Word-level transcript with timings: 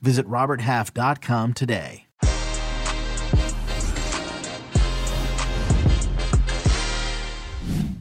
Visit 0.00 0.26
RobertHalf.com 0.26 1.54
today. 1.54 2.06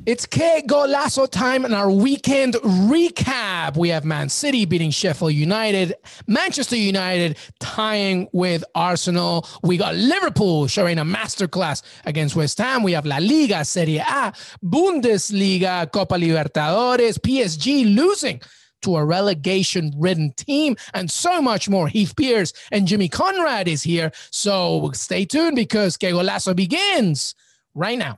It's 0.05 0.27
Que 0.27 0.62
Golazo 0.68 1.27
time 1.27 1.66
and 1.66 1.73
our 1.73 1.90
weekend 1.90 2.54
recap. 2.54 3.76
We 3.76 3.90
have 3.90 4.05
Man 4.05 4.30
City 4.30 4.66
beating 4.66 4.91
Sheffield 4.91 5.34
United, 5.34 5.95
Manchester 6.27 6.76
United 6.76 7.40
tying 7.59 8.27
with 8.32 8.63
Arsenal. 8.76 9.48
We 9.63 9.77
got 9.77 9.96
Liverpool 9.96 10.68
showing 10.68 10.99
a 10.99 11.04
masterclass 11.04 11.82
against 12.05 12.35
West 12.35 12.59
Ham. 12.59 12.84
We 12.84 12.91
have 12.91 13.07
La 13.07 13.18
Liga, 13.18 13.66
Serie 13.66 13.98
A, 13.98 14.32
Bundesliga, 14.63 15.91
Copa 15.91 16.13
Libertadores, 16.13 17.18
PSG 17.18 17.96
losing 17.96 18.40
to 18.85 18.98
a 18.98 19.03
relegation 19.03 19.91
ridden 19.98 20.31
team 20.34 20.77
and 20.93 21.09
so 21.12 21.41
much 21.41 21.67
more. 21.67 21.88
Heath 21.88 22.16
Pearce 22.16 22.53
and 22.71 22.88
Jimmy 22.88 23.09
Conrad 23.09 23.67
is 23.67 23.84
here. 23.84 24.12
So 24.31 24.91
stay 24.93 25.26
tuned 25.26 25.55
because 25.55 25.98
Que 25.98 26.12
Golazo 26.12 26.55
begins 26.55 27.35
right 27.73 27.98
now. 27.98 28.18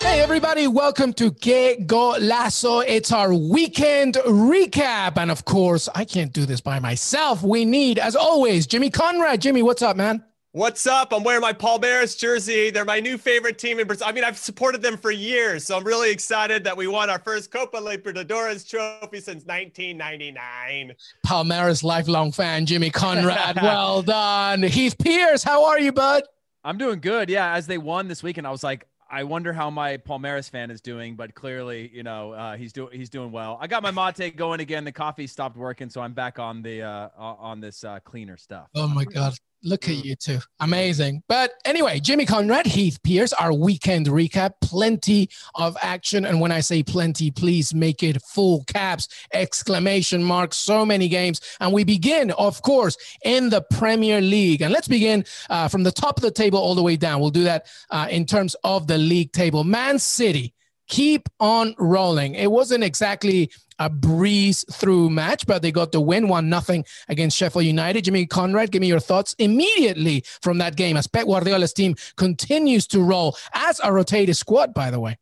Hey, 0.00 0.20
everybody, 0.20 0.66
welcome 0.68 1.14
to 1.14 1.32
Que 1.32 1.76
Golazo. 1.86 2.84
It's 2.86 3.12
our 3.12 3.32
weekend 3.32 4.14
recap. 4.26 5.16
And 5.16 5.30
of 5.30 5.46
course, 5.46 5.88
I 5.94 6.04
can't 6.04 6.32
do 6.32 6.44
this 6.44 6.60
by 6.60 6.78
myself. 6.78 7.42
We 7.42 7.64
need, 7.64 7.98
as 7.98 8.14
always, 8.14 8.66
Jimmy 8.66 8.90
Conrad. 8.90 9.40
Jimmy, 9.40 9.62
what's 9.62 9.80
up, 9.80 9.96
man? 9.96 10.22
What's 10.54 10.86
up? 10.86 11.14
I'm 11.14 11.24
wearing 11.24 11.40
my 11.40 11.54
Palmeiras 11.54 12.18
jersey. 12.18 12.68
They're 12.68 12.84
my 12.84 13.00
new 13.00 13.16
favorite 13.16 13.56
team 13.56 13.80
in 13.80 13.86
Brazil. 13.86 14.06
I 14.06 14.12
mean, 14.12 14.22
I've 14.22 14.36
supported 14.36 14.82
them 14.82 14.98
for 14.98 15.10
years, 15.10 15.64
so 15.64 15.78
I'm 15.78 15.82
really 15.82 16.10
excited 16.10 16.62
that 16.64 16.76
we 16.76 16.86
won 16.86 17.08
our 17.08 17.18
first 17.18 17.50
Copa 17.50 17.78
Libertadores 17.78 18.68
trophy 18.68 19.20
since 19.20 19.46
1999. 19.46 20.92
Palmeiras 21.26 21.82
lifelong 21.82 22.32
fan, 22.32 22.66
Jimmy 22.66 22.90
Conrad. 22.90 23.56
well 23.62 24.02
done. 24.02 24.62
Heath 24.62 24.94
Pearce. 24.98 25.42
how 25.42 25.64
are 25.64 25.80
you, 25.80 25.90
bud? 25.90 26.24
I'm 26.64 26.76
doing 26.76 27.00
good. 27.00 27.30
Yeah, 27.30 27.54
as 27.54 27.66
they 27.66 27.78
won 27.78 28.06
this 28.06 28.22
weekend, 28.22 28.46
I 28.46 28.50
was 28.50 28.62
like, 28.62 28.86
I 29.10 29.24
wonder 29.24 29.54
how 29.54 29.70
my 29.70 29.96
Palmeiras 29.96 30.50
fan 30.50 30.70
is 30.70 30.82
doing, 30.82 31.16
but 31.16 31.34
clearly, 31.34 31.90
you 31.94 32.02
know, 32.02 32.32
uh, 32.32 32.58
he's 32.58 32.74
doing 32.74 32.90
he's 32.92 33.08
doing 33.08 33.32
well. 33.32 33.56
I 33.58 33.68
got 33.68 33.82
my 33.82 33.90
mate 33.90 34.36
going 34.36 34.60
again. 34.60 34.84
The 34.84 34.92
coffee 34.92 35.26
stopped 35.26 35.56
working, 35.56 35.88
so 35.88 36.02
I'm 36.02 36.12
back 36.12 36.38
on 36.38 36.60
the 36.60 36.82
uh, 36.82 37.08
on 37.16 37.60
this 37.60 37.84
uh, 37.84 38.00
cleaner 38.00 38.36
stuff. 38.36 38.68
Oh 38.74 38.88
my 38.88 39.04
god! 39.04 39.34
Look 39.64 39.88
at 39.88 40.04
you 40.04 40.16
two. 40.16 40.40
Amazing. 40.58 41.22
But 41.28 41.52
anyway, 41.64 42.00
Jimmy 42.00 42.26
Conrad, 42.26 42.66
Heath 42.66 42.98
Pearce, 43.04 43.32
our 43.32 43.52
weekend 43.52 44.08
recap. 44.08 44.54
Plenty 44.60 45.30
of 45.54 45.76
action. 45.80 46.24
And 46.24 46.40
when 46.40 46.50
I 46.50 46.60
say 46.60 46.82
plenty, 46.82 47.30
please 47.30 47.72
make 47.72 48.02
it 48.02 48.20
full 48.22 48.64
caps, 48.64 49.08
exclamation 49.32 50.24
marks, 50.24 50.56
so 50.56 50.84
many 50.84 51.08
games. 51.08 51.40
And 51.60 51.72
we 51.72 51.84
begin, 51.84 52.32
of 52.32 52.60
course, 52.62 52.96
in 53.24 53.50
the 53.50 53.62
Premier 53.62 54.20
League. 54.20 54.62
And 54.62 54.72
let's 54.72 54.88
begin 54.88 55.24
uh, 55.48 55.68
from 55.68 55.84
the 55.84 55.92
top 55.92 56.16
of 56.16 56.22
the 56.22 56.32
table 56.32 56.58
all 56.58 56.74
the 56.74 56.82
way 56.82 56.96
down. 56.96 57.20
We'll 57.20 57.30
do 57.30 57.44
that 57.44 57.66
uh, 57.90 58.08
in 58.10 58.26
terms 58.26 58.56
of 58.64 58.88
the 58.88 58.98
league 58.98 59.32
table. 59.32 59.62
Man 59.62 60.00
City 60.00 60.54
keep 60.88 61.28
on 61.40 61.74
rolling. 61.78 62.34
It 62.34 62.50
wasn't 62.50 62.84
exactly 62.84 63.50
a 63.82 63.90
breeze 63.90 64.64
through 64.72 65.10
match, 65.10 65.46
but 65.46 65.62
they 65.62 65.72
got 65.72 65.92
the 65.92 66.00
win 66.00 66.28
one 66.28 66.48
nothing 66.48 66.84
against 67.08 67.36
Sheffield 67.36 67.64
United. 67.64 68.04
Jimmy 68.04 68.26
Conrad, 68.26 68.70
give 68.70 68.80
me 68.80 68.86
your 68.86 69.00
thoughts 69.00 69.34
immediately 69.38 70.24
from 70.40 70.58
that 70.58 70.76
game 70.76 70.96
as 70.96 71.06
Pep 71.06 71.26
Guardiola's 71.26 71.72
team 71.72 71.96
continues 72.16 72.86
to 72.88 73.02
roll 73.02 73.36
as 73.52 73.80
a 73.82 73.92
rotated 73.92 74.36
squad, 74.36 74.72
by 74.72 74.90
the 74.90 75.00
way. 75.00 75.18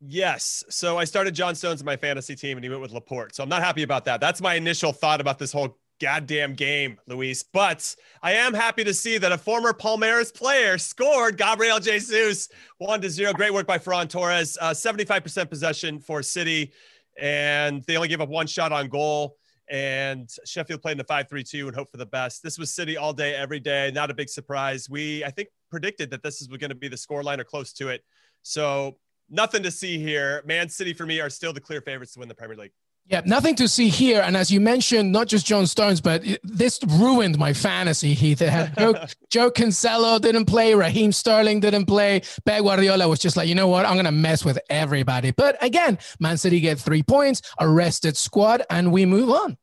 Yes. 0.00 0.64
So 0.68 0.98
I 0.98 1.04
started 1.04 1.34
John 1.34 1.54
Stones 1.54 1.80
in 1.80 1.86
my 1.86 1.96
fantasy 1.96 2.34
team 2.34 2.58
and 2.58 2.64
he 2.64 2.68
went 2.68 2.82
with 2.82 2.90
Laporte. 2.90 3.34
So 3.34 3.42
I'm 3.42 3.48
not 3.48 3.62
happy 3.62 3.84
about 3.84 4.04
that. 4.06 4.20
That's 4.20 4.40
my 4.40 4.54
initial 4.54 4.92
thought 4.92 5.20
about 5.20 5.38
this 5.38 5.52
whole 5.52 5.78
goddamn 6.00 6.54
game, 6.54 6.98
Luis. 7.06 7.44
But 7.44 7.94
I 8.20 8.32
am 8.32 8.52
happy 8.52 8.82
to 8.82 8.92
see 8.92 9.18
that 9.18 9.30
a 9.30 9.38
former 9.38 9.72
Palmeiras 9.72 10.34
player 10.34 10.76
scored 10.76 11.38
Gabriel 11.38 11.78
Jesus 11.78 12.48
one 12.78 13.00
to 13.00 13.08
zero. 13.08 13.32
Great 13.32 13.54
work 13.54 13.68
by 13.68 13.78
Ferran 13.78 14.08
Torres. 14.08 14.58
Uh, 14.60 14.70
75% 14.70 15.48
possession 15.48 16.00
for 16.00 16.22
City, 16.22 16.72
and 17.22 17.84
they 17.84 17.96
only 17.96 18.08
gave 18.08 18.20
up 18.20 18.28
one 18.28 18.48
shot 18.48 18.72
on 18.72 18.88
goal. 18.88 19.36
And 19.70 20.28
Sheffield 20.44 20.82
played 20.82 20.92
in 20.92 20.98
the 20.98 21.04
5 21.04 21.28
3 21.28 21.44
2 21.44 21.68
and 21.68 21.74
hope 21.74 21.88
for 21.88 21.96
the 21.96 22.04
best. 22.04 22.42
This 22.42 22.58
was 22.58 22.74
City 22.74 22.96
all 22.96 23.12
day, 23.12 23.34
every 23.34 23.60
day. 23.60 23.92
Not 23.94 24.10
a 24.10 24.14
big 24.14 24.28
surprise. 24.28 24.90
We, 24.90 25.24
I 25.24 25.30
think, 25.30 25.48
predicted 25.70 26.10
that 26.10 26.22
this 26.22 26.42
is 26.42 26.48
going 26.48 26.68
to 26.68 26.74
be 26.74 26.88
the 26.88 26.96
scoreline 26.96 27.38
or 27.38 27.44
close 27.44 27.72
to 27.74 27.88
it. 27.88 28.02
So 28.42 28.98
nothing 29.30 29.62
to 29.62 29.70
see 29.70 29.98
here. 29.98 30.42
Man 30.44 30.68
City, 30.68 30.92
for 30.92 31.06
me, 31.06 31.20
are 31.20 31.30
still 31.30 31.52
the 31.52 31.60
clear 31.60 31.80
favorites 31.80 32.12
to 32.14 32.18
win 32.18 32.28
the 32.28 32.34
Premier 32.34 32.56
League. 32.56 32.72
Yeah, 33.06 33.20
nothing 33.26 33.56
to 33.56 33.68
see 33.68 33.88
here. 33.88 34.22
And 34.22 34.36
as 34.36 34.50
you 34.50 34.60
mentioned, 34.60 35.12
not 35.12 35.26
just 35.26 35.44
John 35.44 35.66
Stones, 35.66 36.00
but 36.00 36.24
this 36.44 36.80
ruined 36.86 37.36
my 37.36 37.52
fantasy, 37.52 38.14
Heath. 38.14 38.40
It 38.40 38.48
had 38.48 38.76
Joe, 38.78 38.94
Joe 39.30 39.50
Cancelo 39.50 40.20
didn't 40.20 40.46
play, 40.46 40.74
Raheem 40.74 41.12
Sterling 41.12 41.60
didn't 41.60 41.86
play. 41.86 42.22
Pep 42.46 42.62
Guardiola 42.62 43.08
was 43.08 43.18
just 43.18 43.36
like, 43.36 43.48
you 43.48 43.54
know 43.54 43.68
what? 43.68 43.84
I'm 43.84 43.94
going 43.94 44.06
to 44.06 44.12
mess 44.12 44.44
with 44.44 44.58
everybody. 44.70 45.32
But 45.32 45.62
again, 45.62 45.98
Man 46.20 46.38
City 46.38 46.60
get 46.60 46.78
three 46.78 47.02
points, 47.02 47.42
arrested 47.60 48.16
squad, 48.16 48.62
and 48.70 48.92
we 48.92 49.04
move 49.04 49.30
on. 49.30 49.58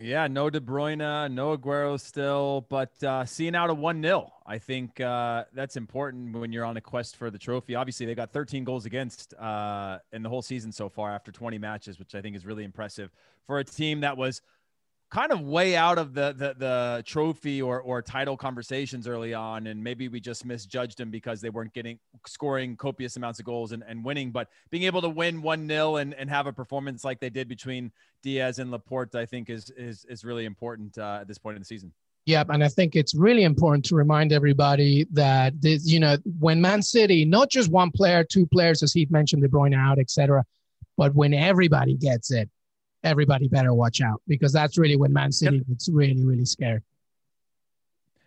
Yeah, 0.00 0.28
no 0.28 0.48
De 0.48 0.60
Bruyne, 0.60 1.28
no 1.32 1.56
Aguero 1.56 1.98
still, 1.98 2.64
but 2.68 3.02
uh, 3.02 3.24
seeing 3.24 3.56
out 3.56 3.68
a 3.68 3.74
1 3.74 4.00
0. 4.00 4.32
I 4.46 4.58
think 4.58 5.00
uh, 5.00 5.42
that's 5.52 5.76
important 5.76 6.36
when 6.36 6.52
you're 6.52 6.64
on 6.64 6.76
a 6.76 6.80
quest 6.80 7.16
for 7.16 7.32
the 7.32 7.38
trophy. 7.38 7.74
Obviously, 7.74 8.06
they 8.06 8.14
got 8.14 8.32
13 8.32 8.62
goals 8.62 8.86
against 8.86 9.34
uh, 9.34 9.98
in 10.12 10.22
the 10.22 10.28
whole 10.28 10.40
season 10.40 10.70
so 10.70 10.88
far 10.88 11.10
after 11.10 11.32
20 11.32 11.58
matches, 11.58 11.98
which 11.98 12.14
I 12.14 12.22
think 12.22 12.36
is 12.36 12.46
really 12.46 12.62
impressive 12.62 13.10
for 13.44 13.58
a 13.58 13.64
team 13.64 14.00
that 14.02 14.16
was 14.16 14.40
kind 15.10 15.32
of 15.32 15.40
way 15.40 15.74
out 15.74 15.98
of 15.98 16.14
the 16.14 16.34
the, 16.36 16.54
the 16.58 17.02
trophy 17.06 17.62
or, 17.62 17.80
or 17.80 18.02
title 18.02 18.36
conversations 18.36 19.08
early 19.08 19.32
on 19.32 19.66
and 19.66 19.82
maybe 19.82 20.08
we 20.08 20.20
just 20.20 20.44
misjudged 20.44 20.98
them 20.98 21.10
because 21.10 21.40
they 21.40 21.50
weren't 21.50 21.72
getting 21.72 21.98
scoring 22.26 22.76
copious 22.76 23.16
amounts 23.16 23.38
of 23.38 23.44
goals 23.44 23.72
and, 23.72 23.82
and 23.86 24.04
winning 24.04 24.30
but 24.30 24.48
being 24.70 24.82
able 24.84 25.00
to 25.00 25.08
win 25.08 25.42
1-0 25.42 26.00
and, 26.00 26.14
and 26.14 26.28
have 26.28 26.46
a 26.46 26.52
performance 26.52 27.04
like 27.04 27.20
they 27.20 27.30
did 27.30 27.48
between 27.48 27.90
dias 28.22 28.58
and 28.58 28.70
laporte 28.70 29.14
i 29.14 29.24
think 29.24 29.48
is 29.48 29.70
is, 29.70 30.04
is 30.06 30.24
really 30.24 30.44
important 30.44 30.96
uh, 30.98 31.18
at 31.20 31.28
this 31.28 31.38
point 31.38 31.56
in 31.56 31.62
the 31.62 31.66
season 31.66 31.92
Yep, 32.26 32.50
and 32.50 32.62
I 32.62 32.68
think 32.68 32.94
it's 32.94 33.14
really 33.14 33.44
important 33.44 33.86
to 33.86 33.94
remind 33.94 34.34
everybody 34.34 35.06
that 35.12 35.58
this, 35.62 35.86
you 35.86 35.98
know 35.98 36.18
when 36.38 36.60
Man 36.60 36.82
City, 36.82 37.24
not 37.24 37.48
just 37.48 37.70
one 37.70 37.90
player, 37.90 38.22
two 38.22 38.46
players, 38.46 38.82
as 38.82 38.92
he 38.92 39.06
mentioned, 39.08 39.40
De 39.40 39.48
Bruyne 39.48 39.74
out, 39.74 39.98
etc., 39.98 40.44
but 40.98 41.14
when 41.14 41.32
everybody 41.32 41.94
gets 41.94 42.30
it, 42.30 42.50
everybody 43.04 43.48
better 43.48 43.72
watch 43.74 44.00
out 44.00 44.22
because 44.26 44.52
that's 44.52 44.78
really 44.78 44.96
when 44.96 45.12
Man 45.12 45.32
City 45.32 45.60
gets 45.60 45.88
really, 45.88 46.24
really 46.24 46.44
scared. 46.44 46.82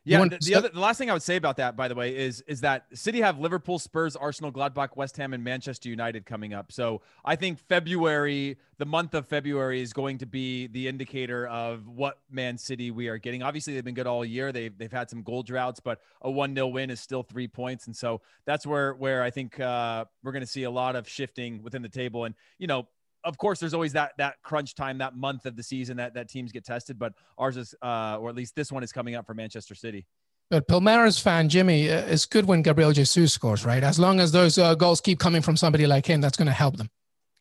Yeah, 0.03 0.23
the, 0.25 0.39
the, 0.41 0.55
other 0.55 0.69
the 0.69 0.79
last 0.79 0.97
thing 0.97 1.11
I 1.11 1.13
would 1.13 1.21
say 1.21 1.35
about 1.35 1.57
that, 1.57 1.77
by 1.77 1.87
the 1.87 1.93
way, 1.93 2.15
is 2.17 2.41
is 2.47 2.61
that 2.61 2.85
City 2.93 3.21
have 3.21 3.37
Liverpool, 3.37 3.77
Spurs, 3.77 4.15
Arsenal, 4.15 4.51
Gladbach, 4.51 4.95
West 4.95 5.15
Ham, 5.17 5.31
and 5.33 5.43
Manchester 5.43 5.89
United 5.89 6.25
coming 6.25 6.55
up. 6.55 6.71
So 6.71 7.01
I 7.23 7.35
think 7.35 7.59
February, 7.59 8.57
the 8.79 8.85
month 8.85 9.13
of 9.13 9.27
February, 9.27 9.79
is 9.79 9.93
going 9.93 10.17
to 10.17 10.25
be 10.25 10.65
the 10.67 10.87
indicator 10.87 11.47
of 11.47 11.87
what 11.87 12.17
Man 12.31 12.57
City 12.57 12.89
we 12.89 13.09
are 13.09 13.19
getting. 13.19 13.43
Obviously, 13.43 13.75
they've 13.75 13.83
been 13.83 13.93
good 13.93 14.07
all 14.07 14.25
year. 14.25 14.51
They've 14.51 14.75
they've 14.75 14.91
had 14.91 15.07
some 15.07 15.21
goal 15.21 15.43
droughts, 15.43 15.79
but 15.79 16.01
a 16.23 16.31
one 16.31 16.55
0 16.55 16.67
win 16.69 16.89
is 16.89 16.99
still 16.99 17.21
three 17.21 17.47
points, 17.47 17.85
and 17.85 17.95
so 17.95 18.21
that's 18.45 18.65
where 18.65 18.95
where 18.95 19.21
I 19.21 19.29
think 19.29 19.59
uh, 19.59 20.05
we're 20.23 20.31
going 20.31 20.41
to 20.41 20.47
see 20.47 20.63
a 20.63 20.71
lot 20.71 20.95
of 20.95 21.07
shifting 21.07 21.61
within 21.61 21.83
the 21.83 21.89
table. 21.89 22.25
And 22.25 22.33
you 22.57 22.65
know, 22.65 22.87
of 23.23 23.37
course, 23.37 23.59
there's 23.59 23.73
always 23.73 23.93
that 23.93 24.13
that 24.17 24.35
crunch 24.43 24.75
time, 24.75 24.97
that 24.99 25.15
month 25.15 25.45
of 25.45 25.55
the 25.55 25.63
season 25.63 25.97
that 25.97 26.13
that 26.13 26.29
teams 26.29 26.51
get 26.51 26.65
tested. 26.65 26.97
But 26.97 27.13
ours 27.37 27.57
is, 27.57 27.75
uh, 27.81 28.17
or 28.19 28.29
at 28.29 28.35
least 28.35 28.55
this 28.55 28.71
one 28.71 28.83
is 28.83 28.91
coming 28.91 29.15
up 29.15 29.25
for 29.25 29.33
Manchester 29.33 29.75
City. 29.75 30.05
But 30.49 30.67
Palmeiras 30.67 31.21
fan 31.21 31.47
Jimmy, 31.47 31.89
uh, 31.89 32.01
it's 32.07 32.25
good 32.25 32.45
when 32.45 32.61
Gabriel 32.61 32.91
Jesus 32.91 33.33
scores, 33.33 33.65
right? 33.65 33.83
As 33.83 33.97
long 33.97 34.19
as 34.19 34.31
those 34.31 34.57
uh, 34.57 34.75
goals 34.75 34.99
keep 34.99 35.17
coming 35.17 35.41
from 35.41 35.55
somebody 35.55 35.87
like 35.87 36.05
him, 36.05 36.19
that's 36.19 36.37
going 36.37 36.47
to 36.47 36.53
help 36.53 36.77
them. 36.77 36.89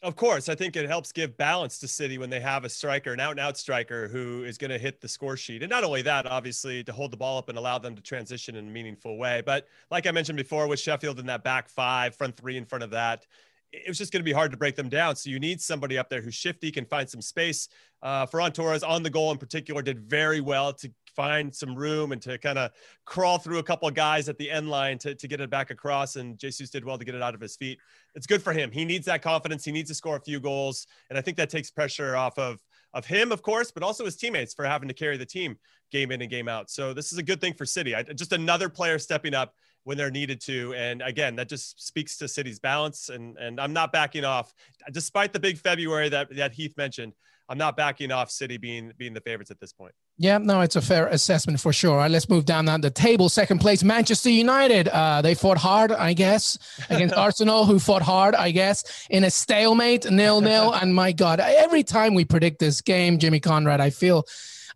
Of 0.03 0.17
course, 0.17 0.49
I 0.49 0.55
think 0.55 0.77
it 0.77 0.87
helps 0.89 1.13
give 1.13 1.37
balance 1.37 1.79
to 1.81 1.89
City 1.89 2.17
when 2.17 2.31
they 2.31 2.41
have 2.41 2.65
a 2.65 2.71
striker, 2.71 3.13
an 3.13 3.21
out 3.21 3.33
and 3.33 3.41
out 3.41 3.59
striker 3.59 4.09
who 4.09 4.45
is 4.45 4.57
going 4.57 4.71
to 4.71 4.79
hit 4.79 4.99
the 5.03 5.09
score 5.09 5.37
sheet. 5.37 5.63
And 5.63 5.69
not 5.69 5.85
only 5.85 6.01
that, 6.03 6.25
obviously, 6.25 6.83
to 6.85 6.93
hold 6.93 7.11
the 7.11 7.19
ball 7.19 7.37
up 7.37 7.51
and 7.51 7.59
allow 7.59 7.77
them 7.77 7.95
to 7.97 8.01
transition 8.01 8.57
in 8.57 8.67
a 8.67 8.71
meaningful 8.71 9.19
way. 9.19 9.43
But 9.45 9.67
like 9.91 10.07
I 10.07 10.11
mentioned 10.11 10.39
before, 10.39 10.69
with 10.69 10.81
Sheffield 10.81 11.21
in 11.21 11.27
that 11.27 11.45
back 11.45 11.69
five, 11.69 12.15
front 12.15 12.35
three 12.35 12.57
in 12.57 12.65
front 12.65 12.83
of 12.83 12.91
that, 12.93 13.27
it 13.73 13.89
was 13.89 13.99
just 13.99 14.13
going 14.13 14.21
to 14.21 14.25
be 14.25 14.33
hard 14.33 14.51
to 14.51 14.57
break 14.57 14.77
them 14.77 14.89
down. 14.89 15.17
So 15.17 15.31
you 15.31 15.39
need 15.39 15.61
somebody 15.61 15.97
up 15.97 16.09
there 16.09 16.21
who's 16.21 16.35
shifty, 16.35 16.71
can 16.71 16.85
find 16.85 17.09
some 17.09 17.23
space. 17.23 17.69
Uh, 18.03 18.27
Ferran 18.27 18.53
Torres 18.53 18.83
on 18.83 19.03
the 19.03 19.11
goal 19.11 19.31
in 19.31 19.39
particular 19.39 19.83
did 19.83 20.01
very 20.01 20.41
well 20.41 20.73
to 20.75 20.91
find 21.15 21.55
some 21.55 21.75
room 21.75 22.13
and 22.13 22.23
to 22.23 22.39
kind 22.39 22.59
of 22.59 22.71
crawl 23.05 23.39
through 23.39 23.59
a 23.59 23.63
couple 23.63 23.89
of 23.89 23.95
guys 23.95 24.29
at 24.29 24.39
the 24.39 24.51
end 24.51 24.71
line 24.71 24.99
to, 24.99 25.15
to 25.15 25.29
get 25.29 25.41
it 25.41 25.51
back 25.51 25.71
across. 25.71 26.17
And 26.17 26.39
Jesus 26.39 26.71
did 26.71 26.85
well 26.85 26.99
to 26.99 27.05
get 27.05 27.15
it 27.15 27.23
out 27.23 27.35
of 27.35 27.41
his 27.41 27.57
feet. 27.57 27.79
It's 28.15 28.27
good 28.27 28.43
for 28.43 28.53
him. 28.53 28.71
He 28.71 28.85
needs 28.85 29.07
that 29.07 29.23
confidence. 29.23 29.65
He 29.65 29.73
needs 29.73 29.89
to 29.91 29.95
score 29.95 30.17
a 30.17 30.21
few 30.21 30.41
goals. 30.41 30.87
And 31.09 31.19
I 31.19 31.23
think 31.23 31.37
that 31.37 31.51
takes 31.51 31.71
pressure 31.71 32.17
off 32.17 32.39
of, 32.39 32.61
of 32.93 33.07
him, 33.07 33.31
of 33.31 33.43
course, 33.43 33.71
but 33.71 33.83
also 33.83 34.05
his 34.05 34.17
teammates 34.17 34.55
for 34.55 34.65
having 34.65 34.89
to 34.89 34.95
carry 34.95 35.17
the 35.17 35.27
team 35.27 35.57
game 35.93 36.11
in 36.11 36.23
and 36.23 36.31
game 36.31 36.49
out. 36.49 36.71
So 36.71 36.93
this 36.93 37.13
is 37.13 37.19
a 37.19 37.23
good 37.23 37.41
thing 37.41 37.55
for 37.55 37.65
City. 37.65 37.95
I, 37.95 38.03
just 38.03 38.33
another 38.33 38.69
player 38.69 38.99
stepping 38.99 39.35
up 39.35 39.55
when 39.85 39.97
they're 39.97 40.11
needed 40.11 40.41
to. 40.43 40.75
And 40.75 41.03
again, 41.03 41.37
that 41.37 41.49
just 41.49 41.85
speaks 41.85 42.17
to 42.19 42.29
City's 42.29 42.59
balance. 42.59 43.09
And 43.09 43.37
and 43.39 43.61
I'm 43.61 43.73
not 43.73 43.93
backing 43.93 44.25
off, 44.25 44.53
despite 44.93 45.33
the 45.33 45.41
big 45.41 45.59
February 45.59 46.09
that 46.11 46.35
that 46.37 46.53
Heath 46.53 46.77
mentioned. 46.77 47.15
I'm 47.51 47.59
not 47.59 47.77
backing 47.77 48.13
off 48.13 48.31
City 48.31 48.59
being 48.59 48.93
being 48.97 49.13
the 49.13 49.21
favorites 49.21 49.51
at 49.51 49.59
this 49.59 49.73
point. 49.73 49.93
Yeah, 50.17 50.39
no, 50.39 50.61
it's 50.61 50.77
a 50.77 50.81
fair 50.81 51.09
assessment 51.09 51.59
for 51.59 51.73
sure. 51.73 51.93
All 51.93 51.97
right, 51.97 52.11
let's 52.11 52.29
move 52.29 52.45
down 52.45 52.65
the 52.65 52.91
table. 52.91 53.29
Second 53.29 53.59
place, 53.59 53.83
Manchester 53.83 54.31
United. 54.31 54.87
Uh, 54.87 55.21
they 55.21 55.35
fought 55.35 55.59
hard, 55.59 55.91
I 55.91 56.13
guess, 56.13 56.59
against 56.89 57.15
Arsenal, 57.17 57.65
who 57.65 57.81
fought 57.81 58.03
hard, 58.03 58.37
I 58.37 58.53
guess, 58.53 59.09
in 59.11 59.25
a 59.25 59.31
stalemate, 59.31 60.09
nil 60.09 60.41
nil. 60.41 60.73
and 60.81 60.95
my 60.95 61.11
God, 61.11 61.41
every 61.41 61.83
time 61.83 62.15
we 62.15 62.25
predict 62.25 62.61
this 62.61 62.81
game, 62.83 63.19
Jimmy 63.19 63.41
Conrad, 63.41 63.81
I 63.81 63.91
feel. 63.91 64.27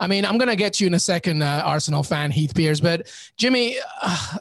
I 0.01 0.09
mean, 0.09 0.25
I'm 0.25 0.39
gonna 0.39 0.57
get 0.57 0.81
you 0.81 0.89
in 0.89 0.95
a 0.95 0.99
second, 0.99 1.43
uh, 1.43 1.63
Arsenal 1.65 2.03
fan, 2.03 2.33
Heath 2.33 2.57
Pearce, 2.57 2.81
but 2.81 3.07
Jimmy, 3.37 3.77
uh, 4.03 4.39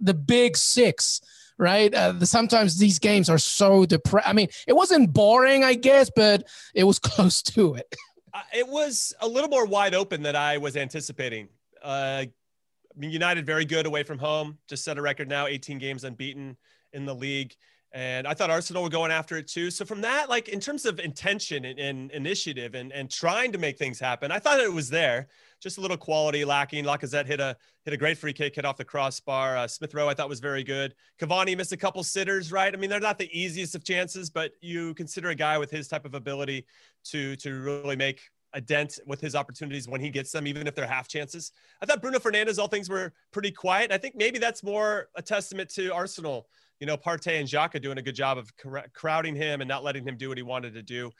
the, 0.00 0.14
big 0.14 0.56
six 0.56 1.20
right? 1.58 1.94
Uh, 1.94 2.12
the, 2.12 2.26
sometimes 2.26 2.78
these 2.78 2.98
games 2.98 3.30
are 3.30 3.38
so 3.38 3.86
depressed. 3.86 4.28
I 4.28 4.32
mean, 4.32 4.48
it 4.66 4.74
wasn't 4.74 5.12
boring, 5.12 5.64
I 5.64 5.74
guess, 5.74 6.10
but 6.14 6.44
it 6.74 6.84
was 6.84 6.98
close 6.98 7.42
to 7.42 7.74
it. 7.74 7.94
Uh, 8.34 8.42
it 8.54 8.68
was 8.68 9.14
a 9.20 9.26
little 9.26 9.48
more 9.48 9.64
wide 9.64 9.94
open 9.94 10.22
than 10.22 10.36
I 10.36 10.58
was 10.58 10.76
anticipating. 10.76 11.48
Uh, 11.82 12.24
I 12.26 12.98
mean, 12.98 13.10
United 13.10 13.46
very 13.46 13.64
good 13.64 13.86
away 13.86 14.02
from 14.02 14.18
home. 14.18 14.58
Just 14.68 14.84
set 14.84 14.98
a 14.98 15.02
record 15.02 15.28
now, 15.28 15.46
18 15.46 15.78
games 15.78 16.04
unbeaten 16.04 16.56
in 16.92 17.04
the 17.04 17.14
league. 17.14 17.54
And 17.92 18.26
I 18.26 18.34
thought 18.34 18.50
Arsenal 18.50 18.82
were 18.82 18.90
going 18.90 19.10
after 19.10 19.36
it 19.36 19.48
too. 19.48 19.70
So 19.70 19.84
from 19.84 20.00
that, 20.02 20.28
like 20.28 20.48
in 20.48 20.60
terms 20.60 20.84
of 20.84 20.98
intention 20.98 21.64
and, 21.64 21.78
and, 21.78 22.10
initiative 22.10 22.74
and, 22.74 22.92
and 22.92 23.10
trying 23.10 23.52
to 23.52 23.58
make 23.58 23.78
things 23.78 23.98
happen, 23.98 24.30
I 24.30 24.38
thought 24.38 24.60
it 24.60 24.72
was 24.72 24.90
there. 24.90 25.28
Just 25.60 25.78
a 25.78 25.80
little 25.80 25.96
quality 25.96 26.44
lacking. 26.44 26.84
Lacazette 26.84 27.24
hit 27.24 27.40
a 27.40 27.56
hit 27.84 27.94
a 27.94 27.96
great 27.96 28.18
free 28.18 28.34
kick, 28.34 28.56
hit 28.56 28.66
off 28.66 28.76
the 28.76 28.84
crossbar. 28.84 29.56
Uh, 29.56 29.66
Smith 29.66 29.94
Rowe 29.94 30.08
I 30.08 30.14
thought 30.14 30.28
was 30.28 30.40
very 30.40 30.62
good. 30.62 30.94
Cavani 31.18 31.56
missed 31.56 31.72
a 31.72 31.76
couple 31.76 32.04
sitters, 32.04 32.52
right? 32.52 32.74
I 32.74 32.76
mean, 32.76 32.90
they're 32.90 33.00
not 33.00 33.18
the 33.18 33.30
easiest 33.32 33.74
of 33.74 33.82
chances, 33.82 34.28
but 34.28 34.52
you 34.60 34.92
consider 34.94 35.30
a 35.30 35.34
guy 35.34 35.56
with 35.56 35.70
his 35.70 35.88
type 35.88 36.04
of 36.04 36.14
ability 36.14 36.66
to 37.04 37.36
to 37.36 37.62
really 37.62 37.96
make 37.96 38.20
a 38.52 38.60
dent 38.60 38.98
with 39.06 39.20
his 39.20 39.34
opportunities 39.34 39.86
when 39.86 40.00
he 40.00 40.10
gets 40.10 40.32
them, 40.32 40.46
even 40.46 40.66
if 40.66 40.74
they're 40.74 40.86
half 40.86 41.08
chances. 41.08 41.52
I 41.82 41.86
thought 41.86 42.00
Bruno 42.00 42.18
Fernandes, 42.18 42.58
all 42.58 42.68
things 42.68 42.88
were 42.88 43.12
pretty 43.30 43.50
quiet. 43.50 43.92
I 43.92 43.98
think 43.98 44.16
maybe 44.16 44.38
that's 44.38 44.62
more 44.62 45.08
a 45.14 45.22
testament 45.22 45.70
to 45.70 45.92
Arsenal 45.92 46.48
you 46.80 46.86
know, 46.86 46.96
Partey 46.96 47.38
and 47.38 47.48
Xhaka 47.48 47.80
doing 47.80 47.98
a 47.98 48.02
good 48.02 48.14
job 48.14 48.38
of 48.38 48.50
crowding 48.92 49.34
him 49.34 49.60
and 49.60 49.68
not 49.68 49.84
letting 49.84 50.06
him 50.06 50.16
do 50.16 50.28
what 50.28 50.38
he 50.38 50.42
wanted 50.42 50.74
to 50.74 50.82
do. 50.82 51.10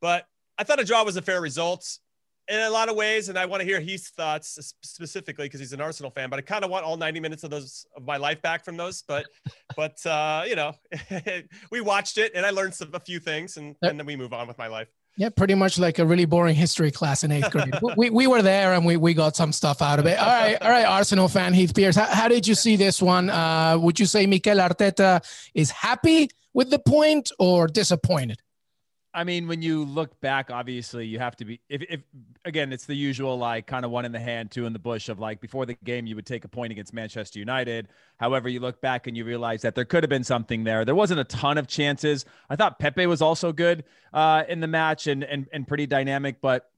But 0.00 0.26
I 0.58 0.64
thought 0.64 0.80
a 0.80 0.84
draw 0.84 1.04
was 1.04 1.16
a 1.16 1.22
fair 1.22 1.40
result 1.40 1.98
in 2.48 2.60
a 2.60 2.70
lot 2.70 2.88
of 2.88 2.96
ways, 2.96 3.28
and 3.28 3.38
I 3.38 3.46
want 3.46 3.60
to 3.60 3.66
hear 3.66 3.80
Heath's 3.80 4.10
thoughts 4.10 4.74
specifically 4.82 5.46
because 5.46 5.60
he's 5.60 5.72
an 5.72 5.80
Arsenal 5.80 6.10
fan. 6.10 6.28
But 6.28 6.38
I 6.38 6.42
kind 6.42 6.64
of 6.64 6.70
want 6.70 6.84
all 6.84 6.96
90 6.96 7.20
minutes 7.20 7.42
of 7.42 7.50
those 7.50 7.86
of 7.96 8.04
my 8.04 8.16
life 8.16 8.42
back 8.42 8.64
from 8.64 8.76
those. 8.76 9.02
But, 9.06 9.26
but 9.76 10.04
uh, 10.06 10.44
you 10.46 10.56
know, 10.56 10.72
we 11.70 11.80
watched 11.80 12.18
it, 12.18 12.32
and 12.34 12.44
I 12.44 12.50
learned 12.50 12.74
some, 12.74 12.90
a 12.92 13.00
few 13.00 13.18
things, 13.18 13.56
and, 13.56 13.76
and 13.82 13.98
then 13.98 14.06
we 14.06 14.16
move 14.16 14.32
on 14.32 14.46
with 14.46 14.58
my 14.58 14.66
life. 14.66 14.88
Yeah, 15.16 15.28
pretty 15.28 15.54
much 15.54 15.78
like 15.78 16.00
a 16.00 16.06
really 16.06 16.24
boring 16.24 16.56
history 16.56 16.90
class 16.90 17.22
in 17.22 17.30
eighth 17.30 17.50
grade. 17.50 17.74
we, 17.96 18.10
we 18.10 18.26
were 18.26 18.42
there 18.42 18.72
and 18.72 18.84
we, 18.84 18.96
we 18.96 19.14
got 19.14 19.36
some 19.36 19.52
stuff 19.52 19.80
out 19.80 20.00
of 20.00 20.06
it. 20.06 20.18
All 20.18 20.26
right, 20.26 20.60
all 20.60 20.70
right, 20.70 20.84
Arsenal 20.84 21.28
fan 21.28 21.54
Heath 21.54 21.72
Pearce. 21.74 21.94
How, 21.94 22.06
how 22.06 22.28
did 22.28 22.48
you 22.48 22.54
see 22.54 22.74
this 22.74 23.00
one? 23.00 23.30
Uh, 23.30 23.78
would 23.78 24.00
you 24.00 24.06
say 24.06 24.26
Mikel 24.26 24.58
Arteta 24.58 25.24
is 25.54 25.70
happy 25.70 26.30
with 26.52 26.70
the 26.70 26.80
point 26.80 27.30
or 27.38 27.68
disappointed? 27.68 28.40
I 29.14 29.22
mean, 29.22 29.46
when 29.46 29.62
you 29.62 29.84
look 29.84 30.20
back, 30.20 30.50
obviously 30.50 31.06
you 31.06 31.20
have 31.20 31.36
to 31.36 31.44
be. 31.44 31.60
If, 31.68 31.82
if 31.88 32.00
again, 32.44 32.72
it's 32.72 32.84
the 32.84 32.96
usual 32.96 33.38
like 33.38 33.66
kind 33.66 33.84
of 33.84 33.92
one 33.92 34.04
in 34.04 34.10
the 34.10 34.18
hand, 34.18 34.50
two 34.50 34.66
in 34.66 34.72
the 34.72 34.78
bush 34.80 35.08
of 35.08 35.20
like 35.20 35.40
before 35.40 35.64
the 35.66 35.74
game 35.84 36.06
you 36.06 36.16
would 36.16 36.26
take 36.26 36.44
a 36.44 36.48
point 36.48 36.72
against 36.72 36.92
Manchester 36.92 37.38
United. 37.38 37.88
However, 38.18 38.48
you 38.48 38.58
look 38.58 38.80
back 38.80 39.06
and 39.06 39.16
you 39.16 39.24
realize 39.24 39.62
that 39.62 39.76
there 39.76 39.84
could 39.84 40.02
have 40.02 40.10
been 40.10 40.24
something 40.24 40.64
there. 40.64 40.84
There 40.84 40.96
wasn't 40.96 41.20
a 41.20 41.24
ton 41.24 41.58
of 41.58 41.68
chances. 41.68 42.24
I 42.50 42.56
thought 42.56 42.80
Pepe 42.80 43.06
was 43.06 43.22
also 43.22 43.52
good 43.52 43.84
uh, 44.12 44.42
in 44.48 44.58
the 44.58 44.66
match 44.66 45.06
and 45.06 45.22
and 45.22 45.46
and 45.52 45.66
pretty 45.66 45.86
dynamic, 45.86 46.40
but 46.40 46.68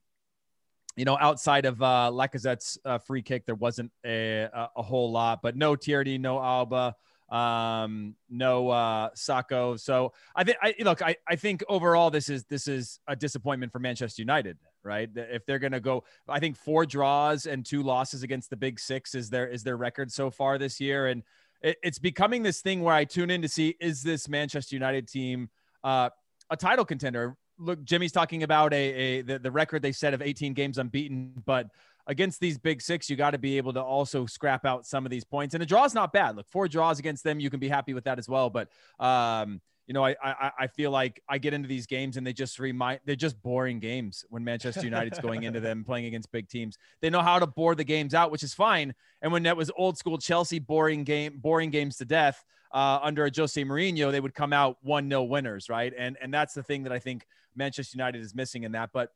you 0.94 1.04
know, 1.04 1.16
outside 1.20 1.66
of 1.66 1.80
uh, 1.82 2.10
Lacazette's 2.12 2.78
uh, 2.84 2.98
free 2.98 3.22
kick, 3.22 3.44
there 3.44 3.54
wasn't 3.54 3.92
a, 4.04 4.48
a, 4.52 4.70
a 4.76 4.82
whole 4.82 5.10
lot. 5.10 5.42
But 5.42 5.56
no 5.56 5.76
Tierney, 5.76 6.18
no 6.18 6.36
Auba 6.36 6.94
um 7.28 8.14
no 8.30 8.68
uh 8.68 9.08
Saka 9.14 9.74
so 9.78 10.12
i 10.36 10.44
think 10.44 10.56
i 10.62 10.74
look 10.80 11.02
i 11.02 11.16
i 11.26 11.34
think 11.34 11.64
overall 11.68 12.08
this 12.08 12.28
is 12.28 12.44
this 12.44 12.68
is 12.68 13.00
a 13.08 13.16
disappointment 13.16 13.72
for 13.72 13.80
manchester 13.80 14.22
united 14.22 14.56
right? 14.86 15.10
If 15.14 15.44
they're 15.44 15.58
gonna 15.58 15.80
go 15.80 16.04
i 16.28 16.38
think 16.38 16.56
four 16.56 16.86
draws 16.86 17.46
and 17.46 17.66
two 17.66 17.82
losses 17.82 18.22
against 18.22 18.48
the 18.48 18.56
big 18.56 18.80
six 18.80 19.14
is 19.14 19.28
their 19.28 19.46
is 19.46 19.62
their 19.62 19.76
record 19.76 20.10
so 20.10 20.30
far 20.30 20.56
this 20.56 20.80
year. 20.80 21.08
And 21.08 21.22
it, 21.60 21.76
it's 21.82 21.98
becoming 21.98 22.42
this 22.42 22.62
thing 22.62 22.82
where 22.82 22.94
i 22.94 23.04
tune 23.04 23.30
in 23.30 23.42
to 23.42 23.48
see 23.48 23.74
is 23.80 24.02
this 24.02 24.28
manchester 24.28 24.76
united 24.76 25.08
team 25.08 25.50
uh 25.84 26.08
a 26.48 26.56
title 26.56 26.84
contender? 26.84 27.36
Look 27.58 27.82
jimmy's 27.82 28.12
talking 28.12 28.44
about 28.44 28.72
a, 28.72 28.76
a 28.76 29.22
the, 29.22 29.38
the 29.40 29.50
record 29.50 29.82
they 29.82 29.92
set 29.92 30.14
of 30.14 30.22
18 30.22 30.54
games 30.54 30.78
unbeaten 30.78 31.42
but 31.44 31.66
against 32.06 32.40
these 32.40 32.58
big 32.58 32.80
six, 32.80 33.10
you 33.10 33.16
got 33.16 33.30
to 33.30 33.38
be 33.38 33.56
able 33.56 33.72
to 33.72 33.82
also 33.82 34.26
scrap 34.26 34.64
out 34.64 34.86
some 34.86 35.04
of 35.04 35.10
these 35.10 35.24
points. 35.24 35.54
And 35.54 35.62
a 35.62 35.66
draw 35.66 35.84
is 35.84 35.94
not 35.94 36.12
bad. 36.12 36.36
Look, 36.36 36.48
four 36.48 36.68
draws 36.68 36.98
against 36.98 37.24
them, 37.24 37.40
you 37.40 37.50
can 37.50 37.60
be 37.60 37.68
happy 37.68 37.94
with 37.94 38.04
that 38.04 38.18
as 38.18 38.28
well. 38.28 38.50
But 38.50 38.68
um, 38.98 39.60
you 39.86 39.94
know, 39.94 40.04
I, 40.04 40.16
I 40.20 40.50
I 40.60 40.66
feel 40.66 40.90
like 40.90 41.22
I 41.28 41.38
get 41.38 41.54
into 41.54 41.68
these 41.68 41.86
games 41.86 42.16
and 42.16 42.26
they 42.26 42.32
just 42.32 42.58
remind 42.58 43.00
they're 43.04 43.14
just 43.14 43.40
boring 43.42 43.78
games 43.78 44.24
when 44.30 44.42
Manchester 44.42 44.82
United's 44.82 45.20
going 45.20 45.44
into 45.44 45.60
them 45.60 45.84
playing 45.86 46.06
against 46.06 46.32
big 46.32 46.48
teams. 46.48 46.76
They 47.00 47.10
know 47.10 47.22
how 47.22 47.38
to 47.38 47.46
bore 47.46 47.74
the 47.74 47.84
games 47.84 48.12
out, 48.12 48.32
which 48.32 48.42
is 48.42 48.52
fine. 48.52 48.94
And 49.22 49.32
when 49.32 49.44
that 49.44 49.56
was 49.56 49.70
old 49.76 49.96
school 49.96 50.18
Chelsea 50.18 50.58
boring 50.58 51.04
game, 51.04 51.38
boring 51.38 51.70
games 51.70 51.96
to 51.98 52.04
death 52.04 52.44
uh, 52.72 52.98
under 53.00 53.26
a 53.26 53.30
Jose 53.34 53.62
Mourinho, 53.62 54.10
they 54.10 54.20
would 54.20 54.34
come 54.34 54.52
out 54.52 54.76
one 54.82 55.08
0 55.08 55.22
winners, 55.24 55.68
right? 55.68 55.92
And 55.96 56.16
and 56.20 56.34
that's 56.34 56.54
the 56.54 56.64
thing 56.64 56.82
that 56.82 56.92
I 56.92 56.98
think 56.98 57.24
Manchester 57.54 57.96
United 57.96 58.20
is 58.22 58.34
missing 58.34 58.64
in 58.64 58.72
that. 58.72 58.90
But 58.92 59.10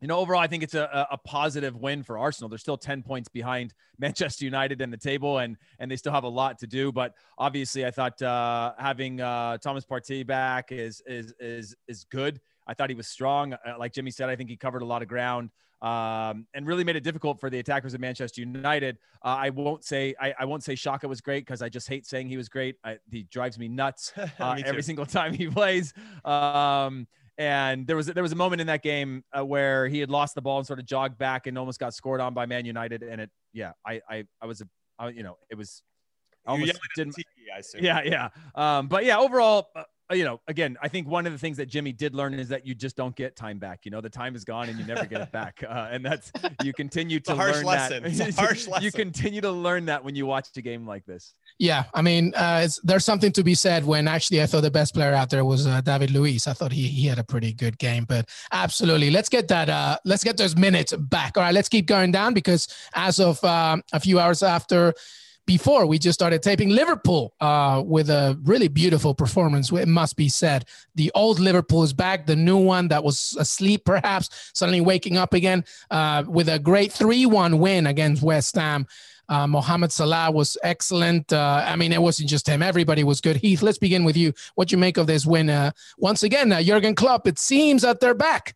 you 0.00 0.08
know, 0.08 0.18
overall, 0.18 0.40
I 0.40 0.46
think 0.46 0.62
it's 0.62 0.74
a, 0.74 1.06
a 1.10 1.18
positive 1.18 1.76
win 1.76 2.02
for 2.02 2.18
Arsenal. 2.18 2.48
They're 2.48 2.58
still 2.58 2.76
10 2.76 3.02
points 3.02 3.28
behind 3.28 3.74
Manchester 3.98 4.44
United 4.44 4.80
in 4.80 4.90
the 4.90 4.96
table, 4.96 5.38
and 5.38 5.56
and 5.78 5.90
they 5.90 5.96
still 5.96 6.12
have 6.12 6.24
a 6.24 6.28
lot 6.28 6.58
to 6.60 6.66
do. 6.66 6.92
But 6.92 7.14
obviously, 7.36 7.84
I 7.84 7.90
thought 7.90 8.20
uh, 8.22 8.74
having 8.78 9.20
uh, 9.20 9.58
Thomas 9.58 9.84
Partey 9.84 10.26
back 10.26 10.70
is 10.70 11.02
is 11.06 11.34
is 11.40 11.74
is 11.88 12.04
good. 12.04 12.40
I 12.66 12.74
thought 12.74 12.90
he 12.90 12.96
was 12.96 13.08
strong. 13.08 13.54
Uh, 13.54 13.74
like 13.78 13.92
Jimmy 13.92 14.10
said, 14.10 14.28
I 14.28 14.36
think 14.36 14.50
he 14.50 14.56
covered 14.56 14.82
a 14.82 14.86
lot 14.86 15.02
of 15.02 15.08
ground 15.08 15.50
um, 15.80 16.46
and 16.54 16.66
really 16.66 16.84
made 16.84 16.96
it 16.96 17.04
difficult 17.04 17.40
for 17.40 17.50
the 17.50 17.58
attackers 17.58 17.94
of 17.94 18.00
Manchester 18.00 18.40
United. 18.40 18.98
Uh, 19.24 19.36
I 19.40 19.50
won't 19.50 19.84
say 19.84 20.14
I, 20.20 20.34
I, 20.40 20.44
won't 20.44 20.64
say 20.64 20.74
Xhaka 20.74 21.08
was 21.08 21.20
great 21.20 21.46
because 21.46 21.62
I 21.62 21.68
just 21.68 21.88
hate 21.88 22.06
saying 22.06 22.28
he 22.28 22.36
was 22.36 22.48
great. 22.48 22.76
I, 22.84 22.98
he 23.10 23.24
drives 23.24 23.58
me 23.58 23.68
nuts 23.68 24.12
uh, 24.38 24.54
me 24.54 24.64
every 24.64 24.82
single 24.82 25.06
time 25.06 25.32
he 25.32 25.46
plays. 25.50 25.94
Um, 26.24 27.06
and 27.38 27.86
there 27.86 27.96
was 27.96 28.06
there 28.06 28.22
was 28.22 28.32
a 28.32 28.36
moment 28.36 28.60
in 28.60 28.66
that 28.66 28.82
game 28.82 29.24
uh, 29.36 29.44
where 29.44 29.86
he 29.86 30.00
had 30.00 30.10
lost 30.10 30.34
the 30.34 30.42
ball 30.42 30.58
and 30.58 30.66
sort 30.66 30.80
of 30.80 30.86
jogged 30.86 31.16
back 31.18 31.46
and 31.46 31.56
almost 31.56 31.78
got 31.78 31.94
scored 31.94 32.20
on 32.20 32.34
by 32.34 32.46
Man 32.46 32.64
United. 32.64 33.02
And 33.04 33.20
it, 33.20 33.30
yeah, 33.52 33.72
I 33.86 34.00
I, 34.10 34.24
I 34.42 34.46
was 34.46 34.60
a, 34.60 34.68
I, 34.98 35.10
you 35.10 35.22
know, 35.22 35.38
it 35.48 35.54
was 35.54 35.82
almost 36.44 36.78
didn't. 36.96 37.14
TV, 37.14 37.22
yeah, 37.80 38.02
yeah. 38.04 38.28
Um, 38.54 38.88
but 38.88 39.04
yeah, 39.04 39.18
overall, 39.18 39.68
uh, 39.76 39.84
you 40.12 40.24
know, 40.24 40.40
again, 40.48 40.76
I 40.82 40.88
think 40.88 41.06
one 41.06 41.26
of 41.26 41.32
the 41.32 41.38
things 41.38 41.56
that 41.58 41.66
Jimmy 41.66 41.92
did 41.92 42.14
learn 42.14 42.34
is 42.34 42.48
that 42.48 42.66
you 42.66 42.74
just 42.74 42.96
don't 42.96 43.14
get 43.14 43.36
time 43.36 43.58
back. 43.58 43.80
You 43.84 43.90
know, 43.90 44.00
the 44.00 44.08
time 44.08 44.34
is 44.34 44.44
gone 44.44 44.68
and 44.68 44.78
you 44.78 44.86
never 44.86 45.04
get 45.04 45.20
it 45.20 45.32
back. 45.32 45.62
Uh, 45.68 45.88
and 45.90 46.04
that's 46.04 46.32
you 46.62 46.72
continue 46.72 47.20
to 47.28 47.34
learn 47.34 47.64
lesson. 47.64 48.02
that. 48.16 48.34
harsh 48.34 48.66
lesson. 48.68 48.84
You 48.84 48.92
continue 48.92 49.40
to 49.42 49.50
learn 49.50 49.86
that 49.86 50.02
when 50.02 50.14
you 50.14 50.24
watch 50.24 50.48
a 50.56 50.62
game 50.62 50.86
like 50.86 51.04
this. 51.04 51.34
Yeah, 51.58 51.84
I 51.92 52.02
mean, 52.02 52.32
uh, 52.36 52.68
there's 52.84 53.04
something 53.04 53.32
to 53.32 53.44
be 53.44 53.54
said 53.54 53.84
when 53.84 54.08
actually 54.08 54.40
I 54.42 54.46
thought 54.46 54.62
the 54.62 54.70
best 54.70 54.94
player 54.94 55.12
out 55.12 55.28
there 55.28 55.44
was 55.44 55.66
uh, 55.66 55.80
David 55.80 56.10
Luiz. 56.10 56.46
I 56.46 56.52
thought 56.52 56.72
he 56.72 56.86
he 56.86 57.06
had 57.06 57.18
a 57.18 57.24
pretty 57.24 57.52
good 57.52 57.78
game, 57.78 58.04
but 58.08 58.28
absolutely, 58.52 59.10
let's 59.10 59.28
get 59.28 59.48
that. 59.48 59.68
Uh, 59.68 59.98
let's 60.04 60.24
get 60.24 60.36
those 60.36 60.56
minutes 60.56 60.94
back. 60.94 61.36
All 61.36 61.42
right, 61.42 61.54
let's 61.54 61.68
keep 61.68 61.86
going 61.86 62.12
down 62.12 62.32
because 62.32 62.68
as 62.94 63.20
of 63.20 63.42
um, 63.44 63.82
a 63.92 64.00
few 64.00 64.18
hours 64.20 64.42
after 64.42 64.94
before 65.48 65.86
we 65.86 65.98
just 65.98 66.18
started 66.18 66.42
taping 66.42 66.68
Liverpool 66.68 67.32
uh, 67.40 67.82
with 67.84 68.10
a 68.10 68.38
really 68.44 68.68
beautiful 68.68 69.14
performance. 69.14 69.72
It 69.72 69.88
must 69.88 70.14
be 70.14 70.28
said. 70.28 70.66
The 70.94 71.10
old 71.14 71.40
Liverpool 71.40 71.82
is 71.82 71.94
back. 71.94 72.26
The 72.26 72.36
new 72.36 72.58
one 72.58 72.88
that 72.88 73.02
was 73.02 73.34
asleep, 73.40 73.86
perhaps, 73.86 74.50
suddenly 74.52 74.82
waking 74.82 75.16
up 75.16 75.32
again 75.32 75.64
uh, 75.90 76.24
with 76.28 76.50
a 76.50 76.58
great 76.58 76.92
3 76.92 77.24
1 77.24 77.58
win 77.58 77.86
against 77.86 78.22
West 78.22 78.56
Ham. 78.56 78.86
Uh, 79.26 79.46
Mohamed 79.46 79.90
Salah 79.90 80.30
was 80.30 80.58
excellent. 80.62 81.32
Uh, 81.32 81.64
I 81.66 81.76
mean, 81.76 81.94
it 81.94 82.02
wasn't 82.02 82.28
just 82.28 82.46
him. 82.46 82.62
Everybody 82.62 83.02
was 83.02 83.22
good. 83.22 83.36
Heath, 83.36 83.62
let's 83.62 83.78
begin 83.78 84.04
with 84.04 84.18
you. 84.18 84.34
What 84.54 84.68
do 84.68 84.74
you 84.74 84.78
make 84.78 84.98
of 84.98 85.06
this 85.06 85.24
win? 85.24 85.48
Uh, 85.48 85.70
once 85.96 86.24
again, 86.24 86.52
uh, 86.52 86.62
Jurgen 86.62 86.94
Klopp, 86.94 87.26
it 87.26 87.38
seems 87.38 87.80
that 87.82 88.00
they're 88.00 88.12
back. 88.12 88.54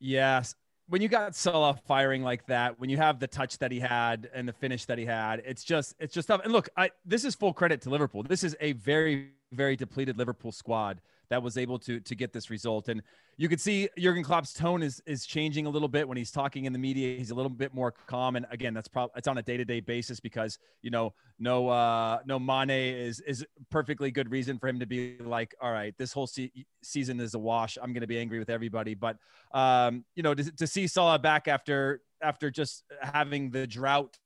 Yes. 0.00 0.54
When 0.88 1.00
you 1.00 1.08
got 1.08 1.34
Salah 1.34 1.78
firing 1.86 2.22
like 2.22 2.46
that, 2.46 2.78
when 2.78 2.90
you 2.90 2.96
have 2.98 3.18
the 3.18 3.26
touch 3.26 3.58
that 3.58 3.72
he 3.72 3.80
had 3.80 4.28
and 4.34 4.46
the 4.46 4.52
finish 4.52 4.84
that 4.86 4.98
he 4.98 5.04
had, 5.04 5.42
it's 5.44 5.64
just 5.64 5.94
it's 5.98 6.12
just 6.12 6.28
tough. 6.28 6.40
And 6.44 6.52
look, 6.52 6.68
I 6.76 6.90
this 7.04 7.24
is 7.24 7.34
full 7.34 7.52
credit 7.52 7.80
to 7.82 7.90
Liverpool. 7.90 8.22
This 8.22 8.44
is 8.44 8.56
a 8.60 8.72
very 8.72 9.30
very 9.52 9.76
depleted 9.76 10.18
Liverpool 10.18 10.52
squad 10.52 11.00
that 11.30 11.42
was 11.42 11.56
able 11.56 11.78
to 11.80 12.00
to 12.00 12.14
get 12.14 12.32
this 12.32 12.50
result. 12.50 12.88
And 12.88 13.02
you 13.36 13.48
could 13.48 13.60
see 13.60 13.88
Jurgen 13.98 14.22
Klopp's 14.22 14.52
tone 14.52 14.82
is 14.82 15.02
is 15.06 15.26
changing 15.26 15.66
a 15.66 15.70
little 15.70 15.88
bit 15.88 16.06
when 16.06 16.16
he's 16.16 16.30
talking 16.30 16.64
in 16.64 16.72
the 16.72 16.78
media. 16.78 17.16
He's 17.16 17.30
a 17.30 17.34
little 17.34 17.50
bit 17.50 17.74
more 17.74 17.92
calm. 18.06 18.36
And 18.36 18.46
again, 18.50 18.74
that's 18.74 18.88
probably 18.88 19.12
it's 19.16 19.28
on 19.28 19.38
a 19.38 19.42
day 19.42 19.56
to 19.56 19.64
day 19.64 19.80
basis 19.80 20.20
because 20.20 20.58
you 20.82 20.90
know 20.90 21.14
no 21.38 21.68
uh 21.68 22.18
no 22.26 22.38
Mane 22.38 22.70
is 22.70 23.20
is 23.20 23.44
perfectly 23.70 24.10
good 24.10 24.30
reason 24.30 24.58
for 24.58 24.68
him 24.68 24.78
to 24.80 24.86
be 24.86 25.16
like, 25.18 25.54
all 25.60 25.72
right, 25.72 25.94
this 25.98 26.12
whole 26.12 26.26
se- 26.26 26.52
season 26.82 27.20
is 27.20 27.34
a 27.34 27.38
wash. 27.38 27.76
I'm 27.80 27.92
going 27.92 28.02
to 28.02 28.06
be 28.06 28.18
angry 28.18 28.38
with 28.38 28.50
everybody. 28.50 28.94
But 28.94 29.16
um 29.52 30.04
you 30.14 30.22
know 30.22 30.34
to, 30.34 30.52
to 30.56 30.66
see 30.66 30.86
Salah 30.86 31.18
back 31.18 31.48
after 31.48 32.02
after 32.22 32.50
just 32.50 32.84
having 33.00 33.50
the 33.50 33.66
drought 33.66 34.16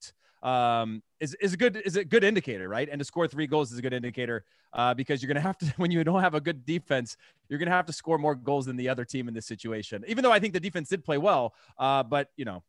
um, 0.42 1.02
is, 1.20 1.34
is 1.40 1.52
a 1.52 1.56
good 1.56 1.80
is 1.84 1.96
a 1.96 2.04
good 2.04 2.24
indicator, 2.24 2.68
right? 2.68 2.88
And 2.90 2.98
to 2.98 3.04
score 3.04 3.26
three 3.26 3.46
goals 3.46 3.72
is 3.72 3.78
a 3.78 3.82
good 3.82 3.92
indicator 3.92 4.44
uh, 4.72 4.94
because 4.94 5.22
you're 5.22 5.28
going 5.28 5.42
to 5.42 5.46
have 5.46 5.58
to 5.58 5.66
when 5.76 5.90
you 5.90 6.02
don't 6.04 6.20
have 6.20 6.34
a 6.34 6.40
good 6.40 6.64
defense, 6.64 7.16
you're 7.48 7.58
going 7.58 7.68
to 7.68 7.74
have 7.74 7.86
to 7.86 7.92
score 7.92 8.18
more 8.18 8.34
goals 8.34 8.66
than 8.66 8.76
the 8.76 8.88
other 8.88 9.04
team 9.04 9.28
in 9.28 9.34
this 9.34 9.46
situation. 9.46 10.04
Even 10.06 10.22
though 10.22 10.32
I 10.32 10.38
think 10.38 10.52
the 10.52 10.60
defense 10.60 10.88
did 10.88 11.04
play 11.04 11.18
well, 11.18 11.54
uh, 11.78 12.02
but 12.02 12.28
you 12.36 12.44
know 12.44 12.62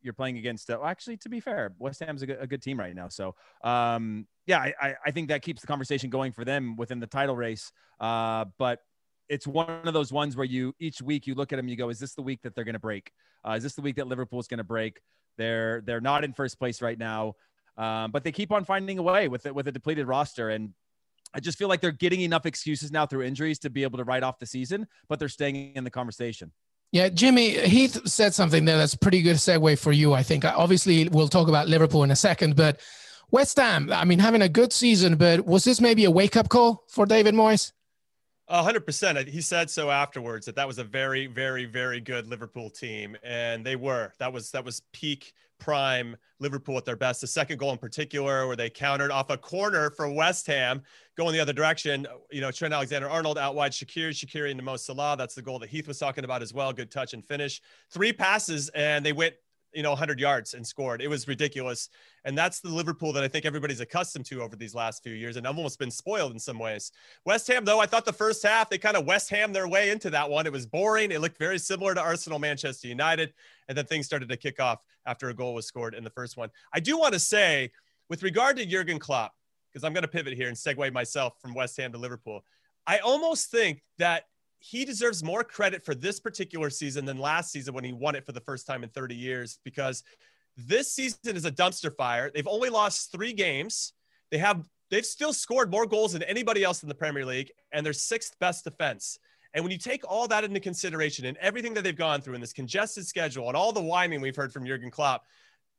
you're 0.00 0.14
playing 0.14 0.38
against. 0.38 0.70
Uh, 0.70 0.78
well, 0.80 0.88
actually, 0.88 1.16
to 1.18 1.28
be 1.28 1.40
fair, 1.40 1.74
West 1.78 2.02
Ham's 2.02 2.22
a 2.22 2.26
good, 2.26 2.38
a 2.40 2.46
good 2.46 2.62
team 2.62 2.78
right 2.78 2.94
now. 2.94 3.08
So 3.08 3.34
um, 3.62 4.26
yeah, 4.46 4.60
I, 4.60 4.94
I 5.04 5.10
think 5.10 5.28
that 5.28 5.42
keeps 5.42 5.60
the 5.60 5.66
conversation 5.66 6.10
going 6.10 6.32
for 6.32 6.44
them 6.44 6.76
within 6.76 7.00
the 7.00 7.06
title 7.06 7.36
race. 7.36 7.72
Uh, 8.00 8.46
but 8.58 8.80
it's 9.28 9.46
one 9.46 9.86
of 9.86 9.94
those 9.94 10.12
ones 10.12 10.36
where 10.36 10.44
you 10.44 10.74
each 10.78 11.00
week 11.00 11.26
you 11.26 11.34
look 11.34 11.52
at 11.52 11.56
them, 11.56 11.68
you 11.68 11.76
go, 11.76 11.88
is 11.88 11.98
this 11.98 12.14
the 12.14 12.22
week 12.22 12.42
that 12.42 12.54
they're 12.54 12.64
going 12.64 12.74
to 12.74 12.78
break? 12.78 13.12
Uh, 13.46 13.52
is 13.52 13.62
this 13.62 13.74
the 13.74 13.82
week 13.82 13.96
that 13.96 14.06
Liverpool's 14.06 14.48
going 14.48 14.58
to 14.58 14.64
break? 14.64 15.00
They're 15.36 15.82
they're 15.82 16.00
not 16.00 16.24
in 16.24 16.32
first 16.32 16.58
place 16.58 16.82
right 16.82 16.98
now, 16.98 17.34
um, 17.76 18.10
but 18.10 18.24
they 18.24 18.32
keep 18.32 18.52
on 18.52 18.64
finding 18.64 18.98
a 18.98 19.02
way 19.02 19.28
with 19.28 19.46
it 19.46 19.54
with 19.54 19.68
a 19.68 19.72
depleted 19.72 20.06
roster. 20.06 20.50
And 20.50 20.74
I 21.34 21.40
just 21.40 21.58
feel 21.58 21.68
like 21.68 21.80
they're 21.80 21.90
getting 21.92 22.20
enough 22.20 22.46
excuses 22.46 22.92
now 22.92 23.06
through 23.06 23.22
injuries 23.22 23.58
to 23.60 23.70
be 23.70 23.82
able 23.82 23.98
to 23.98 24.04
write 24.04 24.22
off 24.22 24.38
the 24.38 24.46
season, 24.46 24.86
but 25.08 25.18
they're 25.18 25.28
staying 25.28 25.74
in 25.74 25.84
the 25.84 25.90
conversation. 25.90 26.52
Yeah, 26.92 27.08
Jimmy 27.08 27.50
Heath 27.50 28.06
said 28.06 28.34
something 28.34 28.66
there 28.66 28.76
that's 28.76 28.94
pretty 28.94 29.22
good 29.22 29.36
segue 29.36 29.78
for 29.78 29.92
you. 29.92 30.12
I 30.12 30.22
think 30.22 30.44
obviously 30.44 31.08
we'll 31.08 31.28
talk 31.28 31.48
about 31.48 31.66
Liverpool 31.66 32.04
in 32.04 32.10
a 32.10 32.16
second, 32.16 32.54
but 32.54 32.80
West 33.30 33.56
Ham. 33.56 33.90
I 33.90 34.04
mean, 34.04 34.18
having 34.18 34.42
a 34.42 34.48
good 34.48 34.74
season, 34.74 35.16
but 35.16 35.46
was 35.46 35.64
this 35.64 35.80
maybe 35.80 36.04
a 36.04 36.10
wake 36.10 36.36
up 36.36 36.50
call 36.50 36.84
for 36.88 37.06
David 37.06 37.34
Moyes? 37.34 37.72
Hundred 38.52 38.84
percent. 38.84 39.28
He 39.28 39.40
said 39.40 39.70
so 39.70 39.90
afterwards 39.90 40.46
that 40.46 40.56
that 40.56 40.66
was 40.66 40.78
a 40.78 40.84
very, 40.84 41.26
very, 41.26 41.64
very 41.64 42.00
good 42.00 42.26
Liverpool 42.26 42.68
team, 42.68 43.16
and 43.22 43.64
they 43.64 43.76
were. 43.76 44.12
That 44.18 44.32
was 44.32 44.50
that 44.50 44.64
was 44.64 44.82
peak 44.92 45.32
prime 45.58 46.16
Liverpool 46.40 46.76
at 46.76 46.84
their 46.84 46.96
best. 46.96 47.20
The 47.20 47.26
second 47.28 47.58
goal 47.58 47.70
in 47.70 47.78
particular, 47.78 48.48
where 48.48 48.56
they 48.56 48.68
countered 48.68 49.12
off 49.12 49.30
a 49.30 49.38
corner 49.38 49.90
for 49.90 50.12
West 50.12 50.46
Ham, 50.48 50.82
going 51.16 51.32
the 51.32 51.40
other 51.40 51.52
direction. 51.52 52.06
You 52.32 52.40
know, 52.40 52.50
Trent 52.50 52.74
Alexander-Arnold 52.74 53.38
out 53.38 53.54
wide, 53.54 53.70
Shaqiri, 53.70 54.10
Shaqiri 54.10 54.50
into 54.50 54.64
Mo 54.64 54.76
Salah. 54.76 55.14
That's 55.16 55.36
the 55.36 55.42
goal 55.42 55.60
that 55.60 55.70
Heath 55.70 55.86
was 55.86 55.98
talking 55.98 56.24
about 56.24 56.42
as 56.42 56.52
well. 56.52 56.72
Good 56.72 56.90
touch 56.90 57.14
and 57.14 57.24
finish. 57.24 57.62
Three 57.90 58.12
passes, 58.12 58.70
and 58.70 59.06
they 59.06 59.12
went 59.12 59.34
you 59.74 59.82
know 59.82 59.90
100 59.90 60.20
yards 60.20 60.54
and 60.54 60.66
scored. 60.66 61.02
It 61.02 61.08
was 61.08 61.26
ridiculous. 61.28 61.88
And 62.24 62.36
that's 62.38 62.60
the 62.60 62.68
liverpool 62.68 63.12
that 63.14 63.24
i 63.24 63.28
think 63.28 63.44
everybody's 63.44 63.80
accustomed 63.80 64.26
to 64.26 64.42
over 64.42 64.54
these 64.54 64.74
last 64.74 65.02
few 65.02 65.12
years 65.12 65.36
and 65.36 65.46
i've 65.46 65.56
almost 65.56 65.78
been 65.78 65.90
spoiled 65.90 66.32
in 66.32 66.38
some 66.38 66.58
ways. 66.58 66.92
West 67.24 67.48
ham 67.48 67.64
though 67.64 67.80
i 67.80 67.86
thought 67.86 68.04
the 68.04 68.12
first 68.12 68.42
half 68.42 68.70
they 68.70 68.78
kind 68.78 68.96
of 68.96 69.06
west 69.06 69.30
ham 69.30 69.52
their 69.52 69.68
way 69.68 69.90
into 69.90 70.10
that 70.10 70.28
one. 70.28 70.46
It 70.46 70.52
was 70.52 70.66
boring. 70.66 71.10
It 71.10 71.20
looked 71.20 71.38
very 71.38 71.58
similar 71.58 71.94
to 71.94 72.00
arsenal 72.00 72.38
manchester 72.38 72.88
united. 72.88 73.34
And 73.68 73.76
then 73.76 73.86
things 73.86 74.06
started 74.06 74.28
to 74.28 74.36
kick 74.36 74.60
off 74.60 74.80
after 75.06 75.28
a 75.28 75.34
goal 75.34 75.54
was 75.54 75.66
scored 75.66 75.94
in 75.94 76.04
the 76.04 76.10
first 76.10 76.36
one. 76.36 76.50
I 76.72 76.80
do 76.80 76.98
want 76.98 77.14
to 77.14 77.20
say 77.20 77.70
with 78.08 78.22
regard 78.22 78.56
to 78.56 78.66
jurgen 78.66 78.98
klopp 78.98 79.32
because 79.70 79.84
i'm 79.84 79.92
going 79.92 80.02
to 80.02 80.08
pivot 80.08 80.34
here 80.34 80.48
and 80.48 80.56
segue 80.56 80.92
myself 80.92 81.40
from 81.40 81.54
west 81.54 81.76
ham 81.78 81.92
to 81.92 81.98
liverpool 81.98 82.44
i 82.86 82.98
almost 82.98 83.50
think 83.50 83.82
that 83.98 84.24
he 84.62 84.84
deserves 84.84 85.24
more 85.24 85.42
credit 85.42 85.84
for 85.84 85.92
this 85.92 86.20
particular 86.20 86.70
season 86.70 87.04
than 87.04 87.18
last 87.18 87.50
season 87.50 87.74
when 87.74 87.82
he 87.82 87.92
won 87.92 88.14
it 88.14 88.24
for 88.24 88.30
the 88.30 88.40
first 88.40 88.64
time 88.64 88.84
in 88.84 88.90
30 88.90 89.16
years 89.16 89.58
because 89.64 90.04
this 90.56 90.92
season 90.92 91.34
is 91.36 91.44
a 91.44 91.50
dumpster 91.50 91.94
fire. 91.96 92.30
They've 92.32 92.46
only 92.46 92.68
lost 92.68 93.10
three 93.10 93.32
games. 93.32 93.92
They 94.30 94.38
have 94.38 94.62
they've 94.88 95.04
still 95.04 95.32
scored 95.32 95.70
more 95.70 95.84
goals 95.84 96.12
than 96.12 96.22
anybody 96.22 96.62
else 96.62 96.84
in 96.84 96.88
the 96.88 96.94
Premier 96.94 97.26
League, 97.26 97.50
and 97.72 97.84
they're 97.84 97.92
sixth 97.92 98.38
best 98.38 98.62
defense. 98.62 99.18
And 99.52 99.64
when 99.64 99.72
you 99.72 99.78
take 99.78 100.08
all 100.08 100.28
that 100.28 100.44
into 100.44 100.60
consideration 100.60 101.26
and 101.26 101.36
everything 101.38 101.74
that 101.74 101.82
they've 101.82 101.96
gone 101.96 102.20
through 102.20 102.34
in 102.34 102.40
this 102.40 102.52
congested 102.52 103.04
schedule 103.04 103.48
and 103.48 103.56
all 103.56 103.72
the 103.72 103.82
whining 103.82 104.20
we've 104.20 104.36
heard 104.36 104.52
from 104.52 104.64
Jurgen 104.64 104.90
Klopp, 104.90 105.24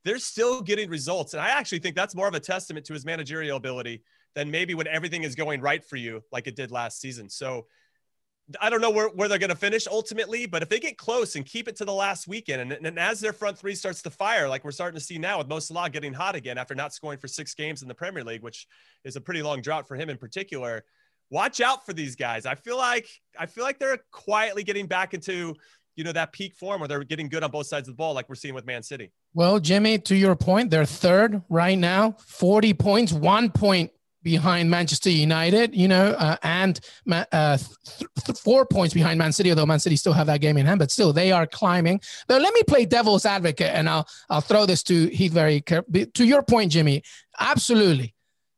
they're 0.04 0.18
still 0.18 0.60
getting 0.60 0.90
results. 0.90 1.32
And 1.32 1.42
I 1.42 1.48
actually 1.48 1.78
think 1.78 1.96
that's 1.96 2.14
more 2.14 2.28
of 2.28 2.34
a 2.34 2.40
testament 2.40 2.84
to 2.86 2.92
his 2.92 3.06
managerial 3.06 3.56
ability 3.56 4.02
than 4.34 4.50
maybe 4.50 4.74
when 4.74 4.86
everything 4.86 5.22
is 5.22 5.34
going 5.34 5.60
right 5.60 5.82
for 5.82 5.96
you, 5.96 6.22
like 6.30 6.46
it 6.46 6.54
did 6.54 6.70
last 6.70 7.00
season. 7.00 7.30
So 7.30 7.66
I 8.60 8.68
don't 8.68 8.82
know 8.82 8.90
where, 8.90 9.08
where 9.08 9.26
they're 9.28 9.38
going 9.38 9.50
to 9.50 9.56
finish 9.56 9.86
ultimately, 9.86 10.44
but 10.44 10.62
if 10.62 10.68
they 10.68 10.78
get 10.78 10.98
close 10.98 11.34
and 11.34 11.46
keep 11.46 11.66
it 11.66 11.76
to 11.76 11.84
the 11.84 11.92
last 11.92 12.28
weekend, 12.28 12.72
and, 12.72 12.86
and 12.86 12.98
as 12.98 13.18
their 13.18 13.32
front 13.32 13.58
three 13.58 13.74
starts 13.74 14.02
to 14.02 14.10
fire, 14.10 14.48
like 14.48 14.64
we're 14.64 14.70
starting 14.70 14.98
to 14.98 15.04
see 15.04 15.16
now 15.16 15.38
with 15.38 15.48
Mo 15.48 15.58
Salah 15.60 15.88
getting 15.88 16.12
hot 16.12 16.34
again 16.34 16.58
after 16.58 16.74
not 16.74 16.92
scoring 16.92 17.18
for 17.18 17.26
six 17.26 17.54
games 17.54 17.80
in 17.80 17.88
the 17.88 17.94
Premier 17.94 18.22
League, 18.22 18.42
which 18.42 18.66
is 19.04 19.16
a 19.16 19.20
pretty 19.20 19.42
long 19.42 19.62
drought 19.62 19.88
for 19.88 19.96
him 19.96 20.10
in 20.10 20.18
particular. 20.18 20.84
Watch 21.30 21.62
out 21.62 21.86
for 21.86 21.94
these 21.94 22.16
guys. 22.16 22.44
I 22.44 22.54
feel 22.54 22.76
like 22.76 23.08
I 23.38 23.46
feel 23.46 23.64
like 23.64 23.78
they're 23.78 23.98
quietly 24.12 24.62
getting 24.62 24.86
back 24.86 25.14
into 25.14 25.54
you 25.96 26.04
know 26.04 26.12
that 26.12 26.32
peak 26.32 26.54
form 26.54 26.80
where 26.80 26.88
they're 26.88 27.02
getting 27.02 27.28
good 27.28 27.42
on 27.42 27.50
both 27.50 27.66
sides 27.66 27.88
of 27.88 27.94
the 27.94 27.96
ball, 27.96 28.12
like 28.12 28.28
we're 28.28 28.34
seeing 28.34 28.54
with 28.54 28.66
Man 28.66 28.82
City. 28.82 29.10
Well, 29.32 29.58
Jimmy, 29.58 29.98
to 30.00 30.14
your 30.14 30.36
point, 30.36 30.70
they're 30.70 30.84
third 30.84 31.40
right 31.48 31.78
now, 31.78 32.16
forty 32.18 32.74
points, 32.74 33.12
one 33.12 33.50
point 33.50 33.90
behind 34.24 34.70
Manchester 34.70 35.10
United, 35.10 35.74
you 35.74 35.86
know, 35.86 36.06
uh, 36.18 36.36
and 36.42 36.80
uh, 37.10 37.56
th- 37.58 38.08
th- 38.24 38.38
four 38.38 38.66
points 38.66 38.94
behind 38.94 39.18
Man 39.18 39.32
City, 39.32 39.50
although 39.50 39.66
Man 39.66 39.78
City 39.78 39.96
still 39.96 40.14
have 40.14 40.26
that 40.26 40.40
game 40.40 40.56
in 40.56 40.66
hand, 40.66 40.80
but 40.80 40.90
still 40.90 41.12
they 41.12 41.30
are 41.30 41.46
climbing. 41.46 42.00
Though, 42.26 42.38
let 42.38 42.54
me 42.54 42.62
play 42.64 42.86
devil's 42.86 43.26
advocate, 43.26 43.70
and 43.72 43.88
I'll 43.88 44.08
I'll 44.30 44.40
throw 44.40 44.66
this 44.66 44.82
to 44.84 45.06
Heath 45.08 45.32
very 45.32 45.60
to 45.60 46.24
your 46.24 46.42
point, 46.42 46.72
Jimmy. 46.72 47.02
Absolutely, 47.38 48.13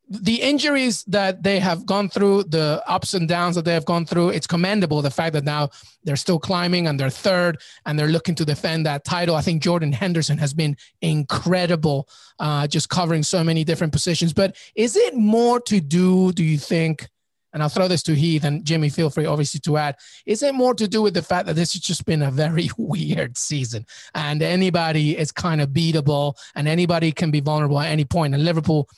the 0.09 0.41
injuries 0.41 1.03
that 1.05 1.43
they 1.43 1.59
have 1.59 1.85
gone 1.85 2.09
through, 2.09 2.45
the 2.45 2.83
ups 2.87 3.15
and 3.15 3.29
downs 3.29 3.57
that 3.57 3.65
they 3.65 3.75
have 3.75 3.85
gone 3.85 4.07
through, 4.07 4.29
it's 4.31 4.47
commendable. 4.47 5.03
The 5.03 5.11
fact 5.11 5.33
that 5.33 5.45
now 5.45 5.71
they're 6.05 6.17
still 6.17 6.39
climbing 6.39 6.87
and 6.87 6.99
they're 6.99 7.11
third 7.11 7.61
and 7.85 7.99
they're 7.99 8.07
looking 8.09 8.37
to 8.37 8.45
defend 8.45 8.87
that 8.87 9.05
title. 9.05 9.35
I 9.35 9.41
think 9.41 9.63
Jordan 9.63 9.93
Henderson 9.93 10.39
has 10.39 10.55
been 10.55 10.77
incredible, 11.03 12.09
uh, 12.39 12.69
just 12.69 12.89
covering 12.89 13.25
so 13.25 13.43
many 13.43 13.65
different 13.65 13.93
positions. 13.93 14.33
But 14.33 14.57
is 14.77 14.97
it 14.97 15.17
more 15.17 15.61
to 15.63 15.81
do, 15.81 16.31
do 16.33 16.45
you 16.45 16.59
think? 16.59 17.09
And 17.53 17.63
I'll 17.63 17.71
throw 17.71 17.89
this 17.89 18.03
to 18.03 18.15
Heath 18.15 18.45
and 18.45 18.67
Jimmy, 18.67 18.91
feel 18.91 19.09
free, 19.09 19.25
obviously, 19.25 19.61
to 19.61 19.79
add. 19.79 19.97
Is 20.27 20.43
it 20.43 20.55
more 20.55 20.75
to 20.75 20.87
do 20.87 21.01
with 21.01 21.15
the 21.15 21.23
fact 21.23 21.47
that 21.47 21.57
this 21.57 21.73
has 21.73 21.81
just 21.81 22.05
been 22.05 22.21
a 22.23 22.31
very 22.31 22.69
weird 22.79 23.39
season 23.39 23.87
and 24.15 24.43
anybody 24.43 25.17
is 25.17 25.33
kind 25.33 25.61
of 25.61 25.71
beatable 25.71 26.35
and 26.55 26.69
anybody 26.69 27.13
can 27.13 27.31
be 27.31 27.41
vulnerable 27.41 27.81
at 27.81 27.89
any 27.89 28.05
point? 28.05 28.35
And 28.35 28.45
Liverpool, 28.45 28.89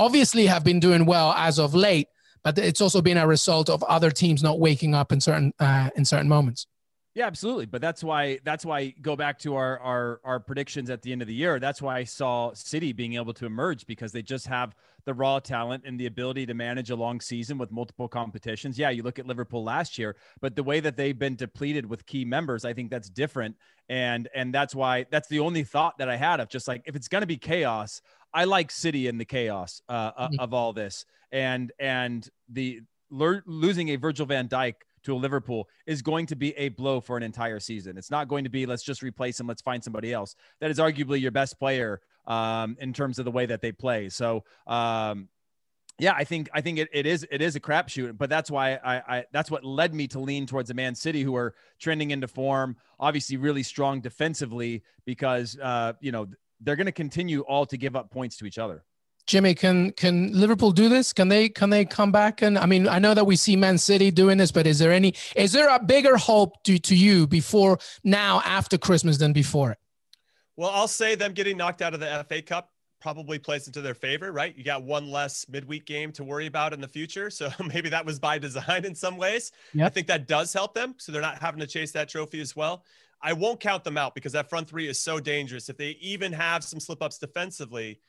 obviously 0.00 0.46
have 0.46 0.64
been 0.64 0.80
doing 0.80 1.04
well 1.04 1.32
as 1.36 1.58
of 1.58 1.74
late, 1.74 2.08
but 2.42 2.58
it's 2.58 2.80
also 2.80 3.02
been 3.02 3.18
a 3.18 3.26
result 3.26 3.68
of 3.68 3.82
other 3.84 4.10
teams 4.10 4.42
not 4.42 4.58
waking 4.58 4.94
up 4.94 5.12
in 5.12 5.20
certain 5.20 5.52
uh, 5.60 5.90
in 5.94 6.04
certain 6.04 6.28
moments. 6.28 6.66
Yeah, 7.12 7.26
absolutely. 7.26 7.66
But 7.66 7.82
that's 7.82 8.04
why 8.04 8.38
that's 8.44 8.64
why 8.64 8.94
go 9.02 9.16
back 9.16 9.38
to 9.40 9.56
our 9.56 9.78
our 9.80 10.20
our 10.24 10.40
predictions 10.40 10.90
at 10.90 11.02
the 11.02 11.10
end 11.10 11.22
of 11.22 11.28
the 11.28 11.34
year. 11.34 11.58
That's 11.58 11.82
why 11.82 11.98
I 11.98 12.04
saw 12.04 12.52
City 12.54 12.92
being 12.92 13.14
able 13.14 13.34
to 13.34 13.46
emerge 13.46 13.84
because 13.86 14.12
they 14.12 14.22
just 14.22 14.46
have 14.46 14.76
the 15.04 15.12
raw 15.12 15.40
talent 15.40 15.84
and 15.84 15.98
the 15.98 16.06
ability 16.06 16.46
to 16.46 16.54
manage 16.54 16.90
a 16.90 16.96
long 16.96 17.20
season 17.20 17.58
with 17.58 17.72
multiple 17.72 18.06
competitions. 18.06 18.78
Yeah, 18.78 18.90
you 18.90 19.02
look 19.02 19.18
at 19.18 19.26
Liverpool 19.26 19.64
last 19.64 19.98
year, 19.98 20.14
but 20.40 20.54
the 20.54 20.62
way 20.62 20.78
that 20.78 20.96
they've 20.96 21.18
been 21.18 21.34
depleted 21.34 21.84
with 21.84 22.06
key 22.06 22.24
members, 22.24 22.64
I 22.64 22.74
think 22.74 22.90
that's 22.90 23.10
different. 23.10 23.56
And 23.88 24.28
and 24.32 24.54
that's 24.54 24.72
why 24.72 25.06
that's 25.10 25.28
the 25.28 25.40
only 25.40 25.64
thought 25.64 25.98
that 25.98 26.08
I 26.08 26.16
had 26.16 26.38
of 26.38 26.48
just 26.48 26.68
like 26.68 26.82
if 26.86 26.94
it's 26.94 27.08
going 27.08 27.22
to 27.22 27.26
be 27.26 27.38
chaos, 27.38 28.02
I 28.32 28.44
like 28.44 28.70
City 28.70 29.08
in 29.08 29.18
the 29.18 29.24
chaos 29.24 29.82
uh, 29.88 29.92
uh, 29.92 30.28
mm-hmm. 30.28 30.40
of 30.40 30.54
all 30.54 30.72
this, 30.72 31.04
and 31.32 31.72
and 31.78 32.28
the 32.48 32.80
losing 33.10 33.88
a 33.90 33.96
Virgil 33.96 34.26
Van 34.26 34.48
Dijk 34.48 34.74
to 35.02 35.14
a 35.14 35.16
Liverpool 35.16 35.68
is 35.86 36.02
going 36.02 36.26
to 36.26 36.36
be 36.36 36.56
a 36.56 36.68
blow 36.68 37.00
for 37.00 37.16
an 37.16 37.22
entire 37.22 37.60
season. 37.60 37.96
It's 37.96 38.10
not 38.10 38.28
going 38.28 38.44
to 38.44 38.50
be 38.50 38.66
let's 38.66 38.82
just 38.82 39.02
replace 39.02 39.40
him, 39.40 39.46
let's 39.46 39.62
find 39.62 39.82
somebody 39.82 40.12
else. 40.12 40.36
That 40.60 40.70
is 40.70 40.78
arguably 40.78 41.20
your 41.20 41.30
best 41.30 41.58
player 41.58 42.00
um, 42.26 42.76
in 42.80 42.92
terms 42.92 43.18
of 43.18 43.24
the 43.24 43.30
way 43.30 43.46
that 43.46 43.60
they 43.60 43.72
play. 43.72 44.08
So. 44.08 44.44
Um, 44.66 45.28
yeah, 45.98 46.14
I 46.16 46.24
think 46.24 46.48
I 46.54 46.62
think 46.62 46.78
it, 46.78 46.88
it 46.94 47.04
is 47.04 47.26
it 47.30 47.42
is 47.42 47.56
a 47.56 47.60
crapshoot, 47.60 48.16
but 48.16 48.30
that's 48.30 48.50
why 48.50 48.76
I, 48.76 49.18
I 49.18 49.24
that's 49.32 49.50
what 49.50 49.64
led 49.64 49.92
me 49.92 50.08
to 50.08 50.18
lean 50.18 50.46
towards 50.46 50.70
a 50.70 50.74
Man 50.74 50.94
City 50.94 51.22
who 51.22 51.36
are 51.36 51.54
trending 51.78 52.10
into 52.10 52.26
form, 52.26 52.76
obviously 52.98 53.36
really 53.36 53.62
strong 53.62 54.00
defensively 54.00 54.82
because 55.04 55.58
uh, 55.62 55.92
you 56.00 56.10
know 56.10 56.26
they're 56.60 56.76
going 56.76 56.86
to 56.86 56.92
continue 56.92 57.40
all 57.42 57.66
to 57.66 57.76
give 57.76 57.96
up 57.96 58.10
points 58.10 58.36
to 58.38 58.46
each 58.46 58.58
other. 58.58 58.84
Jimmy, 59.26 59.54
can 59.54 59.92
can 59.92 60.32
Liverpool 60.32 60.72
do 60.72 60.88
this? 60.88 61.12
Can 61.12 61.28
they 61.28 61.48
can 61.48 61.70
they 61.70 61.84
come 61.84 62.10
back? 62.10 62.42
And 62.42 62.58
I 62.58 62.66
mean, 62.66 62.88
I 62.88 62.98
know 62.98 63.14
that 63.14 63.26
we 63.26 63.36
see 63.36 63.54
Man 63.54 63.78
City 63.78 64.10
doing 64.10 64.38
this, 64.38 64.50
but 64.50 64.66
is 64.66 64.78
there 64.78 64.92
any 64.92 65.14
is 65.36 65.52
there 65.52 65.68
a 65.68 65.78
bigger 65.82 66.16
hope 66.16 66.62
to 66.64 66.78
to 66.78 66.96
you 66.96 67.26
before 67.26 67.78
now 68.02 68.42
after 68.44 68.76
Christmas 68.76 69.18
than 69.18 69.32
before? 69.32 69.76
Well, 70.56 70.70
I'll 70.70 70.88
say 70.88 71.14
them 71.14 71.32
getting 71.32 71.56
knocked 71.56 71.80
out 71.80 71.94
of 71.94 72.00
the 72.00 72.26
FA 72.28 72.42
Cup 72.42 72.70
probably 73.00 73.38
plays 73.38 73.66
into 73.66 73.80
their 73.80 73.94
favor, 73.94 74.30
right? 74.30 74.54
You 74.56 74.62
got 74.62 74.82
one 74.82 75.10
less 75.10 75.46
midweek 75.48 75.86
game 75.86 76.12
to 76.12 76.24
worry 76.24 76.46
about 76.46 76.72
in 76.72 76.80
the 76.80 76.88
future. 76.88 77.30
So 77.30 77.50
maybe 77.72 77.88
that 77.88 78.04
was 78.04 78.18
by 78.18 78.38
design 78.38 78.84
in 78.84 78.94
some 78.94 79.16
ways. 79.16 79.52
Yep. 79.74 79.86
I 79.86 79.88
think 79.88 80.06
that 80.08 80.28
does 80.28 80.52
help 80.52 80.74
them. 80.74 80.94
So 80.98 81.12
they're 81.12 81.22
not 81.22 81.38
having 81.40 81.60
to 81.60 81.66
chase 81.66 81.92
that 81.92 82.08
trophy 82.08 82.40
as 82.40 82.54
well. 82.54 82.84
I 83.22 83.32
won't 83.32 83.60
count 83.60 83.84
them 83.84 83.96
out 83.96 84.14
because 84.14 84.32
that 84.32 84.48
front 84.48 84.68
three 84.68 84.88
is 84.88 85.00
so 85.00 85.20
dangerous. 85.20 85.68
If 85.68 85.76
they 85.76 85.90
even 86.00 86.32
have 86.32 86.64
some 86.64 86.80
slip 86.80 87.02
ups 87.02 87.18
defensively, 87.18 88.00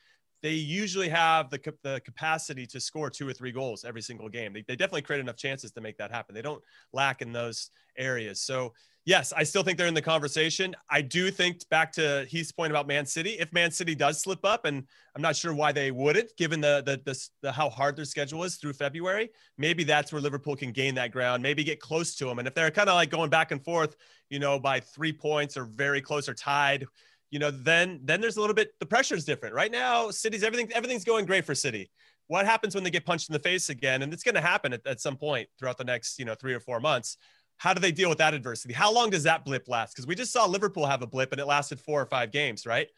they 0.42 0.52
usually 0.52 1.08
have 1.08 1.50
the, 1.50 1.74
the 1.82 2.00
capacity 2.04 2.66
to 2.66 2.80
score 2.80 3.08
two 3.08 3.28
or 3.28 3.32
three 3.32 3.52
goals 3.52 3.84
every 3.84 4.02
single 4.02 4.28
game. 4.28 4.52
They, 4.52 4.64
they 4.66 4.76
definitely 4.76 5.02
create 5.02 5.20
enough 5.20 5.36
chances 5.36 5.70
to 5.72 5.80
make 5.80 5.96
that 5.98 6.10
happen. 6.10 6.34
They 6.34 6.42
don't 6.42 6.62
lack 6.92 7.22
in 7.22 7.32
those 7.32 7.70
areas. 7.96 8.40
So 8.40 8.72
yes, 9.04 9.32
I 9.36 9.42
still 9.42 9.62
think 9.62 9.78
they're 9.78 9.86
in 9.86 9.94
the 9.94 10.02
conversation. 10.02 10.74
I 10.90 11.02
do 11.02 11.30
think 11.30 11.68
back 11.68 11.92
to 11.92 12.26
Heath's 12.28 12.52
point 12.52 12.72
about 12.72 12.86
Man 12.86 13.06
City. 13.06 13.30
If 13.30 13.52
Man 13.52 13.70
City 13.70 13.94
does 13.94 14.20
slip 14.20 14.44
up, 14.44 14.64
and 14.64 14.84
I'm 15.14 15.22
not 15.22 15.36
sure 15.36 15.54
why 15.54 15.72
they 15.72 15.90
wouldn't, 15.90 16.36
given 16.36 16.60
the 16.60 16.82
the, 16.84 17.00
the, 17.04 17.28
the 17.42 17.52
how 17.52 17.68
hard 17.68 17.96
their 17.96 18.04
schedule 18.04 18.44
is 18.44 18.56
through 18.56 18.74
February, 18.74 19.30
maybe 19.58 19.84
that's 19.84 20.12
where 20.12 20.22
Liverpool 20.22 20.56
can 20.56 20.72
gain 20.72 20.94
that 20.96 21.12
ground, 21.12 21.42
maybe 21.42 21.64
get 21.64 21.80
close 21.80 22.14
to 22.16 22.24
them. 22.24 22.38
And 22.38 22.48
if 22.48 22.54
they're 22.54 22.70
kind 22.70 22.88
of 22.88 22.94
like 22.94 23.10
going 23.10 23.30
back 23.30 23.50
and 23.50 23.64
forth, 23.64 23.96
you 24.30 24.38
know, 24.38 24.58
by 24.58 24.80
three 24.80 25.12
points 25.12 25.56
or 25.56 25.64
very 25.64 26.00
close 26.00 26.28
or 26.28 26.34
tied, 26.34 26.86
you 27.32 27.40
know, 27.40 27.50
then 27.50 27.98
then 28.04 28.20
there's 28.20 28.36
a 28.36 28.40
little 28.40 28.54
bit 28.54 28.78
the 28.78 28.86
pressure 28.86 29.16
is 29.16 29.24
different. 29.24 29.56
Right 29.56 29.72
now, 29.72 30.10
City's 30.10 30.44
everything 30.44 30.70
everything's 30.72 31.04
going 31.04 31.26
great 31.26 31.44
for 31.44 31.56
City. 31.56 31.90
What 32.28 32.46
happens 32.46 32.76
when 32.76 32.84
they 32.84 32.90
get 32.90 33.04
punched 33.04 33.28
in 33.28 33.32
the 33.32 33.40
face 33.40 33.68
again? 33.68 34.02
And 34.02 34.12
it's 34.12 34.22
going 34.22 34.36
to 34.36 34.40
happen 34.40 34.72
at, 34.72 34.86
at 34.86 35.00
some 35.00 35.16
point 35.16 35.48
throughout 35.58 35.76
the 35.76 35.84
next, 35.84 36.18
you 36.20 36.24
know, 36.24 36.34
three 36.36 36.54
or 36.54 36.60
four 36.60 36.78
months 36.78 37.16
how 37.62 37.72
do 37.72 37.80
they 37.80 37.92
deal 37.92 38.08
with 38.08 38.18
that 38.18 38.34
adversity? 38.34 38.74
How 38.74 38.92
long 38.92 39.10
does 39.10 39.22
that 39.22 39.44
blip 39.44 39.68
last? 39.68 39.94
Because 39.94 40.04
we 40.04 40.16
just 40.16 40.32
saw 40.32 40.46
Liverpool 40.46 40.84
have 40.84 41.00
a 41.00 41.06
blip 41.06 41.30
and 41.30 41.40
it 41.40 41.46
lasted 41.46 41.80
four 41.80 42.02
or 42.02 42.06
five 42.06 42.32
games, 42.32 42.66
right? 42.66 42.88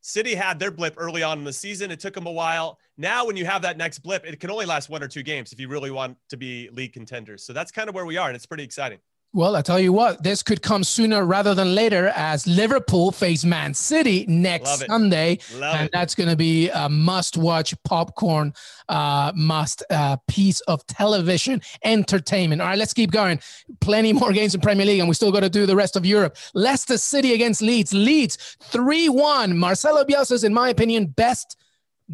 City 0.00 0.34
had 0.34 0.58
their 0.58 0.72
blip 0.72 0.94
early 0.96 1.22
on 1.22 1.38
in 1.38 1.44
the 1.44 1.52
season. 1.52 1.92
It 1.92 2.00
took 2.00 2.14
them 2.14 2.26
a 2.26 2.32
while. 2.32 2.80
Now, 2.98 3.24
when 3.24 3.36
you 3.36 3.44
have 3.44 3.62
that 3.62 3.76
next 3.76 4.00
blip, 4.00 4.26
it 4.26 4.40
can 4.40 4.50
only 4.50 4.66
last 4.66 4.88
one 4.88 5.04
or 5.04 5.08
two 5.08 5.22
games 5.22 5.52
if 5.52 5.60
you 5.60 5.68
really 5.68 5.92
want 5.92 6.16
to 6.30 6.36
be 6.36 6.68
league 6.72 6.92
contenders. 6.92 7.46
So 7.46 7.52
that's 7.52 7.70
kind 7.70 7.88
of 7.88 7.94
where 7.94 8.04
we 8.04 8.16
are, 8.16 8.26
and 8.26 8.34
it's 8.34 8.46
pretty 8.46 8.64
exciting. 8.64 8.98
Well, 9.34 9.56
I 9.56 9.62
tell 9.62 9.80
you 9.80 9.94
what, 9.94 10.22
this 10.22 10.42
could 10.42 10.60
come 10.60 10.84
sooner 10.84 11.24
rather 11.24 11.54
than 11.54 11.74
later 11.74 12.08
as 12.08 12.46
Liverpool 12.46 13.10
face 13.12 13.46
Man 13.46 13.72
City 13.72 14.26
next 14.28 14.84
Sunday, 14.86 15.38
Love 15.54 15.74
and 15.74 15.86
it. 15.86 15.90
that's 15.90 16.14
going 16.14 16.28
to 16.28 16.36
be 16.36 16.68
a 16.68 16.86
must-watch 16.90 17.74
popcorn, 17.82 18.52
uh, 18.90 19.32
must 19.34 19.84
uh, 19.88 20.18
piece 20.28 20.60
of 20.62 20.86
television 20.86 21.62
entertainment. 21.82 22.60
All 22.60 22.68
right, 22.68 22.78
let's 22.78 22.92
keep 22.92 23.10
going. 23.10 23.40
Plenty 23.80 24.12
more 24.12 24.32
games 24.32 24.54
in 24.54 24.60
Premier 24.60 24.84
League, 24.84 25.00
and 25.00 25.08
we 25.08 25.14
still 25.14 25.32
got 25.32 25.40
to 25.40 25.48
do 25.48 25.64
the 25.64 25.76
rest 25.76 25.96
of 25.96 26.04
Europe. 26.04 26.36
Leicester 26.52 26.98
City 26.98 27.32
against 27.32 27.62
Leeds. 27.62 27.94
Leeds 27.94 28.58
three-one. 28.64 29.56
Marcelo 29.56 30.04
Bielsa's, 30.04 30.44
in 30.44 30.52
my 30.52 30.68
opinion, 30.68 31.06
best 31.06 31.56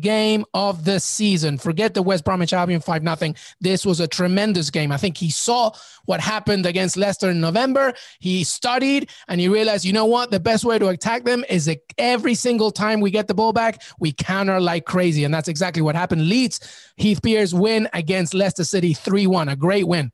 game 0.00 0.44
of 0.54 0.84
the 0.84 1.00
season. 1.00 1.58
Forget 1.58 1.94
the 1.94 2.02
West 2.02 2.24
Bromwich 2.24 2.52
Albion 2.52 2.80
5 2.80 3.02
nothing. 3.02 3.34
This 3.60 3.84
was 3.84 4.00
a 4.00 4.08
tremendous 4.08 4.70
game. 4.70 4.92
I 4.92 4.96
think 4.96 5.16
he 5.16 5.30
saw 5.30 5.72
what 6.04 6.20
happened 6.20 6.66
against 6.66 6.96
Leicester 6.96 7.30
in 7.30 7.40
November. 7.40 7.94
He 8.18 8.44
studied 8.44 9.10
and 9.28 9.40
he 9.40 9.48
realized, 9.48 9.84
you 9.84 9.92
know 9.92 10.06
what? 10.06 10.30
The 10.30 10.40
best 10.40 10.64
way 10.64 10.78
to 10.78 10.88
attack 10.88 11.24
them 11.24 11.44
is 11.48 11.66
that 11.66 11.80
every 11.96 12.34
single 12.34 12.70
time 12.70 13.00
we 13.00 13.10
get 13.10 13.28
the 13.28 13.34
ball 13.34 13.52
back, 13.52 13.82
we 13.98 14.12
counter 14.12 14.60
like 14.60 14.84
crazy. 14.84 15.24
And 15.24 15.32
that's 15.32 15.48
exactly 15.48 15.82
what 15.82 15.94
happened. 15.94 16.28
Leeds, 16.28 16.60
Heath 16.96 17.22
Pearce 17.22 17.52
win 17.52 17.88
against 17.92 18.34
Leicester 18.34 18.64
City 18.64 18.94
3 18.94 19.26
1. 19.26 19.48
A 19.48 19.56
great 19.56 19.86
win. 19.86 20.12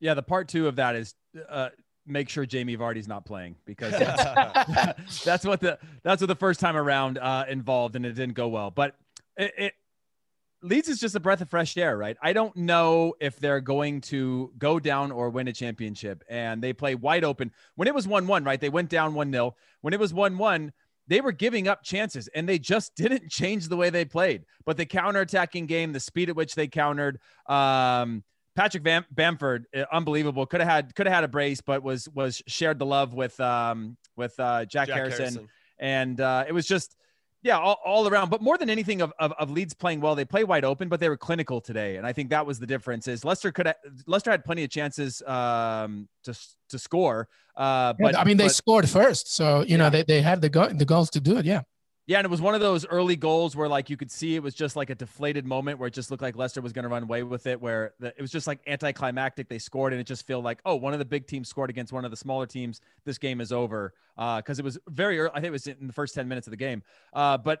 Yeah, 0.00 0.14
the 0.14 0.22
part 0.22 0.48
two 0.48 0.68
of 0.68 0.76
that 0.76 0.94
is 0.94 1.14
uh, 1.48 1.70
make 2.08 2.28
sure 2.28 2.46
Jamie 2.46 2.76
Vardy's 2.76 3.08
not 3.08 3.24
playing 3.24 3.56
because 3.64 3.92
that's, 3.98 5.22
that's, 5.24 5.44
what 5.44 5.60
the 5.60 5.78
that's 6.02 6.20
what 6.20 6.28
the 6.28 6.36
first 6.36 6.60
time 6.60 6.76
around 6.76 7.18
uh, 7.18 7.44
involved 7.48 7.96
and 7.96 8.04
it 8.06 8.12
didn't 8.12 8.34
go 8.34 8.48
well. 8.48 8.70
But 8.70 8.96
it, 9.38 9.54
it 9.56 9.74
Leeds 10.62 10.88
is 10.88 10.98
just 10.98 11.14
a 11.14 11.20
breath 11.20 11.40
of 11.40 11.48
fresh 11.48 11.76
air, 11.76 11.96
right? 11.96 12.16
I 12.20 12.32
don't 12.32 12.56
know 12.56 13.14
if 13.20 13.38
they're 13.38 13.60
going 13.60 14.00
to 14.02 14.52
go 14.58 14.80
down 14.80 15.12
or 15.12 15.30
win 15.30 15.46
a 15.46 15.52
championship. 15.52 16.24
And 16.28 16.60
they 16.60 16.72
play 16.72 16.96
wide 16.96 17.24
open. 17.24 17.52
When 17.76 17.86
it 17.86 17.94
was 17.94 18.08
1 18.08 18.26
1, 18.26 18.44
right? 18.44 18.60
They 18.60 18.68
went 18.68 18.88
down 18.88 19.14
1 19.14 19.30
0. 19.30 19.54
When 19.82 19.94
it 19.94 20.00
was 20.00 20.12
1 20.12 20.36
1, 20.36 20.72
they 21.06 21.20
were 21.20 21.32
giving 21.32 21.68
up 21.68 21.84
chances 21.84 22.28
and 22.34 22.48
they 22.48 22.58
just 22.58 22.94
didn't 22.96 23.30
change 23.30 23.68
the 23.68 23.76
way 23.76 23.90
they 23.90 24.04
played. 24.04 24.44
But 24.66 24.76
the 24.76 24.86
counter-attacking 24.86 25.66
game, 25.66 25.92
the 25.92 26.00
speed 26.00 26.28
at 26.28 26.36
which 26.36 26.54
they 26.54 26.66
countered, 26.66 27.20
um, 27.46 28.24
Patrick 28.56 28.82
Bam- 28.82 29.06
Bamford, 29.12 29.66
uh, 29.74 29.84
unbelievable. 29.92 30.44
Could 30.44 30.60
have 30.60 30.68
had 30.68 30.94
could 30.96 31.06
have 31.06 31.14
had 31.14 31.22
a 31.22 31.28
brace, 31.28 31.60
but 31.60 31.84
was 31.84 32.08
was 32.08 32.42
shared 32.48 32.80
the 32.80 32.86
love 32.86 33.14
with 33.14 33.38
um, 33.38 33.96
with 34.16 34.38
uh, 34.40 34.64
Jack, 34.64 34.88
Jack 34.88 34.96
Harrison. 34.96 35.20
Harrison. 35.20 35.48
and 35.78 36.20
uh, 36.20 36.44
it 36.48 36.52
was 36.52 36.66
just 36.66 36.96
yeah, 37.48 37.58
all, 37.58 37.80
all, 37.82 38.06
around. 38.06 38.28
But 38.28 38.42
more 38.42 38.58
than 38.58 38.68
anything, 38.68 39.00
of, 39.00 39.10
of, 39.18 39.32
of 39.38 39.50
Leeds 39.50 39.72
playing 39.72 40.02
well, 40.02 40.14
they 40.14 40.26
play 40.26 40.44
wide 40.44 40.66
open, 40.66 40.88
but 40.90 41.00
they 41.00 41.08
were 41.08 41.16
clinical 41.16 41.62
today, 41.62 41.96
and 41.96 42.06
I 42.06 42.12
think 42.12 42.28
that 42.28 42.44
was 42.44 42.58
the 42.58 42.66
difference. 42.66 43.08
Is 43.08 43.24
Leicester 43.24 43.50
could 43.50 43.66
have, 43.66 43.76
Leicester 44.06 44.30
had 44.30 44.44
plenty 44.44 44.64
of 44.64 44.70
chances 44.70 45.22
um, 45.22 46.08
to 46.24 46.38
to 46.68 46.78
score, 46.78 47.26
uh, 47.56 47.94
but 47.98 48.12
yeah, 48.12 48.20
I 48.20 48.24
mean 48.24 48.36
they 48.36 48.44
but, 48.44 48.54
scored 48.54 48.88
first, 48.88 49.34
so 49.34 49.62
you 49.62 49.70
yeah. 49.70 49.76
know 49.78 49.90
they, 49.90 50.02
they 50.02 50.20
had 50.20 50.42
the 50.42 50.50
go- 50.50 50.68
the 50.68 50.84
goals 50.84 51.08
to 51.10 51.20
do 51.20 51.38
it. 51.38 51.46
Yeah. 51.46 51.62
Yeah, 52.08 52.16
and 52.16 52.24
it 52.24 52.30
was 52.30 52.40
one 52.40 52.54
of 52.54 52.62
those 52.62 52.86
early 52.86 53.16
goals 53.16 53.54
where 53.54 53.68
like 53.68 53.90
you 53.90 53.98
could 53.98 54.10
see 54.10 54.34
it 54.34 54.42
was 54.42 54.54
just 54.54 54.76
like 54.76 54.88
a 54.88 54.94
deflated 54.94 55.44
moment 55.44 55.78
where 55.78 55.88
it 55.88 55.92
just 55.92 56.10
looked 56.10 56.22
like 56.22 56.36
Leicester 56.36 56.62
was 56.62 56.72
going 56.72 56.84
to 56.84 56.88
run 56.88 57.02
away 57.02 57.22
with 57.22 57.46
it. 57.46 57.60
Where 57.60 57.92
the, 58.00 58.06
it 58.08 58.22
was 58.22 58.30
just 58.30 58.46
like 58.46 58.60
anticlimactic. 58.66 59.50
They 59.50 59.58
scored, 59.58 59.92
and 59.92 60.00
it 60.00 60.04
just 60.04 60.26
felt 60.26 60.42
like, 60.42 60.60
oh, 60.64 60.74
one 60.76 60.94
of 60.94 61.00
the 61.00 61.04
big 61.04 61.26
teams 61.26 61.50
scored 61.50 61.68
against 61.68 61.92
one 61.92 62.06
of 62.06 62.10
the 62.10 62.16
smaller 62.16 62.46
teams. 62.46 62.80
This 63.04 63.18
game 63.18 63.42
is 63.42 63.52
over 63.52 63.92
because 64.16 64.58
uh, 64.58 64.62
it 64.62 64.64
was 64.64 64.78
very 64.88 65.20
early. 65.20 65.32
I 65.34 65.40
think 65.40 65.48
it 65.48 65.50
was 65.50 65.66
in 65.66 65.86
the 65.86 65.92
first 65.92 66.14
ten 66.14 66.26
minutes 66.26 66.46
of 66.46 66.50
the 66.52 66.56
game. 66.56 66.82
Uh, 67.12 67.36
but 67.36 67.60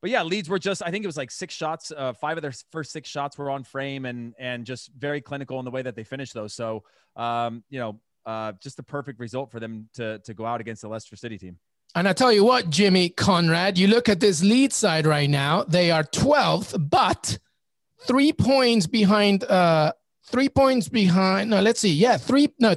but 0.00 0.10
yeah, 0.10 0.22
Leeds 0.22 0.48
were 0.48 0.60
just 0.60 0.80
I 0.80 0.92
think 0.92 1.02
it 1.02 1.08
was 1.08 1.16
like 1.16 1.32
six 1.32 1.52
shots. 1.52 1.90
Uh, 1.90 2.12
five 2.12 2.38
of 2.38 2.42
their 2.42 2.54
first 2.70 2.92
six 2.92 3.08
shots 3.08 3.36
were 3.36 3.50
on 3.50 3.64
frame, 3.64 4.04
and 4.04 4.32
and 4.38 4.64
just 4.64 4.92
very 4.96 5.20
clinical 5.20 5.58
in 5.58 5.64
the 5.64 5.72
way 5.72 5.82
that 5.82 5.96
they 5.96 6.04
finished 6.04 6.34
those. 6.34 6.54
So 6.54 6.84
um, 7.16 7.64
you 7.68 7.80
know, 7.80 7.98
uh, 8.24 8.52
just 8.62 8.78
a 8.78 8.84
perfect 8.84 9.18
result 9.18 9.50
for 9.50 9.58
them 9.58 9.88
to 9.94 10.20
to 10.20 10.34
go 10.34 10.46
out 10.46 10.60
against 10.60 10.82
the 10.82 10.88
Leicester 10.88 11.16
City 11.16 11.36
team. 11.36 11.58
And 11.94 12.06
I 12.06 12.12
tell 12.12 12.32
you 12.32 12.44
what, 12.44 12.70
Jimmy 12.70 13.08
Conrad, 13.08 13.78
you 13.78 13.88
look 13.88 14.08
at 14.08 14.20
this 14.20 14.42
lead 14.42 14.72
side 14.72 15.06
right 15.06 15.28
now, 15.28 15.64
they 15.64 15.90
are 15.90 16.04
12th, 16.04 16.88
but 16.88 17.38
three 18.06 18.32
points 18.32 18.86
behind, 18.86 19.44
uh, 19.44 19.92
three 20.26 20.48
points 20.48 20.88
behind. 20.88 21.50
No, 21.50 21.60
let's 21.60 21.80
see. 21.80 21.92
Yeah, 21.92 22.16
three, 22.16 22.52
no, 22.60 22.76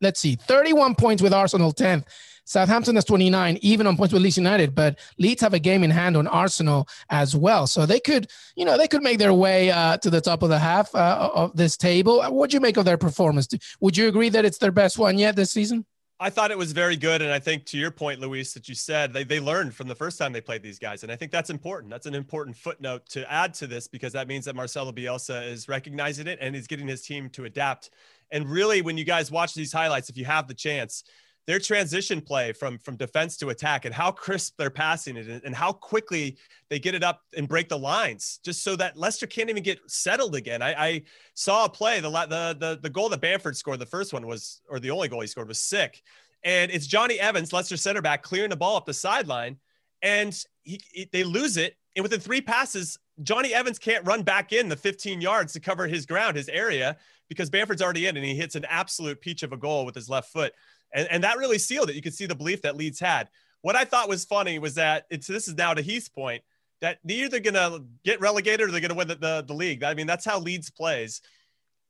let's 0.00 0.20
see, 0.20 0.36
31 0.36 0.94
points 0.94 1.22
with 1.22 1.32
Arsenal 1.32 1.72
10th. 1.72 2.04
Southampton 2.46 2.96
is 2.96 3.04
29, 3.04 3.58
even 3.60 3.88
on 3.88 3.96
points 3.96 4.12
with 4.12 4.22
Leeds 4.22 4.36
United, 4.36 4.72
but 4.72 5.00
Leeds 5.18 5.40
have 5.40 5.52
a 5.52 5.58
game 5.58 5.82
in 5.82 5.90
hand 5.90 6.16
on 6.16 6.28
Arsenal 6.28 6.88
as 7.10 7.34
well. 7.34 7.66
So 7.66 7.86
they 7.86 7.98
could, 7.98 8.28
you 8.54 8.64
know, 8.64 8.78
they 8.78 8.86
could 8.86 9.02
make 9.02 9.18
their 9.18 9.34
way 9.34 9.72
uh, 9.72 9.96
to 9.98 10.10
the 10.10 10.20
top 10.20 10.44
of 10.44 10.48
the 10.48 10.58
half 10.58 10.94
uh, 10.94 11.30
of 11.34 11.56
this 11.56 11.76
table. 11.76 12.22
What 12.22 12.50
do 12.50 12.54
you 12.54 12.60
make 12.60 12.76
of 12.76 12.84
their 12.84 12.96
performance? 12.96 13.48
Would 13.80 13.96
you 13.96 14.06
agree 14.06 14.28
that 14.28 14.44
it's 14.44 14.58
their 14.58 14.70
best 14.70 14.96
one 14.96 15.18
yet 15.18 15.34
this 15.34 15.50
season? 15.50 15.86
I 16.18 16.30
thought 16.30 16.50
it 16.50 16.56
was 16.56 16.72
very 16.72 16.96
good. 16.96 17.20
And 17.20 17.30
I 17.30 17.38
think 17.38 17.66
to 17.66 17.78
your 17.78 17.90
point, 17.90 18.20
Luis, 18.20 18.54
that 18.54 18.68
you 18.68 18.74
said 18.74 19.12
they, 19.12 19.22
they 19.22 19.38
learned 19.38 19.74
from 19.74 19.86
the 19.86 19.94
first 19.94 20.18
time 20.18 20.32
they 20.32 20.40
played 20.40 20.62
these 20.62 20.78
guys. 20.78 21.02
And 21.02 21.12
I 21.12 21.16
think 21.16 21.30
that's 21.30 21.50
important. 21.50 21.90
That's 21.90 22.06
an 22.06 22.14
important 22.14 22.56
footnote 22.56 23.06
to 23.10 23.30
add 23.30 23.52
to 23.54 23.66
this 23.66 23.86
because 23.86 24.14
that 24.14 24.26
means 24.26 24.46
that 24.46 24.56
Marcelo 24.56 24.92
Bielsa 24.92 25.46
is 25.46 25.68
recognizing 25.68 26.26
it 26.26 26.38
and 26.40 26.54
he's 26.54 26.66
getting 26.66 26.88
his 26.88 27.02
team 27.02 27.28
to 27.30 27.44
adapt. 27.44 27.90
And 28.30 28.48
really, 28.48 28.80
when 28.80 28.96
you 28.96 29.04
guys 29.04 29.30
watch 29.30 29.52
these 29.54 29.72
highlights, 29.72 30.08
if 30.08 30.16
you 30.16 30.24
have 30.24 30.48
the 30.48 30.54
chance, 30.54 31.04
their 31.46 31.58
transition 31.60 32.20
play 32.20 32.52
from 32.52 32.78
from 32.78 32.96
defense 32.96 33.36
to 33.36 33.50
attack 33.50 33.84
and 33.84 33.94
how 33.94 34.10
crisp 34.10 34.54
they're 34.58 34.70
passing 34.70 35.16
it 35.16 35.42
and 35.44 35.54
how 35.54 35.72
quickly 35.72 36.36
they 36.70 36.78
get 36.78 36.94
it 36.94 37.04
up 37.04 37.22
and 37.36 37.48
break 37.48 37.68
the 37.68 37.78
lines 37.78 38.40
just 38.44 38.64
so 38.64 38.74
that 38.76 38.96
Leicester 38.96 39.26
can't 39.26 39.48
even 39.48 39.62
get 39.62 39.78
settled 39.86 40.34
again. 40.34 40.60
I, 40.60 40.74
I 40.74 41.02
saw 41.34 41.64
a 41.64 41.68
play 41.68 42.00
the, 42.00 42.10
the 42.10 42.56
the 42.58 42.78
the 42.82 42.90
goal 42.90 43.08
that 43.10 43.20
Bamford 43.20 43.56
scored 43.56 43.78
the 43.78 43.86
first 43.86 44.12
one 44.12 44.26
was 44.26 44.60
or 44.68 44.80
the 44.80 44.90
only 44.90 45.08
goal 45.08 45.20
he 45.20 45.26
scored 45.26 45.48
was 45.48 45.60
sick 45.60 46.02
and 46.42 46.70
it's 46.70 46.86
Jonny 46.86 47.18
Evans 47.20 47.52
Leicester 47.52 47.76
center 47.76 48.02
back 48.02 48.22
clearing 48.22 48.50
the 48.50 48.56
ball 48.56 48.76
up 48.76 48.86
the 48.86 48.94
sideline 48.94 49.56
and 50.02 50.38
he, 50.64 50.80
he, 50.92 51.08
they 51.12 51.24
lose 51.24 51.56
it 51.56 51.76
and 51.94 52.02
within 52.02 52.20
three 52.20 52.40
passes 52.40 52.98
Jonny 53.22 53.54
Evans 53.54 53.78
can't 53.78 54.06
run 54.06 54.22
back 54.22 54.52
in 54.52 54.68
the 54.68 54.76
15 54.76 55.20
yards 55.20 55.52
to 55.52 55.60
cover 55.60 55.86
his 55.86 56.06
ground 56.06 56.36
his 56.36 56.48
area 56.48 56.96
because 57.28 57.50
Bamford's 57.50 57.82
already 57.82 58.06
in 58.06 58.16
and 58.16 58.24
he 58.24 58.34
hits 58.34 58.54
an 58.54 58.64
absolute 58.68 59.20
peach 59.20 59.42
of 59.42 59.52
a 59.52 59.56
goal 59.56 59.84
with 59.84 59.94
his 59.94 60.08
left 60.08 60.32
foot. 60.32 60.52
And, 60.92 61.08
and 61.10 61.24
that 61.24 61.38
really 61.38 61.58
sealed 61.58 61.90
it. 61.90 61.96
You 61.96 62.02
could 62.02 62.14
see 62.14 62.26
the 62.26 62.34
belief 62.34 62.62
that 62.62 62.76
Leeds 62.76 63.00
had. 63.00 63.28
What 63.62 63.76
I 63.76 63.84
thought 63.84 64.08
was 64.08 64.24
funny 64.24 64.58
was 64.58 64.74
that 64.74 65.06
it's 65.10 65.26
this 65.26 65.48
is 65.48 65.56
now 65.56 65.74
to 65.74 65.82
Heath's 65.82 66.08
point 66.08 66.42
that 66.80 66.98
they're 67.04 67.24
either 67.24 67.40
going 67.40 67.54
to 67.54 67.82
get 68.04 68.20
relegated 68.20 68.68
or 68.68 68.70
they're 68.70 68.80
going 68.80 68.90
to 68.90 68.96
win 68.96 69.08
the, 69.08 69.14
the, 69.16 69.44
the, 69.46 69.54
league. 69.54 69.82
I 69.82 69.94
mean, 69.94 70.06
that's 70.06 70.24
how 70.24 70.38
Leeds 70.38 70.70
plays. 70.70 71.22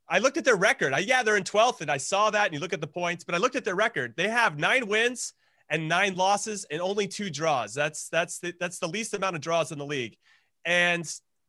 I 0.08 0.20
looked 0.20 0.36
at 0.36 0.44
their 0.44 0.56
record. 0.56 0.92
I, 0.92 0.98
yeah, 0.98 1.22
they're 1.22 1.36
in 1.36 1.42
12th, 1.42 1.80
and 1.80 1.90
I 1.90 1.96
saw 1.96 2.30
that, 2.30 2.46
and 2.46 2.54
you 2.54 2.60
look 2.60 2.72
at 2.72 2.80
the 2.80 2.86
points, 2.86 3.24
but 3.24 3.34
I 3.34 3.38
looked 3.38 3.56
at 3.56 3.64
their 3.64 3.74
record. 3.74 4.14
They 4.16 4.28
have 4.28 4.58
nine 4.58 4.86
wins 4.86 5.34
and 5.68 5.88
nine 5.88 6.14
losses 6.14 6.64
and 6.70 6.80
only 6.80 7.08
two 7.08 7.30
draws. 7.30 7.74
That's 7.74 8.08
that's 8.08 8.38
the, 8.38 8.54
that's 8.60 8.78
the 8.78 8.86
least 8.86 9.14
amount 9.14 9.34
of 9.36 9.42
draws 9.42 9.72
in 9.72 9.78
the 9.78 9.86
league. 9.86 10.16
And 10.64 11.08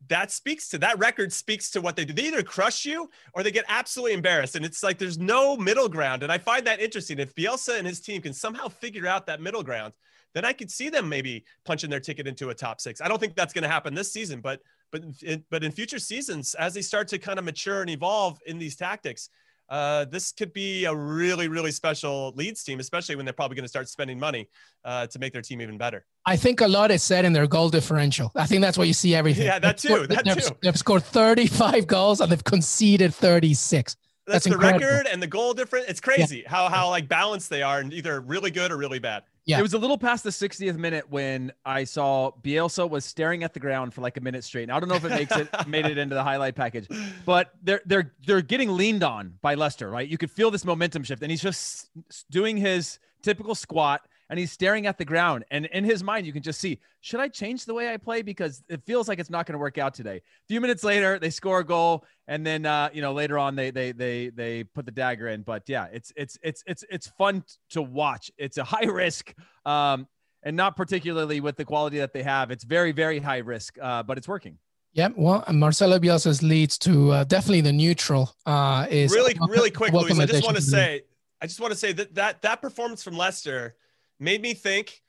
that 0.09 0.31
speaks 0.31 0.69
to 0.69 0.77
that 0.77 0.97
record 0.99 1.33
speaks 1.33 1.71
to 1.71 1.81
what 1.81 1.95
they 1.95 2.05
do. 2.05 2.13
They 2.13 2.27
either 2.27 2.43
crush 2.43 2.85
you 2.85 3.09
or 3.33 3.43
they 3.43 3.51
get 3.51 3.65
absolutely 3.67 4.13
embarrassed. 4.13 4.55
And 4.55 4.63
it's 4.63 4.83
like 4.83 4.97
there's 4.97 5.17
no 5.17 5.57
middle 5.57 5.89
ground. 5.89 6.23
And 6.23 6.31
I 6.31 6.37
find 6.37 6.65
that 6.67 6.79
interesting. 6.79 7.19
If 7.19 7.35
Bielsa 7.35 7.77
and 7.77 7.87
his 7.87 7.99
team 7.99 8.21
can 8.21 8.33
somehow 8.33 8.67
figure 8.67 9.07
out 9.07 9.25
that 9.25 9.41
middle 9.41 9.63
ground, 9.63 9.93
then 10.33 10.45
I 10.45 10.53
could 10.53 10.69
see 10.69 10.89
them 10.89 11.09
maybe 11.09 11.45
punching 11.65 11.89
their 11.89 11.99
ticket 11.99 12.27
into 12.27 12.49
a 12.49 12.53
top 12.53 12.79
six. 12.79 13.01
I 13.01 13.07
don't 13.07 13.19
think 13.19 13.35
that's 13.35 13.53
going 13.53 13.63
to 13.63 13.69
happen 13.69 13.93
this 13.93 14.11
season, 14.11 14.39
but 14.39 14.61
but 14.91 15.03
but 15.49 15.63
in 15.63 15.71
future 15.71 15.99
seasons, 15.99 16.53
as 16.55 16.73
they 16.73 16.81
start 16.81 17.07
to 17.09 17.17
kind 17.17 17.39
of 17.39 17.45
mature 17.45 17.81
and 17.81 17.89
evolve 17.89 18.39
in 18.45 18.57
these 18.57 18.75
tactics, 18.75 19.29
uh, 19.69 20.05
this 20.05 20.31
could 20.31 20.53
be 20.53 20.85
a 20.85 20.95
really, 20.95 21.47
really 21.47 21.71
special 21.71 22.33
Leeds 22.35 22.63
team, 22.63 22.79
especially 22.79 23.15
when 23.15 23.25
they're 23.25 23.33
probably 23.33 23.55
going 23.55 23.65
to 23.65 23.69
start 23.69 23.89
spending 23.89 24.19
money 24.19 24.47
uh, 24.85 25.07
to 25.07 25.19
make 25.19 25.33
their 25.33 25.41
team 25.41 25.61
even 25.61 25.77
better. 25.77 26.05
I 26.25 26.35
think 26.37 26.61
a 26.61 26.67
lot 26.67 26.91
is 26.91 27.03
said 27.03 27.25
in 27.25 27.33
their 27.33 27.47
goal 27.47 27.69
differential. 27.69 28.31
I 28.35 28.45
think 28.45 28.61
that's 28.61 28.77
why 28.77 28.85
you 28.85 28.93
see 28.93 29.15
everything. 29.15 29.45
Yeah, 29.45 29.59
that 29.59 29.77
too. 29.77 29.89
Scored, 29.89 30.09
that 30.09 30.25
they've, 30.25 30.43
too. 30.43 30.55
They've 30.61 30.77
scored 30.77 31.03
35 31.03 31.87
goals 31.87 32.21
and 32.21 32.31
they've 32.31 32.43
conceded 32.43 33.13
36. 33.13 33.95
That's, 34.27 34.33
that's 34.33 34.45
the 34.45 34.51
incredible. 34.51 34.85
record 34.85 35.07
and 35.07 35.21
the 35.21 35.27
goal 35.27 35.53
difference. 35.53 35.85
It's 35.87 36.01
crazy 36.01 36.39
yeah. 36.39 36.49
how 36.49 36.67
how 36.67 36.89
like 36.89 37.07
balanced 37.07 37.49
they 37.49 37.61
are 37.61 37.79
and 37.79 37.93
either 37.93 38.19
really 38.19 38.51
good 38.51 38.71
or 38.71 38.77
really 38.77 38.99
bad. 38.99 39.23
Yeah. 39.47 39.59
It 39.59 39.61
was 39.61 39.73
a 39.73 39.77
little 39.77 39.97
past 39.97 40.25
the 40.25 40.29
60th 40.29 40.77
minute 40.77 41.09
when 41.09 41.53
I 41.65 41.85
saw 41.85 42.31
Bielsa 42.43 42.87
was 42.87 43.05
staring 43.05 43.43
at 43.43 43.53
the 43.53 43.61
ground 43.61 43.93
for 43.93 44.01
like 44.01 44.17
a 44.17 44.21
minute 44.21 44.43
straight. 44.43 44.63
And 44.63 44.73
I 44.73 44.79
don't 44.79 44.89
know 44.89 44.95
if 44.95 45.05
it 45.05 45.09
makes 45.09 45.33
it 45.35 45.47
made 45.67 45.85
it 45.85 45.97
into 45.97 46.15
the 46.15 46.23
highlight 46.23 46.53
package, 46.55 46.89
but 47.25 47.53
they're 47.63 47.81
they're 47.85 48.13
they're 48.25 48.41
getting 48.41 48.75
leaned 48.75 49.03
on 49.03 49.35
by 49.41 49.55
Leicester, 49.55 49.89
right? 49.89 50.07
You 50.07 50.17
could 50.17 50.29
feel 50.29 50.51
this 50.51 50.65
momentum 50.65 51.03
shift, 51.03 51.21
and 51.23 51.31
he's 51.31 51.41
just 51.41 51.89
doing 52.29 52.57
his 52.57 52.99
typical 53.21 53.55
squat 53.55 54.01
and 54.29 54.39
he's 54.39 54.51
staring 54.51 54.87
at 54.87 54.97
the 54.97 55.05
ground. 55.05 55.45
And 55.51 55.65
in 55.67 55.83
his 55.83 56.03
mind, 56.03 56.25
you 56.25 56.33
can 56.33 56.43
just 56.43 56.59
see, 56.59 56.79
should 57.01 57.19
I 57.19 57.27
change 57.27 57.65
the 57.65 57.73
way 57.73 57.93
I 57.93 57.97
play? 57.97 58.21
Because 58.21 58.63
it 58.67 58.83
feels 58.85 59.07
like 59.07 59.19
it's 59.19 59.29
not 59.29 59.45
going 59.45 59.53
to 59.53 59.59
work 59.59 59.77
out 59.77 59.93
today. 59.93 60.17
A 60.17 60.47
few 60.47 60.59
minutes 60.59 60.83
later, 60.83 61.19
they 61.19 61.29
score 61.29 61.59
a 61.59 61.65
goal. 61.65 62.05
And 62.27 62.45
then, 62.45 62.65
uh, 62.65 62.89
you 62.91 63.01
know, 63.01 63.13
later 63.13 63.37
on 63.37 63.55
they, 63.55 63.71
they, 63.71 63.91
they, 63.93 64.29
they 64.29 64.63
put 64.63 64.85
the 64.85 64.91
dagger 64.91 65.29
in, 65.29 65.43
but 65.43 65.63
yeah, 65.67 65.87
it's, 65.91 66.11
it's, 66.15 66.37
it's, 66.43 66.63
it's, 66.67 66.83
it's 66.89 67.07
fun 67.07 67.43
to 67.71 67.81
watch. 67.81 68.31
It's 68.37 68.57
a 68.57 68.63
high 68.65 68.85
risk, 68.85 69.33
um, 69.65 70.07
and 70.43 70.55
not 70.55 70.75
particularly 70.75 71.39
with 71.39 71.55
the 71.55 71.65
quality 71.65 71.97
that 71.99 72.13
they 72.13 72.23
have. 72.23 72.51
It's 72.51 72.63
very, 72.63 72.91
very 72.91 73.19
high 73.19 73.39
risk, 73.39 73.77
uh, 73.81 74.03
but 74.03 74.17
it's 74.17 74.27
working. 74.27 74.57
Yeah, 74.93 75.09
well, 75.15 75.43
Marcelo 75.51 75.99
Bielsa's 75.99 76.41
Leeds 76.41 76.77
to 76.79 77.11
uh, 77.11 77.23
definitely 77.23 77.61
the 77.61 77.73
neutral 77.73 78.33
uh, 78.45 78.87
is 78.89 79.11
really, 79.11 79.35
really 79.47 79.69
quick, 79.69 79.93
Luis. 79.93 80.17
I 80.17 80.25
just 80.25 80.43
want 80.43 80.55
to 80.55 80.61
say, 80.61 81.03
I 81.39 81.45
just 81.45 81.59
want 81.59 81.71
to 81.71 81.77
say 81.77 81.91
that 81.93 82.15
that 82.15 82.41
that 82.41 82.61
performance 82.61 83.03
from 83.03 83.15
Leicester 83.15 83.75
made 84.19 84.41
me 84.41 84.53
think 84.53 85.01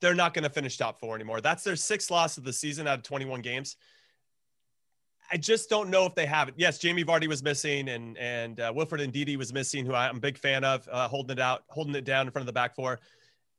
they're 0.00 0.14
not 0.14 0.34
going 0.34 0.44
to 0.44 0.50
finish 0.50 0.76
top 0.76 1.00
four 1.00 1.14
anymore. 1.14 1.40
That's 1.40 1.64
their 1.64 1.76
sixth 1.76 2.10
loss 2.10 2.36
of 2.36 2.44
the 2.44 2.52
season 2.52 2.86
out 2.86 2.98
of 2.98 3.02
21 3.04 3.40
games. 3.40 3.76
I 5.32 5.36
just 5.36 5.70
don't 5.70 5.88
know 5.88 6.04
if 6.04 6.14
they 6.14 6.26
have 6.26 6.48
it. 6.48 6.54
Yes, 6.56 6.78
Jamie 6.78 7.04
Vardy 7.04 7.26
was 7.26 7.42
missing, 7.42 7.88
and 7.88 8.16
and 8.18 8.60
uh, 8.60 8.72
Wilfred 8.74 9.10
Ndidi 9.10 9.36
was 9.36 9.52
missing, 9.52 9.86
who 9.86 9.94
I'm 9.94 10.18
a 10.18 10.20
big 10.20 10.36
fan 10.36 10.64
of, 10.64 10.86
uh, 10.92 11.08
holding 11.08 11.38
it 11.38 11.40
out, 11.40 11.64
holding 11.68 11.94
it 11.94 12.04
down 12.04 12.26
in 12.26 12.32
front 12.32 12.42
of 12.42 12.46
the 12.46 12.52
back 12.52 12.74
four. 12.74 13.00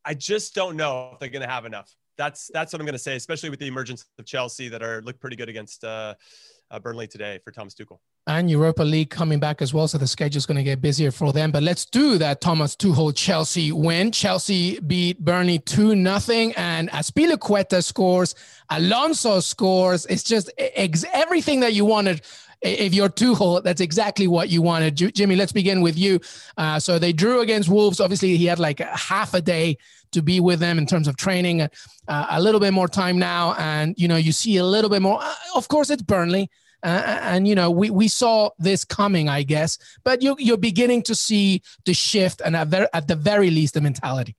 I 0.05 0.13
just 0.13 0.53
don't 0.53 0.77
know 0.77 1.11
if 1.13 1.19
they're 1.19 1.29
going 1.29 1.41
to 1.41 1.51
have 1.51 1.65
enough. 1.65 1.95
That's 2.17 2.51
that's 2.53 2.71
what 2.71 2.79
I'm 2.79 2.85
going 2.85 2.93
to 2.93 2.99
say, 2.99 3.15
especially 3.15 3.49
with 3.49 3.59
the 3.59 3.67
emergence 3.67 4.05
of 4.19 4.25
Chelsea 4.25 4.69
that 4.69 4.83
are 4.83 5.01
look 5.01 5.19
pretty 5.19 5.35
good 5.35 5.49
against 5.49 5.83
uh, 5.83 6.13
uh, 6.71 6.79
Burnley 6.79 7.07
today 7.07 7.39
for 7.43 7.51
Thomas 7.51 7.73
Tuchel. 7.73 7.99
And 8.27 8.49
Europa 8.49 8.81
League 8.81 9.11
coming 9.11 9.39
back 9.39 9.61
as 9.61 9.73
well, 9.73 9.87
so 9.87 9.99
the 9.99 10.07
schedule 10.07 10.37
is 10.37 10.47
going 10.47 10.57
to 10.57 10.63
get 10.63 10.81
busier 10.81 11.11
for 11.11 11.31
them. 11.31 11.51
But 11.51 11.61
let's 11.61 11.85
do 11.85 12.17
that 12.17 12.41
Thomas 12.41 12.75
Tuchel 12.75 13.15
Chelsea 13.15 13.71
win. 13.71 14.11
Chelsea 14.11 14.79
beat 14.79 15.19
Burnley 15.19 15.59
2 15.59 15.95
nothing, 15.95 16.53
and 16.53 16.89
Azpilicueta 16.89 17.83
scores, 17.83 18.33
Alonso 18.69 19.39
scores. 19.41 20.07
It's 20.07 20.23
just 20.23 20.51
ex- 20.57 21.05
everything 21.13 21.59
that 21.59 21.73
you 21.73 21.85
wanted 21.85 22.21
if 22.61 22.93
you're 22.93 23.09
too 23.09 23.35
Tuchel, 23.35 23.63
that's 23.63 23.81
exactly 23.81 24.27
what 24.27 24.49
you 24.49 24.61
wanted. 24.61 24.95
Jimmy, 24.95 25.35
let's 25.35 25.51
begin 25.51 25.81
with 25.81 25.97
you. 25.97 26.19
Uh, 26.57 26.79
so 26.79 26.99
they 26.99 27.13
drew 27.13 27.41
against 27.41 27.69
Wolves. 27.69 27.99
Obviously, 27.99 28.37
he 28.37 28.45
had 28.45 28.59
like 28.59 28.79
half 28.79 29.33
a 29.33 29.41
day 29.41 29.77
to 30.11 30.21
be 30.21 30.39
with 30.39 30.59
them 30.59 30.77
in 30.77 30.85
terms 30.85 31.07
of 31.07 31.17
training, 31.17 31.61
uh, 31.61 31.69
a 32.29 32.41
little 32.41 32.59
bit 32.59 32.71
more 32.71 32.87
time 32.87 33.19
now. 33.19 33.53
And, 33.57 33.95
you 33.97 34.07
know, 34.07 34.15
you 34.15 34.31
see 34.31 34.57
a 34.57 34.65
little 34.65 34.89
bit 34.89 35.01
more. 35.01 35.19
Uh, 35.21 35.33
of 35.55 35.67
course, 35.67 35.89
it's 35.89 36.01
Burnley. 36.01 36.49
Uh, 36.83 37.19
and 37.21 37.47
you 37.47 37.55
know 37.55 37.71
we, 37.71 37.89
we 37.89 38.07
saw 38.07 38.47
this 38.59 38.85
coming 38.85 39.27
i 39.27 39.41
guess 39.41 39.79
but 40.03 40.21
you, 40.21 40.35
you're 40.37 40.55
beginning 40.55 41.01
to 41.01 41.15
see 41.15 41.59
the 41.85 41.95
shift 41.95 42.41
and 42.45 42.55
at, 42.55 42.67
ver- 42.67 42.89
at 42.93 43.07
the 43.07 43.15
very 43.15 43.49
least 43.49 43.73
the 43.73 43.81
mentality 43.81 44.35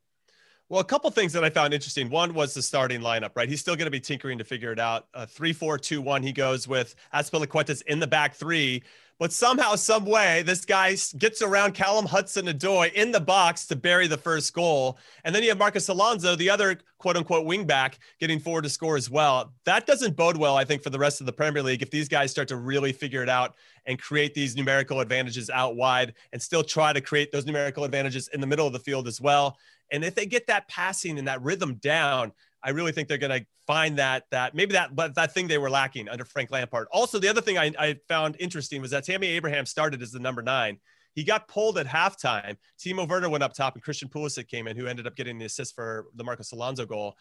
well, 0.68 0.80
a 0.80 0.84
couple 0.84 1.08
things 1.10 1.32
that 1.32 1.44
I 1.44 1.50
found 1.50 1.72
interesting. 1.72 2.10
One 2.10 2.34
was 2.34 2.54
the 2.54 2.62
starting 2.62 3.00
lineup, 3.00 3.30
right? 3.36 3.48
He's 3.48 3.60
still 3.60 3.76
going 3.76 3.86
to 3.86 3.90
be 3.90 4.00
tinkering 4.00 4.38
to 4.38 4.44
figure 4.44 4.72
it 4.72 4.80
out. 4.80 5.06
Uh, 5.14 5.24
three, 5.24 5.52
four, 5.52 5.78
two, 5.78 6.02
one. 6.02 6.22
He 6.22 6.32
goes 6.32 6.66
with 6.66 6.96
Azpilicueta's 7.14 7.82
in 7.82 8.00
the 8.00 8.06
back 8.06 8.34
three, 8.34 8.82
but 9.18 9.32
somehow, 9.32 9.76
some 9.76 10.04
way, 10.04 10.42
this 10.42 10.64
guy 10.64 10.94
gets 11.16 11.40
around 11.40 11.72
Callum 11.72 12.04
Hudson-Odoi 12.04 12.92
in 12.92 13.12
the 13.12 13.20
box 13.20 13.64
to 13.68 13.76
bury 13.76 14.08
the 14.08 14.18
first 14.18 14.52
goal, 14.52 14.98
and 15.24 15.34
then 15.34 15.42
you 15.42 15.48
have 15.48 15.58
Marcos 15.58 15.88
Alonso, 15.88 16.36
the 16.36 16.50
other 16.50 16.78
quote 16.98 17.16
unquote 17.16 17.46
wingback, 17.46 17.94
getting 18.18 18.38
forward 18.38 18.64
to 18.64 18.68
score 18.68 18.96
as 18.96 19.08
well. 19.08 19.54
That 19.64 19.86
doesn't 19.86 20.16
bode 20.16 20.36
well, 20.36 20.56
I 20.56 20.64
think, 20.64 20.82
for 20.82 20.90
the 20.90 20.98
rest 20.98 21.20
of 21.20 21.26
the 21.26 21.32
Premier 21.32 21.62
League 21.62 21.80
if 21.80 21.90
these 21.90 22.08
guys 22.08 22.30
start 22.30 22.48
to 22.48 22.56
really 22.56 22.92
figure 22.92 23.22
it 23.22 23.28
out 23.28 23.54
and 23.86 23.98
create 23.98 24.34
these 24.34 24.56
numerical 24.56 25.00
advantages 25.00 25.48
out 25.48 25.76
wide, 25.76 26.12
and 26.32 26.42
still 26.42 26.64
try 26.64 26.92
to 26.92 27.00
create 27.00 27.32
those 27.32 27.46
numerical 27.46 27.84
advantages 27.84 28.28
in 28.34 28.40
the 28.40 28.46
middle 28.46 28.66
of 28.66 28.72
the 28.72 28.80
field 28.80 29.06
as 29.06 29.20
well. 29.20 29.56
And 29.92 30.04
if 30.04 30.14
they 30.14 30.26
get 30.26 30.46
that 30.48 30.68
passing 30.68 31.18
and 31.18 31.28
that 31.28 31.42
rhythm 31.42 31.74
down, 31.76 32.32
I 32.62 32.70
really 32.70 32.92
think 32.92 33.08
they're 33.08 33.18
going 33.18 33.40
to 33.40 33.46
find 33.66 33.98
that 33.98 34.24
that 34.30 34.54
maybe 34.54 34.72
that 34.72 34.94
but 34.94 35.14
that 35.14 35.32
thing 35.32 35.48
they 35.48 35.58
were 35.58 35.70
lacking 35.70 36.08
under 36.08 36.24
Frank 36.24 36.50
Lampard. 36.50 36.88
Also, 36.92 37.18
the 37.18 37.28
other 37.28 37.40
thing 37.40 37.58
I, 37.58 37.72
I 37.78 37.96
found 38.08 38.36
interesting 38.38 38.80
was 38.80 38.90
that 38.90 39.04
Tammy 39.04 39.28
Abraham 39.28 39.66
started 39.66 40.02
as 40.02 40.10
the 40.12 40.18
number 40.18 40.42
nine. 40.42 40.78
He 41.14 41.24
got 41.24 41.48
pulled 41.48 41.78
at 41.78 41.86
halftime. 41.86 42.56
Timo 42.78 43.08
Werner 43.08 43.30
went 43.30 43.42
up 43.42 43.54
top, 43.54 43.74
and 43.74 43.82
Christian 43.82 44.08
Pulisic 44.08 44.48
came 44.48 44.66
in, 44.66 44.76
who 44.76 44.86
ended 44.86 45.06
up 45.06 45.16
getting 45.16 45.38
the 45.38 45.46
assist 45.46 45.74
for 45.74 46.06
the 46.14 46.22
Marcos 46.22 46.52
Alonso 46.52 46.84
goal. 46.84 47.16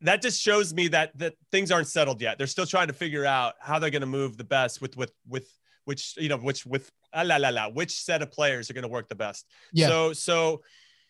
That 0.00 0.20
just 0.20 0.42
shows 0.42 0.74
me 0.74 0.88
that 0.88 1.16
that 1.18 1.34
things 1.52 1.70
aren't 1.70 1.88
settled 1.88 2.20
yet. 2.20 2.36
They're 2.36 2.46
still 2.46 2.66
trying 2.66 2.88
to 2.88 2.92
figure 2.92 3.24
out 3.24 3.54
how 3.60 3.78
they're 3.78 3.90
going 3.90 4.00
to 4.00 4.06
move 4.06 4.36
the 4.36 4.44
best 4.44 4.82
with 4.82 4.96
with 4.96 5.12
with 5.28 5.48
which 5.84 6.14
you 6.18 6.28
know 6.28 6.36
which 6.36 6.66
with 6.66 6.90
ah, 7.14 7.22
la 7.22 7.36
la 7.36 7.50
la 7.50 7.68
which 7.68 7.92
set 7.92 8.22
of 8.22 8.30
players 8.30 8.68
are 8.68 8.74
going 8.74 8.82
to 8.82 8.88
work 8.88 9.08
the 9.08 9.14
best. 9.14 9.46
Yeah. 9.72 9.86
So 9.86 10.12
so 10.12 10.62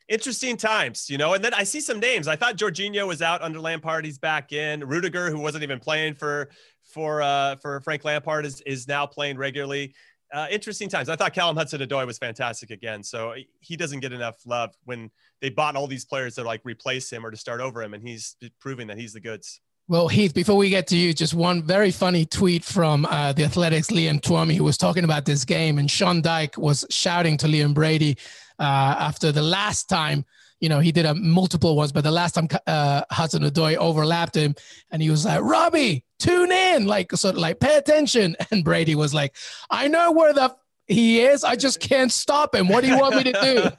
interesting 0.09 0.57
times, 0.57 1.09
you 1.11 1.19
know. 1.19 1.35
And 1.35 1.45
then 1.45 1.55
I 1.55 1.65
see 1.65 1.81
some 1.81 2.01
names. 2.01 2.29
I 2.29 2.37
thought 2.37 2.57
Jorginho 2.57 3.07
was 3.07 3.23
out 3.23 3.43
under 3.43 3.61
Lampard. 3.61 4.05
He's 4.05 4.19
back 4.19 4.53
in. 4.53 4.87
Rudiger, 4.87 5.31
who 5.31 5.41
wasn't 5.41 5.63
even 5.65 5.79
playing 5.79 6.15
for 6.15 6.49
for 6.83 7.23
uh, 7.23 7.57
for 7.57 7.81
Frank 7.81 8.05
Lampard, 8.05 8.47
is 8.47 8.61
is 8.63 8.89
now 8.89 9.07
playing 9.07 9.37
regularly. 9.39 9.95
Uh, 10.33 10.49
interesting 10.51 10.89
times. 10.89 11.09
I 11.09 11.15
thought 11.15 11.33
Callum 11.33 11.57
Hudson-Odoi 11.57 12.05
was 12.05 12.19
fantastic 12.19 12.71
again. 12.71 13.03
So 13.05 13.35
he 13.61 13.77
doesn't 13.77 14.01
get 14.01 14.13
enough 14.13 14.37
love 14.45 14.75
when 14.85 15.09
they 15.41 15.51
bought 15.51 15.77
all 15.77 15.87
these 15.87 16.05
players 16.05 16.35
to 16.35 16.43
like 16.43 16.61
replace 16.65 17.11
him 17.11 17.25
or 17.25 17.31
to 17.31 17.37
start 17.37 17.61
over 17.61 17.81
him, 17.81 17.95
and 17.95 18.03
he's 18.03 18.37
proving 18.59 18.89
that 18.89 18.99
he's 18.99 19.13
the 19.13 19.21
goods. 19.21 19.61
Well, 19.89 20.09
Heath, 20.09 20.35
before 20.35 20.57
we 20.57 20.69
get 20.69 20.89
to 20.89 20.97
you, 20.97 21.15
just 21.15 21.33
one 21.33 21.63
very 21.63 21.93
funny 21.93 22.25
tweet 22.25 22.65
from 22.65 23.07
uh, 23.07 23.33
the 23.33 23.45
Athletic's 23.45 23.87
Liam 23.87 24.21
Twomey, 24.21 24.57
who 24.57 24.65
was 24.65 24.77
talking 24.77 25.05
about 25.05 25.25
this 25.25 25.45
game, 25.45 25.79
and 25.79 25.89
Sean 25.89 26.21
Dyche 26.21 26.59
was 26.59 26.85
shouting 26.91 27.37
to 27.37 27.47
Liam 27.47 27.73
Brady 27.73 28.19
uh, 28.59 28.97
after 28.99 29.31
the 29.31 29.43
last 29.43 29.89
time. 29.89 30.25
You 30.59 30.71
know, 30.71 30.81
he 30.81 30.91
did 30.91 31.07
a 31.07 31.15
multiple 31.15 31.77
ones, 31.77 31.93
but 31.93 32.03
the 32.03 32.11
last 32.11 32.33
time 32.33 32.49
uh, 32.67 33.03
Hudson-Odoi 33.13 33.77
overlapped 33.77 34.35
him, 34.35 34.57
and 34.91 35.01
he 35.01 35.09
was 35.09 35.25
like, 35.25 35.41
"Robbie, 35.43 36.03
tune 36.19 36.51
in, 36.51 36.87
like 36.87 37.13
sort 37.13 37.37
of 37.37 37.41
like 37.41 37.61
pay 37.61 37.77
attention." 37.77 38.35
And 38.51 38.65
Brady 38.65 38.97
was 38.97 39.15
like, 39.15 39.37
"I 39.71 39.87
know 39.87 40.11
where 40.11 40.33
the 40.33 40.45
f- 40.45 40.57
he 40.89 41.21
is. 41.21 41.45
I 41.45 41.55
just 41.55 41.79
can't 41.79 42.11
stop 42.11 42.57
him. 42.57 42.67
What 42.67 42.83
do 42.83 42.91
you 42.91 42.99
want 42.99 43.15
me 43.15 43.33
to 43.33 43.71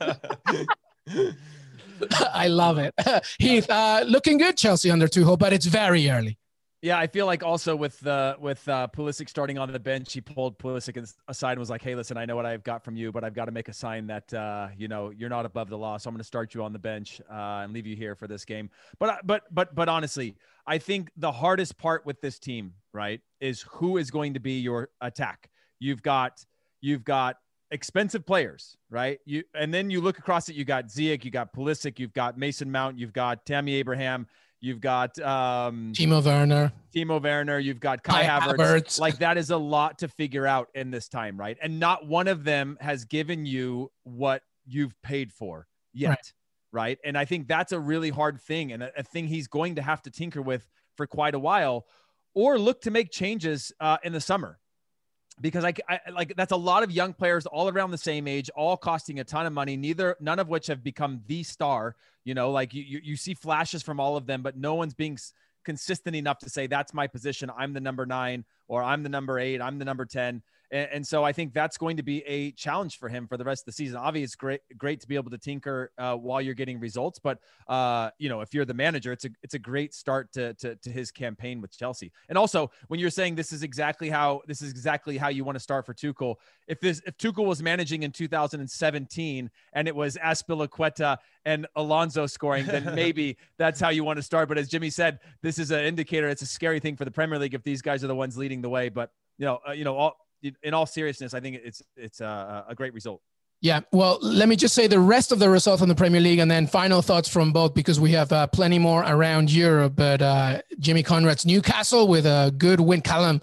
do?" 1.10 1.34
I 2.34 2.48
love 2.48 2.78
it. 2.78 2.94
Heath, 3.40 3.70
uh, 3.70 4.04
looking 4.08 4.38
good, 4.38 4.58
Chelsea 4.58 4.92
under 4.92 5.08
Tuchel, 5.08 5.38
but 5.38 5.54
it's 5.54 5.66
very 5.66 6.10
early. 6.10 6.38
Yeah, 6.84 7.00
I 7.00 7.08
feel 7.08 7.26
like 7.26 7.44
also 7.44 7.76
with 7.76 8.06
uh, 8.06 8.36
with 8.40 8.68
uh, 8.70 8.88
Pulisic 8.96 9.30
starting 9.30 9.58
on 9.58 9.72
the 9.72 9.80
bench, 9.80 10.14
he 10.14 10.22
pulled 10.22 10.60
Pulisic 10.60 11.12
aside 11.28 11.54
and 11.54 11.60
was 11.60 11.72
like, 11.72 11.82
"Hey, 11.82 11.96
listen, 11.96 12.18
I 12.18 12.26
know 12.26 12.36
what 12.36 12.46
I've 12.46 12.64
got 12.64 12.84
from 12.84 12.96
you, 12.96 13.12
but 13.12 13.24
I've 13.24 13.34
got 13.34 13.46
to 13.46 13.52
make 13.52 13.68
a 13.68 13.74
sign 13.74 14.06
that 14.08 14.32
uh, 14.32 14.68
you 14.78 14.88
know 14.88 15.10
you're 15.10 15.30
not 15.30 15.48
above 15.48 15.70
the 15.70 15.78
law. 15.78 15.98
So 15.98 16.08
I'm 16.08 16.14
going 16.14 16.20
to 16.20 16.28
start 16.28 16.54
you 16.54 16.64
on 16.64 16.74
the 16.74 16.80
bench 16.80 17.20
uh, 17.32 17.64
and 17.64 17.74
leave 17.74 17.88
you 17.88 17.96
here 17.96 18.14
for 18.14 18.28
this 18.28 18.46
game." 18.46 18.70
But 19.00 19.10
uh, 19.10 19.16
but 19.24 19.44
but 19.50 19.74
but 19.74 19.90
honestly, 19.90 20.36
I 20.68 20.78
think 20.78 21.10
the 21.18 21.32
hardest 21.32 21.80
part 21.80 22.06
with 22.06 22.22
this 22.22 22.38
team, 22.38 22.74
right, 22.94 23.22
is 23.42 23.64
who 23.64 23.98
is 23.98 24.12
going 24.12 24.36
to 24.36 24.40
be 24.40 24.60
your 24.60 24.90
attack. 25.02 25.50
You've 25.80 26.04
got 26.04 26.46
you've 26.80 27.04
got 27.04 27.38
expensive 27.72 28.26
players, 28.26 28.78
right? 28.90 29.20
You 29.26 29.44
and 29.54 29.74
then 29.74 29.90
you 29.90 30.02
look 30.02 30.18
across 30.20 30.50
it. 30.50 30.56
You 30.56 30.66
got 30.66 30.88
Ziyech, 30.88 31.26
you 31.26 31.32
got 31.32 31.54
Pulisic, 31.54 32.00
you've 32.00 32.14
got 32.14 32.38
Mason 32.38 32.72
Mount, 32.72 32.98
you've 32.98 33.14
got 33.14 33.46
Tammy 33.46 33.76
Abraham, 33.76 34.28
you've 34.62 34.80
got 34.80 35.18
um, 35.20 35.92
Timo 35.94 36.24
Werner, 36.24 36.72
Timo 36.96 37.22
Werner, 37.22 37.60
you've 37.60 37.80
got 37.80 38.04
Kai, 38.04 38.26
Kai 38.26 38.40
Havertz. 38.40 38.58
Havertz. 38.58 39.00
Like 39.00 39.20
that 39.20 39.38
is 39.38 39.50
a 39.50 39.58
lot 39.58 40.00
to 40.00 40.08
figure 40.08 40.48
out 40.48 40.70
in 40.76 40.92
this 40.92 41.08
time, 41.08 41.38
right? 41.38 41.58
And 41.62 41.80
not 41.80 42.08
one 42.08 42.28
of 42.28 42.44
them 42.44 42.78
has 42.80 43.06
given 43.06 43.46
you 43.46 43.92
what 44.04 44.42
you've 44.66 45.00
paid 45.02 45.32
for 45.32 45.68
yet, 45.94 46.10
right? 46.10 46.34
right? 46.72 46.98
And 47.04 47.18
I 47.18 47.26
think 47.26 47.48
that's 47.48 47.72
a 47.72 47.80
really 47.80 48.10
hard 48.10 48.42
thing 48.42 48.72
and 48.72 48.84
a, 48.84 48.92
a 49.00 49.04
thing 49.04 49.28
he's 49.28 49.48
going 49.48 49.76
to 49.76 49.82
have 49.82 50.02
to 50.04 50.12
tinker 50.12 50.42
with 50.42 50.68
for 50.96 51.08
quite 51.08 51.36
a 51.36 51.40
while 51.40 51.86
or 52.34 52.60
look 52.60 52.82
to 52.82 52.92
make 52.92 53.12
changes 53.12 53.72
uh, 53.80 53.98
in 54.04 54.14
the 54.14 54.22
summer 54.22 54.60
because 55.40 55.64
I, 55.64 55.74
I, 55.88 56.00
like 56.12 56.36
that's 56.36 56.52
a 56.52 56.58
lot 56.58 56.84
of 56.84 56.92
young 56.92 57.14
players 57.14 57.46
all 57.46 57.70
around 57.70 57.92
the 57.92 57.98
same 57.98 58.28
age, 58.28 58.50
all 58.56 58.78
costing 58.78 59.20
a 59.20 59.24
ton 59.24 59.46
of 59.46 59.54
money. 59.54 59.78
Neither 59.78 60.16
none 60.20 60.40
of 60.40 60.50
which 60.50 60.68
have 60.68 60.84
become 60.84 61.22
the 61.28 61.44
star. 61.44 61.96
You 62.24 62.34
know, 62.34 62.52
like 62.52 62.74
you 62.74 62.84
you, 62.84 63.02
you 63.04 63.16
see 63.16 63.34
flashes 63.34 63.84
from 63.84 64.00
all 64.00 64.18
of 64.18 64.26
them, 64.26 64.42
but 64.42 64.58
no 64.58 64.76
one's 64.76 64.94
being 64.94 65.18
consistent 65.64 66.16
enough 66.16 66.40
to 66.40 66.50
say 66.50 66.68
that's 66.68 66.94
my 66.94 67.08
position. 67.08 67.52
I'm 67.56 67.74
the 67.74 67.82
number 67.82 68.06
nine, 68.06 68.46
or 68.68 68.82
I'm 68.82 69.04
the 69.04 69.10
number 69.10 69.40
eight. 69.40 69.62
I'm 69.62 69.80
the 69.80 69.86
number 69.86 70.06
ten. 70.06 70.42
And, 70.72 70.90
and, 70.92 71.08
so 71.08 71.24
I 71.24 71.32
think 71.32 71.54
that's 71.54 71.78
going 71.78 71.98
to 71.98 72.04
be 72.04 72.24
a 72.26 72.52
challenge 72.52 73.00
for 73.00 73.08
him 73.08 73.28
for 73.28 73.38
the 73.38 73.44
rest 73.44 73.62
of 73.62 73.66
the 73.68 73.72
season. 73.72 73.98
Obviously, 73.98 74.24
it's 74.24 74.36
great, 74.36 74.62
great 74.78 75.00
to 75.02 75.08
be 75.08 75.16
able 75.16 75.32
to 75.32 75.38
tinker 75.38 75.92
uh, 75.98 76.16
while 76.16 76.42
you're 76.42 76.54
getting 76.54 76.80
results. 76.80 77.20
But 77.20 77.40
uh, 77.68 78.10
you 78.18 78.28
know, 78.30 78.42
if 78.42 78.54
you're 78.54 78.66
the 78.66 78.74
manager, 78.74 79.12
it's 79.12 79.26
a 79.26 79.30
it's 79.42 79.54
a 79.54 79.60
great 79.60 79.94
start 79.94 80.32
to, 80.34 80.54
to 80.56 80.76
to 80.76 80.90
his 80.90 81.12
campaign 81.12 81.62
with 81.62 81.78
Chelsea. 81.78 82.12
And 82.30 82.38
also, 82.38 82.72
when 82.88 83.00
you're 83.00 83.10
saying 83.10 83.36
this 83.36 83.54
is 83.54 83.64
exactly 83.64 84.10
how 84.10 84.42
this 84.48 84.62
is 84.62 84.72
exactly 84.72 85.18
how 85.18 85.30
you 85.30 85.44
want 85.44 85.56
to 85.56 85.62
start 85.62 85.86
for 85.86 85.94
Tuchel. 85.94 86.36
If 86.68 86.82
this 86.82 87.02
if 87.06 87.18
Tuchel 87.18 87.46
was 87.46 87.64
managing 87.64 88.04
in 88.04 88.12
2017 88.12 89.50
and 89.74 89.88
it 89.88 89.96
was 89.96 90.18
Azpilicueta 90.18 91.18
and 91.46 91.66
Alonso 91.76 92.26
scoring, 92.26 92.66
then 92.66 92.84
maybe 92.96 93.38
that's 93.58 93.80
how 93.80 93.90
you 93.90 94.04
want 94.04 94.18
to 94.18 94.24
start. 94.24 94.50
But 94.50 94.58
as 94.58 94.68
Jimmy 94.68 94.90
said, 94.90 95.20
this 95.42 95.60
is 95.60 95.72
an 95.72 95.86
indicator. 95.86 96.28
It's 96.28 96.42
a 96.42 96.48
scary 96.48 96.80
thing 96.80 96.98
for 96.98 97.06
the 97.06 97.12
Premier 97.12 97.40
League 97.40 97.54
if 97.54 97.64
these 97.64 97.82
guys 97.82 98.04
are 98.04 98.08
the 98.08 98.16
ones 98.16 98.38
leading 98.38 98.62
the 98.62 98.70
way. 98.70 98.90
But 98.90 99.12
you 99.38 99.46
know, 99.46 99.60
uh, 99.68 99.72
you 99.72 99.84
know, 99.84 99.96
all 99.96 100.27
in 100.42 100.74
all 100.74 100.86
seriousness, 100.86 101.34
I 101.34 101.40
think 101.40 101.62
it's 101.64 101.82
it's 101.96 102.22
a, 102.22 102.66
a 102.68 102.76
great 102.76 102.94
result. 102.94 103.22
Yeah, 103.60 103.82
well, 103.92 104.20
let 104.22 104.48
me 104.48 104.56
just 104.56 104.76
say 104.76 104.86
the 104.86 105.00
rest 105.00 105.32
of 105.32 105.40
the 105.40 105.50
results 105.50 105.80
from 105.80 105.90
the 105.90 105.96
Premier 105.96 106.22
League 106.22 106.38
and 106.38 106.50
then 106.50 106.68
final 106.68 107.02
thoughts 107.02 107.28
from 107.28 107.52
both 107.52 107.74
because 107.74 108.00
we 108.00 108.12
have 108.12 108.32
uh, 108.32 108.46
plenty 108.48 108.78
more 108.78 109.02
around 109.02 109.52
Europe. 109.52 109.94
But 109.96 110.22
uh, 110.22 110.62
Jimmy 110.78 111.02
Conrad's 111.02 111.44
Newcastle 111.44 112.08
with 112.08 112.28
a 112.28 112.54
good 112.56 112.80
win. 112.80 113.02
Callum 113.02 113.42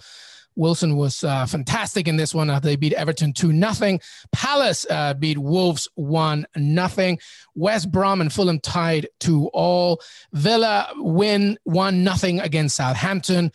Wilson 0.57 0.97
was 0.97 1.25
uh, 1.25 1.47
fantastic 1.47 2.07
in 2.07 2.17
this 2.17 2.33
one. 2.33 2.49
Uh, 2.49 2.61
they 2.61 2.77
beat 2.77 2.93
Everton 2.93 3.33
2 3.33 3.53
nothing. 3.53 4.01
Palace 4.33 4.87
uh, 4.89 5.15
beat 5.15 5.39
Wolves 5.39 5.89
1 5.97 6.47
nothing. 6.57 7.19
West 7.57 7.91
Brom 7.91 8.21
and 8.21 8.33
Fulham 8.33 8.61
tied 8.61 9.09
2 9.21 9.49
all. 9.53 10.01
Villa 10.33 10.93
win 10.97 11.59
1 11.65 12.05
nothing 12.05 12.41
against 12.41 12.77
Southampton. 12.77 13.51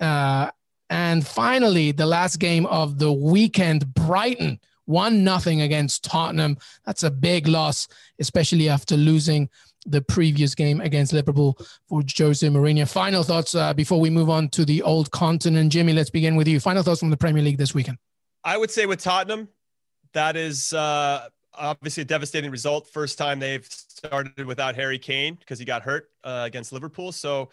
Uh, 0.00 0.50
and 0.90 1.26
finally, 1.26 1.92
the 1.92 2.06
last 2.06 2.38
game 2.38 2.66
of 2.66 2.98
the 2.98 3.12
weekend, 3.12 3.94
Brighton 3.94 4.60
one 4.90 5.22
nothing 5.22 5.60
against 5.60 6.02
Tottenham. 6.02 6.58
That's 6.84 7.04
a 7.04 7.10
big 7.10 7.46
loss, 7.46 7.86
especially 8.18 8.68
after 8.68 8.96
losing 8.96 9.48
the 9.86 10.02
previous 10.02 10.54
game 10.54 10.80
against 10.80 11.12
Liverpool 11.12 11.56
for 11.88 12.02
Jose 12.18 12.46
Mourinho. 12.46 12.90
Final 12.90 13.22
thoughts 13.22 13.54
uh, 13.54 13.72
before 13.72 14.00
we 14.00 14.10
move 14.10 14.28
on 14.28 14.48
to 14.50 14.64
the 14.64 14.82
old 14.82 15.10
continent. 15.12 15.72
Jimmy, 15.72 15.92
let's 15.92 16.10
begin 16.10 16.36
with 16.36 16.48
you. 16.48 16.60
Final 16.60 16.82
thoughts 16.82 17.00
from 17.00 17.10
the 17.10 17.16
Premier 17.16 17.42
League 17.42 17.56
this 17.56 17.72
weekend. 17.72 17.98
I 18.44 18.56
would 18.56 18.70
say 18.70 18.86
with 18.86 19.00
Tottenham, 19.00 19.48
that 20.12 20.36
is 20.36 20.72
uh, 20.72 21.28
obviously 21.54 22.02
a 22.02 22.06
devastating 22.06 22.50
result. 22.50 22.88
First 22.88 23.16
time 23.16 23.38
they've 23.38 23.64
started 23.64 24.44
without 24.44 24.74
Harry 24.74 24.98
Kane 24.98 25.36
because 25.36 25.58
he 25.58 25.64
got 25.64 25.82
hurt 25.82 26.10
uh, 26.24 26.42
against 26.46 26.72
Liverpool. 26.72 27.12
So 27.12 27.50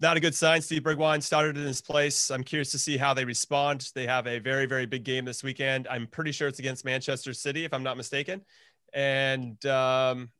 not 0.00 0.16
a 0.16 0.20
good 0.20 0.34
sign. 0.34 0.62
Steve 0.62 0.82
Bergwijn 0.82 1.22
started 1.22 1.56
in 1.56 1.64
his 1.64 1.80
place. 1.80 2.30
I'm 2.30 2.42
curious 2.42 2.70
to 2.72 2.78
see 2.78 2.96
how 2.96 3.12
they 3.12 3.24
respond. 3.24 3.90
They 3.94 4.06
have 4.06 4.26
a 4.26 4.38
very, 4.38 4.66
very 4.66 4.86
big 4.86 5.04
game 5.04 5.24
this 5.24 5.42
weekend. 5.42 5.86
I'm 5.88 6.06
pretty 6.06 6.32
sure 6.32 6.48
it's 6.48 6.58
against 6.58 6.84
Manchester 6.84 7.32
City, 7.32 7.64
if 7.64 7.74
I'm 7.74 7.82
not 7.82 7.96
mistaken. 7.96 8.40
And 8.92 9.64
um, 9.66 10.30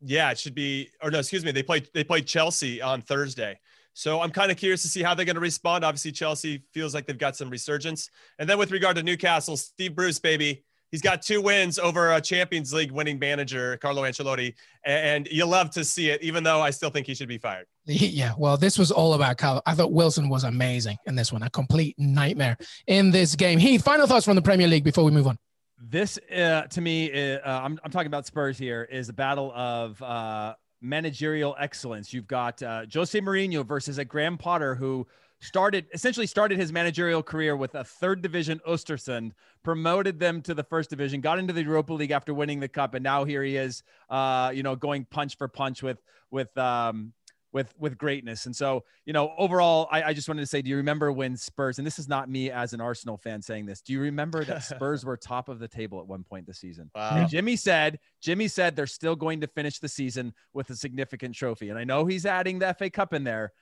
yeah, 0.00 0.30
it 0.30 0.38
should 0.38 0.54
be. 0.54 0.88
Or 1.02 1.10
no, 1.10 1.18
excuse 1.18 1.44
me. 1.44 1.52
They 1.52 1.62
played. 1.62 1.88
They 1.94 2.04
played 2.04 2.26
Chelsea 2.26 2.80
on 2.80 3.02
Thursday. 3.02 3.58
So 3.94 4.20
I'm 4.22 4.30
kind 4.30 4.50
of 4.50 4.56
curious 4.56 4.82
to 4.82 4.88
see 4.88 5.02
how 5.02 5.14
they're 5.14 5.26
going 5.26 5.36
to 5.36 5.40
respond. 5.40 5.84
Obviously, 5.84 6.12
Chelsea 6.12 6.64
feels 6.72 6.94
like 6.94 7.06
they've 7.06 7.18
got 7.18 7.36
some 7.36 7.50
resurgence. 7.50 8.08
And 8.38 8.48
then 8.48 8.58
with 8.58 8.70
regard 8.70 8.96
to 8.96 9.02
Newcastle, 9.02 9.56
Steve 9.58 9.94
Bruce, 9.94 10.18
baby, 10.18 10.64
He's 10.92 11.00
got 11.00 11.22
two 11.22 11.40
wins 11.40 11.78
over 11.78 12.12
a 12.12 12.20
Champions 12.20 12.72
League 12.74 12.92
winning 12.92 13.18
manager, 13.18 13.78
Carlo 13.78 14.02
Ancelotti, 14.02 14.54
and 14.84 15.26
you 15.30 15.46
love 15.46 15.70
to 15.70 15.84
see 15.84 16.10
it, 16.10 16.22
even 16.22 16.44
though 16.44 16.60
I 16.60 16.68
still 16.68 16.90
think 16.90 17.06
he 17.06 17.14
should 17.14 17.28
be 17.28 17.38
fired. 17.38 17.66
Yeah, 17.86 18.34
well, 18.38 18.56
this 18.56 18.78
was 18.78 18.92
all 18.92 19.14
about 19.14 19.38
Carlo. 19.38 19.62
I 19.64 19.74
thought 19.74 19.90
Wilson 19.90 20.28
was 20.28 20.44
amazing 20.44 20.98
in 21.06 21.16
this 21.16 21.32
one, 21.32 21.42
a 21.42 21.50
complete 21.50 21.96
nightmare 21.98 22.56
in 22.86 23.10
this 23.10 23.34
game. 23.34 23.58
Heath, 23.58 23.82
final 23.82 24.06
thoughts 24.06 24.24
from 24.26 24.36
the 24.36 24.42
Premier 24.42 24.68
League 24.68 24.84
before 24.84 25.02
we 25.02 25.10
move 25.10 25.26
on. 25.26 25.38
This, 25.80 26.18
uh, 26.30 26.62
to 26.62 26.80
me, 26.80 27.10
uh, 27.10 27.40
I'm, 27.44 27.80
I'm 27.82 27.90
talking 27.90 28.06
about 28.06 28.26
Spurs 28.26 28.58
here, 28.58 28.86
is 28.90 29.08
a 29.08 29.12
battle 29.12 29.50
of 29.52 30.00
uh, 30.02 30.54
managerial 30.82 31.56
excellence. 31.58 32.12
You've 32.12 32.26
got 32.26 32.62
uh, 32.62 32.84
Jose 32.92 33.18
Mourinho 33.18 33.66
versus 33.66 33.98
a 33.98 34.04
Graham 34.04 34.36
Potter 34.36 34.74
who 34.74 35.06
started 35.42 35.86
essentially 35.92 36.26
started 36.26 36.58
his 36.58 36.72
managerial 36.72 37.22
career 37.22 37.56
with 37.56 37.74
a 37.74 37.84
third 37.84 38.22
division 38.22 38.60
Ostersund, 38.66 39.32
promoted 39.62 40.18
them 40.18 40.40
to 40.42 40.54
the 40.54 40.62
first 40.62 40.88
division, 40.88 41.20
got 41.20 41.38
into 41.38 41.52
the 41.52 41.62
Europa 41.62 41.92
League 41.92 42.12
after 42.12 42.32
winning 42.32 42.60
the 42.60 42.68
cup, 42.68 42.94
and 42.94 43.02
now 43.02 43.24
here 43.24 43.42
he 43.42 43.56
is, 43.56 43.82
uh, 44.08 44.52
you 44.54 44.62
know, 44.62 44.76
going 44.76 45.04
punch 45.04 45.36
for 45.36 45.48
punch 45.48 45.82
with 45.82 46.00
with 46.30 46.56
um, 46.56 47.12
with 47.52 47.74
with 47.78 47.98
greatness. 47.98 48.46
And 48.46 48.56
so, 48.56 48.84
you 49.04 49.12
know, 49.12 49.32
overall, 49.36 49.88
I, 49.90 50.02
I, 50.04 50.12
just 50.14 50.28
wanted 50.28 50.40
to 50.40 50.46
say, 50.46 50.62
do 50.62 50.70
you 50.70 50.76
remember 50.76 51.12
when 51.12 51.36
Spurs? 51.36 51.78
And 51.78 51.86
this 51.86 51.98
is 51.98 52.08
not 52.08 52.30
me 52.30 52.50
as 52.50 52.72
an 52.72 52.80
Arsenal 52.80 53.18
fan 53.18 53.42
saying 53.42 53.66
this. 53.66 53.82
Do 53.82 53.92
you 53.92 54.00
remember 54.00 54.44
that 54.44 54.64
Spurs 54.64 55.04
were 55.04 55.16
top 55.16 55.48
of 55.48 55.58
the 55.58 55.68
table 55.68 56.00
at 56.00 56.06
one 56.06 56.24
point 56.24 56.46
this 56.46 56.58
season? 56.58 56.90
Wow. 56.94 57.26
Jimmy 57.28 57.56
said, 57.56 57.98
Jimmy 58.20 58.48
said 58.48 58.74
they're 58.74 58.86
still 58.86 59.16
going 59.16 59.42
to 59.42 59.46
finish 59.46 59.78
the 59.78 59.88
season 59.88 60.32
with 60.54 60.70
a 60.70 60.76
significant 60.76 61.34
trophy. 61.34 61.68
And 61.68 61.78
I 61.78 61.84
know 61.84 62.06
he's 62.06 62.24
adding 62.24 62.58
the 62.58 62.72
FA 62.74 62.88
Cup 62.88 63.12
in 63.12 63.24
there, 63.24 63.52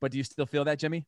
but 0.00 0.12
do 0.12 0.18
you 0.18 0.24
still 0.24 0.46
feel 0.46 0.64
that, 0.64 0.78
Jimmy? 0.78 1.06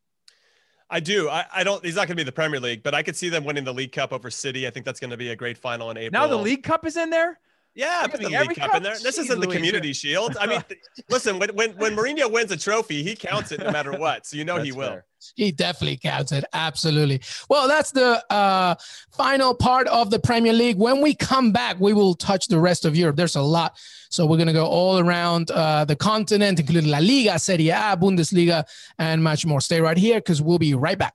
I 0.90 1.00
do. 1.00 1.28
I, 1.28 1.44
I 1.54 1.64
don't. 1.64 1.84
He's 1.84 1.94
not 1.94 2.08
going 2.08 2.16
to 2.16 2.16
be 2.16 2.24
the 2.24 2.32
Premier 2.32 2.58
League, 2.60 2.82
but 2.82 2.94
I 2.94 3.02
could 3.02 3.16
see 3.16 3.28
them 3.28 3.44
winning 3.44 3.64
the 3.64 3.72
League 3.72 3.92
Cup 3.92 4.12
over 4.12 4.30
City. 4.30 4.66
I 4.66 4.70
think 4.70 4.84
that's 4.84 4.98
going 4.98 5.10
to 5.10 5.16
be 5.16 5.30
a 5.30 5.36
great 5.36 5.56
final 5.56 5.90
in 5.90 5.96
April. 5.96 6.20
Now 6.20 6.26
the 6.26 6.36
League 6.36 6.62
Cup 6.64 6.84
is 6.84 6.96
in 6.96 7.10
there. 7.10 7.38
Yeah, 7.74 8.06
put 8.08 8.20
the 8.20 8.28
League 8.28 8.56
Cup, 8.56 8.74
in 8.74 8.82
there. 8.82 8.96
This 9.00 9.18
isn't 9.18 9.40
the 9.40 9.46
Community 9.46 9.92
Shield. 9.92 10.36
I 10.38 10.46
mean, 10.46 10.64
listen, 11.10 11.38
when, 11.38 11.50
when 11.50 11.70
when 11.72 11.96
Mourinho 11.96 12.30
wins 12.30 12.50
a 12.50 12.56
trophy, 12.56 13.02
he 13.02 13.14
counts 13.14 13.52
it 13.52 13.60
no 13.60 13.70
matter 13.70 13.92
what. 13.92 14.26
So 14.26 14.36
you 14.36 14.44
know 14.44 14.56
that's 14.56 14.66
he 14.66 14.72
will. 14.72 14.88
Fair. 14.88 15.04
He 15.36 15.52
definitely 15.52 15.98
counts 15.98 16.32
it. 16.32 16.44
Absolutely. 16.52 17.20
Well, 17.48 17.68
that's 17.68 17.90
the 17.92 18.24
uh, 18.32 18.74
final 19.12 19.54
part 19.54 19.86
of 19.88 20.10
the 20.10 20.18
Premier 20.18 20.52
League. 20.52 20.78
When 20.78 21.00
we 21.00 21.14
come 21.14 21.52
back, 21.52 21.78
we 21.78 21.92
will 21.92 22.14
touch 22.14 22.48
the 22.48 22.58
rest 22.58 22.84
of 22.84 22.96
Europe. 22.96 23.16
There's 23.16 23.36
a 23.36 23.42
lot. 23.42 23.78
So 24.08 24.26
we're 24.26 24.38
going 24.38 24.48
to 24.48 24.52
go 24.54 24.66
all 24.66 24.98
around 24.98 25.50
uh, 25.50 25.84
the 25.84 25.94
continent, 25.94 26.58
including 26.58 26.90
La 26.90 26.98
Liga, 26.98 27.38
Serie 27.38 27.68
A, 27.68 27.96
Bundesliga, 27.96 28.64
and 28.98 29.22
much 29.22 29.46
more. 29.46 29.60
Stay 29.60 29.80
right 29.80 29.96
here 29.96 30.16
because 30.16 30.42
we'll 30.42 30.58
be 30.58 30.74
right 30.74 30.98
back. 30.98 31.14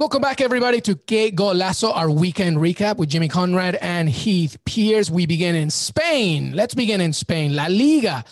Welcome 0.00 0.22
back, 0.22 0.40
everybody, 0.40 0.80
to 0.80 0.96
Que 0.96 1.30
Golazo, 1.30 1.94
our 1.94 2.10
weekend 2.10 2.56
recap 2.56 2.96
with 2.96 3.10
Jimmy 3.10 3.28
Conrad 3.28 3.74
and 3.82 4.08
Heath 4.08 4.56
Pearce. 4.64 5.10
We 5.10 5.26
begin 5.26 5.54
in 5.54 5.68
Spain. 5.68 6.54
Let's 6.54 6.72
begin 6.72 7.02
in 7.02 7.12
Spain. 7.12 7.54
La 7.54 7.66
Liga. 7.66 8.24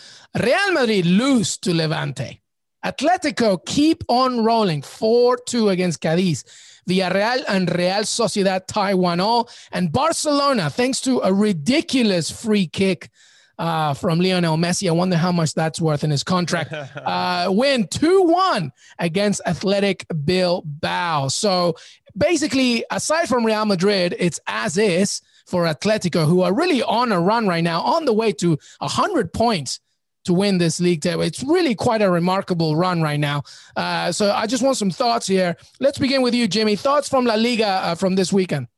Real 0.42 0.72
Madrid 0.72 1.04
lose 1.04 1.59
to 1.59 1.74
Levante. 1.74 2.40
Atletico 2.83 3.62
keep 3.66 4.02
on 4.09 4.42
rolling 4.42 4.81
4 4.81 5.40
2 5.46 5.68
against 5.68 6.00
Cadiz. 6.00 6.42
Villarreal 6.88 7.44
and 7.46 7.68
Real 7.76 8.00
Sociedad 8.00 8.66
tie 8.66 8.94
1 8.94 9.18
0. 9.18 9.44
And 9.70 9.92
Barcelona, 9.92 10.70
thanks 10.70 11.02
to 11.02 11.20
a 11.20 11.35
ridiculous 11.35 12.31
free 12.31 12.66
kick 12.66 13.11
uh, 13.59 13.94
from 13.94 14.21
Lionel 14.21 14.57
Messi. 14.57 14.88
I 14.88 14.92
wonder 14.92 15.16
how 15.16 15.33
much 15.33 15.55
that's 15.55 15.81
worth 15.81 16.05
in 16.05 16.11
his 16.11 16.25
contract. 16.25 16.73
Uh, 17.09 17.49
win 17.51 17.87
2 17.88 18.23
1 18.25 18.73
against 18.99 19.40
Athletic 19.47 20.07
Bilbao. 20.25 21.29
So 21.29 21.77
basically, 22.16 22.85
aside 22.90 23.29
from 23.29 23.47
Real 23.47 23.64
Madrid, 23.64 24.14
it's 24.18 24.38
as 24.47 24.77
is 24.77 25.23
for 25.47 25.64
Atletico, 25.64 26.27
who 26.27 26.42
are 26.42 26.53
really 26.53 26.83
on 26.83 27.12
a 27.12 27.21
run 27.21 27.47
right 27.47 27.64
now, 27.64 27.81
on 27.81 28.05
the 28.05 28.12
way 28.12 28.33
to 28.33 28.59
100 28.81 29.33
points 29.33 29.81
to 30.25 30.35
win 30.35 30.59
this 30.59 30.81
league 30.81 31.01
table. 31.01 31.23
It's 31.23 31.42
really 31.42 31.75
quite 31.75 32.03
a 32.03 32.11
remarkable 32.11 32.77
run 32.77 33.01
right 33.01 33.18
now. 33.18 33.42
Uh, 33.75 34.12
so 34.12 34.31
I 34.31 34.47
just 34.47 34.62
want 34.62 34.77
some 34.77 34.90
thoughts 34.90 35.27
here. 35.27 35.57
Let's 35.81 35.99
begin 35.99 36.21
with 36.23 36.35
you, 36.35 36.47
Jimmy. 36.47 36.77
Thoughts 36.77 37.09
from 37.09 37.25
La 37.25 37.35
Liga 37.35 37.66
uh, 37.66 37.94
from 37.94 38.14
this 38.14 38.33
weekend? 38.33 38.68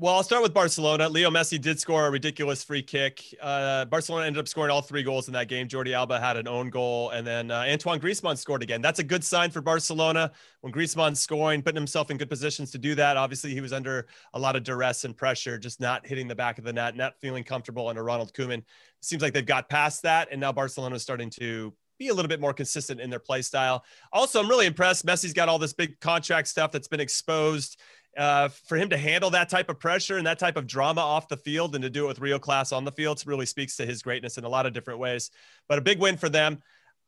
Well, 0.00 0.14
I'll 0.14 0.22
start 0.22 0.42
with 0.42 0.54
Barcelona. 0.54 1.10
Leo 1.10 1.28
Messi 1.28 1.60
did 1.60 1.78
score 1.78 2.06
a 2.06 2.10
ridiculous 2.10 2.64
free 2.64 2.82
kick. 2.82 3.22
Uh, 3.38 3.84
Barcelona 3.84 4.24
ended 4.24 4.40
up 4.40 4.48
scoring 4.48 4.70
all 4.70 4.80
three 4.80 5.02
goals 5.02 5.26
in 5.26 5.34
that 5.34 5.46
game. 5.46 5.68
Jordi 5.68 5.92
Alba 5.92 6.18
had 6.18 6.38
an 6.38 6.48
own 6.48 6.70
goal, 6.70 7.10
and 7.10 7.26
then 7.26 7.50
uh, 7.50 7.66
Antoine 7.68 8.00
Griezmann 8.00 8.38
scored 8.38 8.62
again. 8.62 8.80
That's 8.80 8.98
a 8.98 9.04
good 9.04 9.22
sign 9.22 9.50
for 9.50 9.60
Barcelona 9.60 10.32
when 10.62 10.72
Griezmann's 10.72 11.20
scoring, 11.20 11.60
putting 11.60 11.76
himself 11.76 12.10
in 12.10 12.16
good 12.16 12.30
positions 12.30 12.70
to 12.70 12.78
do 12.78 12.94
that. 12.94 13.18
Obviously, 13.18 13.52
he 13.52 13.60
was 13.60 13.74
under 13.74 14.06
a 14.32 14.38
lot 14.38 14.56
of 14.56 14.62
duress 14.62 15.04
and 15.04 15.14
pressure, 15.14 15.58
just 15.58 15.80
not 15.80 16.06
hitting 16.06 16.28
the 16.28 16.34
back 16.34 16.56
of 16.56 16.64
the 16.64 16.72
net, 16.72 16.96
not 16.96 17.20
feeling 17.20 17.44
comfortable 17.44 17.86
under 17.86 18.02
Ronald 18.02 18.32
Koeman. 18.32 18.62
Seems 19.02 19.20
like 19.20 19.34
they've 19.34 19.44
got 19.44 19.68
past 19.68 20.00
that, 20.04 20.28
and 20.32 20.40
now 20.40 20.50
Barcelona 20.50 20.94
is 20.94 21.02
starting 21.02 21.28
to 21.28 21.74
be 21.98 22.08
a 22.08 22.14
little 22.14 22.30
bit 22.30 22.40
more 22.40 22.54
consistent 22.54 23.02
in 23.02 23.10
their 23.10 23.18
play 23.18 23.42
style. 23.42 23.84
Also, 24.14 24.40
I'm 24.40 24.48
really 24.48 24.64
impressed. 24.64 25.04
Messi's 25.04 25.34
got 25.34 25.50
all 25.50 25.58
this 25.58 25.74
big 25.74 26.00
contract 26.00 26.48
stuff 26.48 26.72
that's 26.72 26.88
been 26.88 27.00
exposed 27.00 27.78
uh, 28.20 28.48
for 28.48 28.76
him 28.76 28.90
to 28.90 28.98
handle 28.98 29.30
that 29.30 29.48
type 29.48 29.70
of 29.70 29.80
pressure 29.80 30.18
and 30.18 30.26
that 30.26 30.38
type 30.38 30.58
of 30.58 30.66
drama 30.66 31.00
off 31.00 31.26
the 31.26 31.38
field 31.38 31.74
and 31.74 31.80
to 31.82 31.88
do 31.88 32.04
it 32.04 32.08
with 32.08 32.20
real 32.20 32.38
class 32.38 32.70
on 32.70 32.84
the 32.84 32.92
field 32.92 33.22
really 33.24 33.46
speaks 33.46 33.76
to 33.76 33.86
his 33.86 34.02
greatness 34.02 34.36
in 34.36 34.44
a 34.44 34.48
lot 34.48 34.66
of 34.66 34.74
different 34.74 35.00
ways. 35.00 35.30
But 35.70 35.78
a 35.78 35.80
big 35.80 35.98
win 35.98 36.18
for 36.18 36.28
them. 36.28 36.58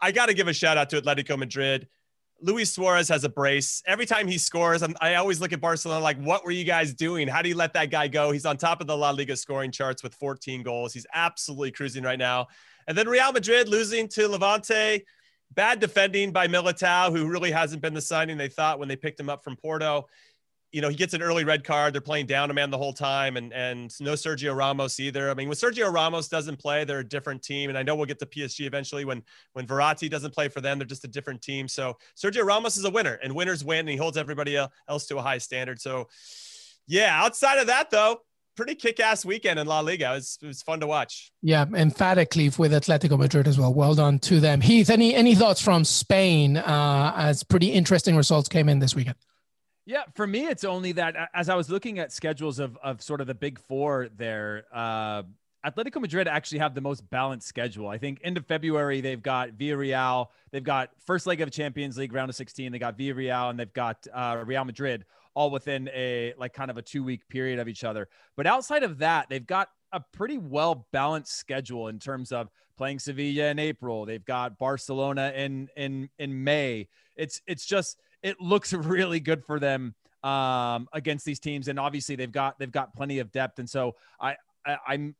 I 0.01 0.11
got 0.11 0.31
to 0.31 0.35
give 0.35 0.49
a 0.49 0.55
shout 0.55 0.79
out 0.79 0.89
to 0.89 1.03
Atletico 1.03 1.37
Madrid. 1.37 1.87
Luis 2.41 2.73
Suarez 2.73 3.11
has 3.11 3.25
a 3.25 3.29
brace. 3.29 3.83
Every 3.87 4.07
time 4.07 4.27
he 4.27 4.39
scores, 4.39 4.83
I'm, 4.83 4.97
i 5.03 5.17
always 5.17 5.39
look 5.39 5.53
at 5.53 5.61
Barcelona 5.61 6.03
like, 6.03 6.17
what 6.17 6.47
were 6.47 6.51
you 6.51 6.65
guys 6.65 6.95
doing? 6.95 7.29
How 7.29 7.43
do 7.43 7.51
you 7.51 7.57
let 7.57 7.75
that 7.75 7.91
guy 7.91 8.09
go? 8.09 8.33
He's 8.33 8.47
on 8.47 8.57
top 8.57 8.81
of 8.81 8.87
the 8.87 8.97
La 8.97 9.11
Liga 9.11 9.37
scoring 9.37 9.71
charts 9.71 10.03
with 10.03 10.15
14 10.15 10.63
goals. 10.63 10.95
He's 10.95 11.07
absolutely 11.13 11.73
cruising 11.73 12.05
right 12.05 12.19
now. 12.19 12.47
And 12.89 12.97
then 12.97 13.07
Real 13.07 13.33
Madrid 13.33 13.69
losing 13.69 14.09
to 14.09 14.29
Levante. 14.29 15.05
Bad 15.53 15.79
defending 15.79 16.33
by 16.33 16.49
Militao, 16.49 17.15
who 17.15 17.29
really 17.29 17.51
hasn't 17.51 17.83
been 17.83 17.93
the 17.93 18.01
signing 18.01 18.39
they 18.39 18.49
thought 18.49 18.79
when 18.79 18.89
they 18.89 18.97
picked 18.97 19.21
him 19.21 19.29
up 19.29 19.45
from 19.45 19.55
Porto 19.55 20.07
you 20.73 20.81
know, 20.81 20.89
he 20.89 20.97
gets 20.97 21.13
an 21.13 21.23
early 21.23 21.45
red 21.45 21.65
card. 21.65 21.93
They're 21.93 22.01
playing 22.01 22.27
down 22.27 22.51
a 22.51 22.55
man 22.55 22.71
the 22.71 22.79
whole 22.79 22.95
time, 22.95 23.37
and 23.37 23.53
and 23.53 23.93
no 24.01 24.15
Sergio 24.15 24.57
Ramos 24.57 24.99
either. 24.99 25.31
I 25.31 25.35
mean, 25.35 25.49
when 25.49 25.57
Sergio 25.57 25.93
Ramos 25.93 26.29
doesn't 26.29 26.59
play, 26.59 26.85
they're 26.85 27.01
a 27.01 27.09
different 27.09 27.43
team. 27.43 27.69
And 27.69 27.79
I 27.79 27.83
know 27.83 27.95
we'll 27.95 28.07
get 28.07 28.19
to 28.21 28.27
PSG 28.27 28.67
eventually. 28.67 29.05
When 29.05 29.23
when 29.53 29.67
Verratti 29.67 30.11
doesn't 30.11 30.33
play 30.33 30.49
for 30.49 30.63
them, 30.63 30.79
they're 30.79 30.87
just 30.87 31.05
a 31.05 31.09
different 31.09 31.43
team. 31.43 31.69
So 31.69 31.99
Sergio 32.17 32.45
Ramos 32.45 32.79
is 32.79 32.85
a 32.85 32.91
winner, 32.91 33.19
and 33.23 33.35
winners 33.35 33.63
win, 33.63 33.81
and 33.81 33.91
he 33.91 33.97
holds 33.97 34.17
everybody 34.17 34.57
else 34.89 35.07
to 35.07 35.19
a 35.19 35.23
high 35.23 35.39
standard. 35.39 35.81
So, 35.81 36.09
yeah. 36.87 37.23
Outside 37.23 37.59
of 37.59 37.67
that, 37.67 37.91
though, 37.91 38.23
pretty 38.57 38.75
kick-ass 38.75 39.25
weekend 39.25 39.59
in 39.59 39.67
La 39.67 39.81
Liga. 39.81 40.13
It 40.13 40.15
was, 40.15 40.39
it 40.43 40.47
was 40.47 40.63
fun 40.63 40.81
to 40.81 40.87
watch. 40.87 41.33
Yeah, 41.43 41.67
emphatically 41.75 42.51
with 42.57 42.73
Atletico 42.73 43.19
Madrid 43.19 43.47
as 43.47 43.59
well. 43.59 43.73
Well 43.75 43.95
done 43.95 44.19
to 44.21 44.41
them. 44.41 44.63
Heath, 44.63 44.89
any 44.89 45.15
any 45.15 45.35
thoughts 45.35 45.61
from 45.61 45.85
Spain 45.85 46.57
uh, 46.57 47.13
as 47.17 47.43
pretty 47.43 47.69
interesting 47.69 48.17
results 48.17 48.49
came 48.49 48.71
in 48.71 48.79
this 48.79 48.95
weekend? 48.95 49.17
Yeah, 49.85 50.03
for 50.15 50.27
me, 50.27 50.47
it's 50.47 50.65
only 50.65 50.93
that 50.93 51.31
as 51.35 51.49
I 51.49 51.57
was 51.57 51.69
looking 51.69 51.99
at 51.99 52.13
schedules 52.13 52.59
of 52.59 52.79
of 52.83 53.03
sort 53.03 53.21
of 53.21 53.27
the 53.27 53.35
big 53.35 53.59
four 53.59 54.09
there, 54.17 54.65
uh, 54.73 55.25
Atletico 55.67 56.01
Madrid 56.01 56.29
actually 56.29 56.59
have 56.59 56.75
the 56.75 56.81
most 56.81 57.09
balanced 57.11 57.49
schedule. 57.49 57.89
I 57.89 57.99
think 57.99 58.21
end 58.23 58.37
of 58.37 58.47
February 58.47 59.01
they've 59.01 59.23
got 59.23 59.51
Villarreal, 59.51 60.29
they've 60.51 60.63
got 60.63 60.91
first 61.05 61.27
leg 61.27 61.41
of 61.41 61.51
Champions 61.51 61.99
League 61.99 62.13
round 62.13 62.31
of 62.31 62.37
16, 62.37 62.71
they 62.71 62.79
got 62.79 62.97
Villarreal, 62.97 63.51
and 63.51 63.59
they've 63.59 63.73
got 63.73 64.07
uh, 64.13 64.43
Real 64.45 64.65
Madrid 64.65 65.05
all 65.35 65.51
within 65.51 65.89
a 65.95 66.35
like 66.39 66.53
kind 66.53 66.71
of 66.71 66.77
a 66.77 66.83
two 66.83 67.03
week 67.03 67.29
period 67.29 67.59
of 67.59 67.69
each 67.69 67.85
other. 67.85 68.09
But 68.37 68.47
outside 68.47 68.83
of 68.83 68.99
that, 68.99 69.29
they've 69.29 69.47
got 69.47 69.69
a 69.93 70.01
pretty 70.13 70.39
well 70.39 70.87
balanced 70.93 71.37
schedule 71.37 71.89
in 71.89 71.99
terms 71.99 72.33
of 72.33 72.49
playing 72.77 72.99
Sevilla 72.99 73.47
in 73.47 73.59
April. 73.59 74.05
They've 74.05 74.25
got 74.25 74.59
Barcelona 74.59 75.33
in 75.35 75.69
in 75.77 76.09
in 76.19 76.45
May. 76.45 76.89
It's 77.17 77.41
it's 77.47 77.65
just 77.67 77.99
it 78.23 78.41
looks 78.41 78.73
really 78.73 79.21
good 79.21 79.45
for 79.45 79.59
them 79.59 79.95
um, 80.23 80.89
against 80.93 81.25
these 81.25 81.41
teams. 81.41 81.69
And 81.69 81.79
obviously 81.79 82.17
they've 82.17 82.33
got 82.33 82.59
they've 82.59 82.71
got 82.71 82.95
plenty 82.95 83.19
of 83.19 83.33
depth. 83.33 83.59
And 83.59 83.69
so 83.69 83.97
I, 84.21 84.37
I 84.67 84.77
I'm, 84.87 85.15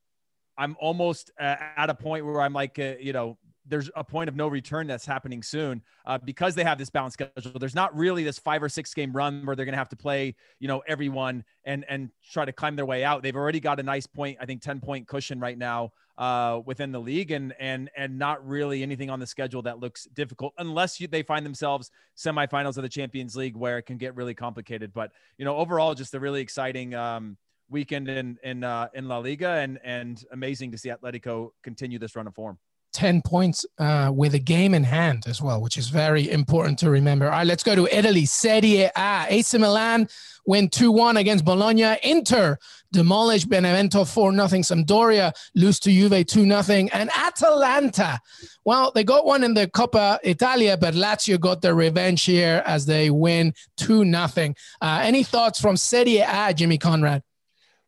I'm 0.59 0.77
almost 0.81 1.31
uh, 1.41 1.57
at 1.77 1.91
a 1.91 1.95
point 1.95 2.27
where 2.27 2.41
I'm 2.41 2.53
like 2.53 2.79
uh, 2.79 2.95
you 3.01 3.13
know 3.13 3.39
there's 3.67 3.91
a 3.95 4.03
point 4.03 4.29
of 4.29 4.35
no 4.35 4.49
return 4.49 4.87
that's 4.87 5.07
happening 5.07 5.43
soon 5.43 5.83
uh, 6.05 6.19
because 6.19 6.55
they 6.55 6.65
have 6.65 6.79
this 6.79 6.91
balanced 6.91 7.15
schedule. 7.15 7.59
There's 7.59 7.77
not 7.77 7.97
really 7.97 8.25
this 8.25 8.39
five 8.39 8.63
or 8.63 8.69
six 8.69 8.93
game 8.93 9.13
run 9.13 9.47
where 9.47 9.55
they're 9.55 9.65
going 9.65 9.75
to 9.75 9.79
have 9.79 9.89
to 9.91 9.97
play, 9.97 10.35
you 10.59 10.69
know, 10.69 10.83
everyone 10.87 11.45
and 11.65 11.85
and 11.89 12.11
try 12.33 12.45
to 12.45 12.53
climb 12.53 12.77
their 12.77 12.87
way 12.87 13.05
out. 13.05 13.23
They've 13.23 13.37
already 13.37 13.61
got 13.61 13.81
a 13.81 13.83
nice 13.83 14.07
point, 14.07 14.39
I 14.41 14.47
think, 14.47 14.63
ten 14.63 14.81
point 14.81 15.07
cushion 15.07 15.41
right 15.41 15.57
now 15.57 15.93
uh, 16.23 16.61
within 16.65 16.93
the 16.93 17.01
league, 17.01 17.33
and 17.33 17.53
and 17.59 17.91
and 17.97 18.17
not 18.17 18.47
really 18.47 18.85
anything 18.85 19.11
on 19.11 19.19
the 19.19 19.27
schedule 19.27 19.61
that 19.63 19.81
looks 19.81 20.05
difficult 20.15 20.53
unless 20.57 21.01
you, 21.01 21.09
they 21.09 21.25
find 21.25 21.45
themselves 21.45 21.91
semifinals 22.17 22.77
of 22.77 22.85
the 22.85 22.89
Champions 22.89 23.35
League 23.35 23.57
where 23.57 23.77
it 23.79 23.83
can 23.83 23.99
get 23.99 24.15
really 24.15 24.33
complicated. 24.33 24.93
But 24.93 25.11
you 25.37 25.45
know, 25.45 25.57
overall, 25.57 25.95
just 25.95 26.15
a 26.15 26.21
really 26.21 26.41
exciting. 26.41 26.95
Um, 26.95 27.37
weekend 27.69 28.09
in 28.09 28.39
in 28.45 28.63
uh, 28.63 28.87
in 28.95 29.09
La 29.09 29.19
Liga 29.19 29.49
and 29.49 29.81
and 29.83 30.23
amazing 30.31 30.71
to 30.73 30.79
see 30.79 30.91
Atletico 30.91 31.51
continue 31.65 31.99
this 31.99 32.15
run 32.15 32.29
of 32.29 32.35
form. 32.35 32.59
10 32.93 33.23
points 33.23 33.65
uh, 33.79 34.11
with 34.15 34.35
a 34.35 34.39
game 34.39 34.75
in 34.75 34.85
hand 34.85 35.25
as 35.27 35.41
well, 35.41 35.61
which 35.61 35.77
is 35.77 35.89
very 35.89 36.31
important 36.31 36.79
to 36.81 36.91
remember. 36.91 37.27
All 37.27 37.33
right, 37.33 37.47
let's 37.47 37.63
go 37.63 37.75
to 37.75 37.87
Italy. 37.97 38.27
Serie 38.27 38.91
A. 38.97 39.27
AC 39.29 39.59
Milan 39.59 40.09
win 40.47 40.69
2 40.69 40.91
1 40.91 41.17
against 41.17 41.45
Bologna. 41.45 41.97
Inter 42.03 42.59
demolish 42.93 43.45
Benevento 43.45 44.05
4 44.05 44.33
0. 44.33 44.47
Sampdoria 44.47 45.33
lose 45.55 45.81
to 45.81 45.91
Juve 45.91 46.27
2 46.27 46.63
0. 46.63 46.89
And 46.93 47.11
Atalanta, 47.17 48.21
well, 48.65 48.93
they 48.95 49.05
got 49.05 49.25
one 49.25 49.45
in 49.45 49.55
the 49.55 49.67
Coppa 49.67 50.19
Italia, 50.23 50.77
but 50.77 50.95
Lazio 50.95 51.41
got 51.41 51.63
their 51.63 51.75
revenge 51.75 52.25
here 52.25 52.63
as 52.67 52.87
they 52.87 53.11
win 53.11 53.55
2 53.79 54.05
0. 54.05 54.55
Uh, 54.81 55.01
any 55.03 55.23
thoughts 55.23 55.61
from 55.61 55.77
Serie 55.77 56.19
A, 56.19 56.53
Jimmy 56.55 56.79
Conrad? 56.79 57.23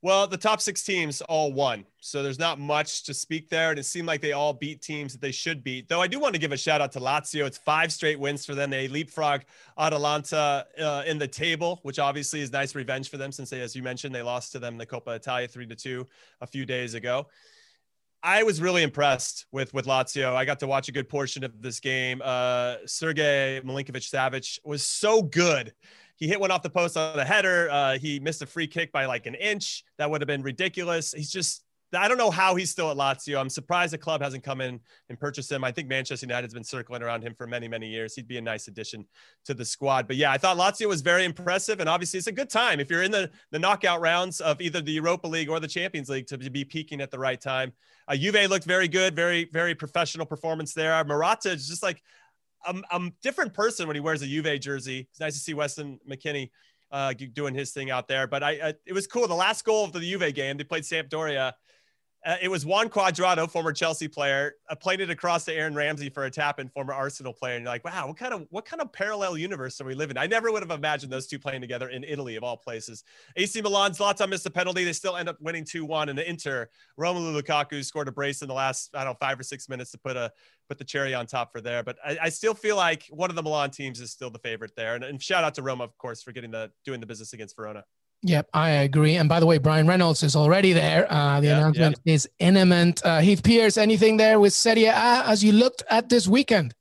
Well, 0.05 0.27
the 0.27 0.37
top 0.37 0.61
six 0.61 0.83
teams 0.83 1.23
all 1.23 1.55
won. 1.55 1.87
So 2.03 2.23
there's 2.23 2.39
not 2.39 2.61
much 2.61 3.05
to 3.05 3.15
speak 3.15 3.49
there. 3.49 3.71
And 3.71 3.79
it 3.79 3.85
seemed 3.85 4.07
like 4.07 4.21
they 4.21 4.33
all 4.33 4.53
beat 4.53 4.83
teams 4.83 5.13
that 5.13 5.23
they 5.23 5.33
should 5.33 5.65
beat. 5.65 5.89
Though 5.89 6.03
I 6.03 6.09
do 6.09 6.21
want 6.21 6.35
to 6.35 6.39
give 6.39 6.53
a 6.53 6.59
shout 6.59 6.83
out 6.83 6.93
to 6.93 7.01
Lazio. 7.01 7.47
It's 7.47 7.57
five 7.57 7.91
straight 7.91 8.21
wins 8.21 8.45
for 8.45 8.55
them. 8.55 8.69
They 8.69 8.87
leapfrog 8.87 9.45
Atalanta 9.79 10.67
uh, 10.79 11.05
in 11.07 11.17
the 11.17 11.27
table, 11.27 11.81
which 11.85 11.99
obviously 11.99 12.43
is 12.43 12.53
nice 12.53 12.75
revenge 12.75 13.09
for 13.09 13.17
them 13.17 13.33
since 13.33 13.49
they, 13.49 13.63
as 13.63 13.75
you 13.75 13.83
mentioned, 13.83 14.15
they 14.15 14.21
lost 14.21 14.53
to 14.53 14.59
them 14.59 14.75
in 14.75 14.79
the 14.79 14.85
Coppa 14.85 15.17
Italia 15.17 15.49
three 15.49 15.67
to 15.69 15.75
two 15.75 16.07
a 16.43 16.47
few 16.47 16.67
days 16.67 16.93
ago. 16.93 17.27
I 18.23 18.43
was 18.43 18.61
really 18.61 18.83
impressed 18.83 19.47
with 19.53 19.73
with 19.73 19.87
Lazio. 19.87 20.35
I 20.35 20.45
got 20.45 20.61
to 20.61 20.67
watch 20.67 20.89
a 20.89 20.93
good 20.93 21.09
portion 21.09 21.45
of 21.45 21.63
this 21.63 21.81
game. 21.81 22.21
Uh, 22.23 22.77
Sergey 22.85 23.63
Milinkovic 23.65 24.11
Savic 24.11 24.59
was 24.65 24.83
so 24.83 25.23
good 25.23 25.73
he 26.17 26.29
hit 26.29 26.41
one 26.41 26.51
off 26.51 26.63
the 26.63 26.71
post 26.71 26.97
on 26.97 27.17
the 27.17 27.25
header. 27.25 27.69
Uh, 27.71 27.99
he 27.99 28.21
missed 28.21 28.43
a 28.43 28.47
free 28.47 28.67
kick 28.67 28.93
by 28.93 29.07
like 29.07 29.27
an 29.27 29.35
inch. 29.35 29.85
That 29.99 30.11
would 30.11 30.21
have 30.21 30.29
been 30.29 30.43
ridiculous. 30.43 31.13
He's 31.13 31.31
just, 31.31 31.65
I 31.93 32.09
don't 32.09 32.19
know 32.19 32.31
how 32.31 32.57
he's 32.57 32.71
still 32.71 32.91
at 32.91 32.97
Lazio. 32.97 33.39
I'm 33.39 33.49
surprised 33.49 33.93
the 33.93 33.99
club 33.99 34.21
hasn't 34.21 34.43
come 34.43 34.61
in 34.61 34.81
and 35.09 35.21
purchased 35.21 35.53
him. 35.53 35.63
I 35.63 35.71
think 35.71 35.89
Manchester 35.89 36.27
United's 36.27 36.55
been 36.55 36.65
circling 36.65 37.03
around 37.03 37.23
him 37.23 37.35
for 37.35 37.47
many, 37.47 37.69
many 37.69 37.89
years. 37.89 38.17
He'd 38.17 38.27
be 38.27 38.39
a 38.39 38.43
nice 38.43 38.67
addition 38.67 39.07
to 39.45 39.55
the 39.55 39.65
squad. 39.65 40.09
But 40.09 40.17
yeah, 40.17 40.33
I 40.33 40.39
thought 40.39 40.57
Lazio 40.57 40.89
was 40.89 41.03
very 41.03 41.25
impressive. 41.25 41.79
And 41.79 41.89
obviously, 41.89 42.19
it's 42.19 42.27
a 42.27 42.33
good 42.33 42.51
time 42.51 42.81
if 42.81 42.91
you're 42.91 43.05
in 43.05 43.13
the, 43.13 43.31
the 43.53 43.61
knockout 43.61 44.01
rounds 44.01 44.41
of 44.41 44.61
either 44.61 44.81
the 44.81 44.93
Europa 44.93 45.29
League 45.29 45.49
or 45.49 45.61
the 45.61 45.69
Champions 45.69 46.09
League 46.09 46.27
to 46.29 46.39
be 46.39 46.65
peaking 46.65 47.01
at 47.01 47.13
the 47.13 47.19
right 47.19 47.41
time. 47.41 47.73
Uh, 48.09 48.17
Juve 48.17 48.51
looked 48.51 48.65
very 48.65 48.89
good, 48.89 49.15
very, 49.15 49.45
very 49.53 49.75
professional 49.75 50.27
performance 50.27 50.75
there. 50.75 51.05
Morata 51.05 51.51
is 51.51 51.69
just 51.69 51.83
like, 51.83 52.03
a, 52.67 52.97
a 52.97 53.11
different 53.23 53.55
person 53.55 53.87
when 53.87 53.97
he 53.97 54.01
wears 54.01 54.23
a 54.23 54.27
Juve 54.27 54.61
jersey. 54.61 55.09
It's 55.11 55.21
nice 55.21 55.35
to 55.35 55.41
see 55.41 55.55
Weston 55.55 55.99
McKennie 56.09 56.51
uh, 56.91 57.13
doing 57.33 57.55
his 57.55 57.73
thing 57.73 57.91
out 57.91 58.09
there. 58.09 58.27
But 58.27 58.43
I, 58.43 58.51
I, 58.51 58.75
it 58.87 58.93
was 58.93 59.07
cool. 59.07 59.27
The 59.27 59.35
last 59.35 59.65
goal 59.65 59.85
of 59.85 59.93
the 59.93 60.01
Juve 60.01 60.35
game, 60.35 60.57
they 60.57 60.65
played 60.65 60.85
Sampdoria. 60.85 61.53
Uh, 62.25 62.37
it 62.41 62.49
was 62.49 62.65
Juan 62.65 62.89
Cuadrado, 62.89 63.51
former 63.51 63.73
Chelsea 63.73 64.09
player, 64.09 64.55
uh, 64.71 64.75
played 64.75 65.01
it 65.03 65.11
across 65.11 65.45
to 65.45 65.53
Aaron 65.53 65.75
Ramsey 65.75 66.09
for 66.09 66.25
a 66.25 66.31
tap 66.31 66.59
in, 66.59 66.71
former 66.71 66.95
Arsenal 66.95 67.35
player. 67.35 67.57
And 67.57 67.65
you're 67.65 67.73
like, 67.73 67.85
wow, 67.85 68.07
what 68.07 68.17
kind 68.17 68.33
of 68.33 68.47
what 68.49 68.65
kind 68.65 68.81
of 68.81 68.91
parallel 68.93 69.37
universe 69.37 69.79
are 69.81 69.85
we 69.85 69.95
living? 69.95 70.17
I 70.17 70.27
never 70.27 70.51
would 70.51 70.63
have 70.63 70.71
imagined 70.71 71.13
those 71.13 71.27
two 71.27 71.39
playing 71.39 71.61
together 71.61 71.91
in 71.91 72.03
Italy 72.03 72.37
of 72.37 72.43
all 72.43 72.57
places. 72.57 73.05
AC 73.37 73.61
Milan, 73.61 73.93
Zlatan 73.93 74.31
missed 74.31 74.47
a 74.47 74.51
penalty. 74.51 74.85
They 74.85 74.95
still 74.95 75.17
end 75.17 75.29
up 75.29 75.37
winning 75.41 75.65
2-1. 75.65 76.09
And 76.09 76.19
the 76.19 76.29
Inter, 76.29 76.69
Romelu 76.99 77.39
Lukaku 77.39 77.85
scored 77.85 78.09
a 78.09 78.13
brace 78.13 78.41
in 78.41 78.49
the 78.49 78.55
last, 78.55 78.91
I 78.95 79.05
don't 79.05 79.13
know, 79.13 79.19
five 79.21 79.39
or 79.39 79.43
six 79.43 79.69
minutes 79.69 79.91
to 79.91 79.99
put 79.99 80.17
a 80.17 80.33
put 80.67 80.79
the 80.79 80.85
cherry 80.85 81.13
on 81.13 81.27
top 81.27 81.53
for 81.53 81.61
there. 81.61 81.83
But 81.83 81.99
I, 82.03 82.17
I 82.23 82.29
still 82.31 82.55
feel 82.55 82.77
like 82.77 83.05
one 83.11 83.29
of 83.29 83.37
the 83.37 83.43
Milan 83.43 83.71
teams 83.71 84.01
is 84.01 84.11
still 84.13 84.31
the 84.31 84.39
favorite 84.39 84.73
there. 84.77 84.95
And, 84.95 85.05
and 85.05 85.23
shout 85.23 85.45
out 85.45 85.55
to 85.57 85.63
Roma, 85.63 85.85
of 85.85 85.99
course, 85.99 86.23
for 86.23 86.33
getting 86.33 86.53
the 86.53 86.71
doing 86.87 87.01
the 87.01 87.07
business 87.07 87.35
against 87.35 87.55
Verona. 87.55 87.85
Yep, 88.27 88.49
I 88.55 88.71
agree. 88.71 89.17
And 89.17 89.29
by 89.29 89.39
the 89.39 89.45
way, 89.45 89.59
Bryan 89.59 89.87
Reynolds 89.87 90.23
is 90.23 90.35
already 90.35 90.73
there. 90.73 91.07
Uh, 91.13 91.41
the 91.41 91.49
Yeah, 91.49 91.59
announcement 91.59 92.01
is 92.07 92.27
imminent. 92.39 93.05
Uh, 93.05 93.21
Heath 93.21 93.43
Pearce, 93.43 93.77
anything 93.77 94.17
there 94.17 94.41
with 94.41 94.55
Serie 94.55 94.87
A 94.87 95.23
as 95.27 95.45
you 95.45 95.53
looked 95.53 95.83
at 95.91 96.09
this 96.09 96.27
weekend? 96.27 96.75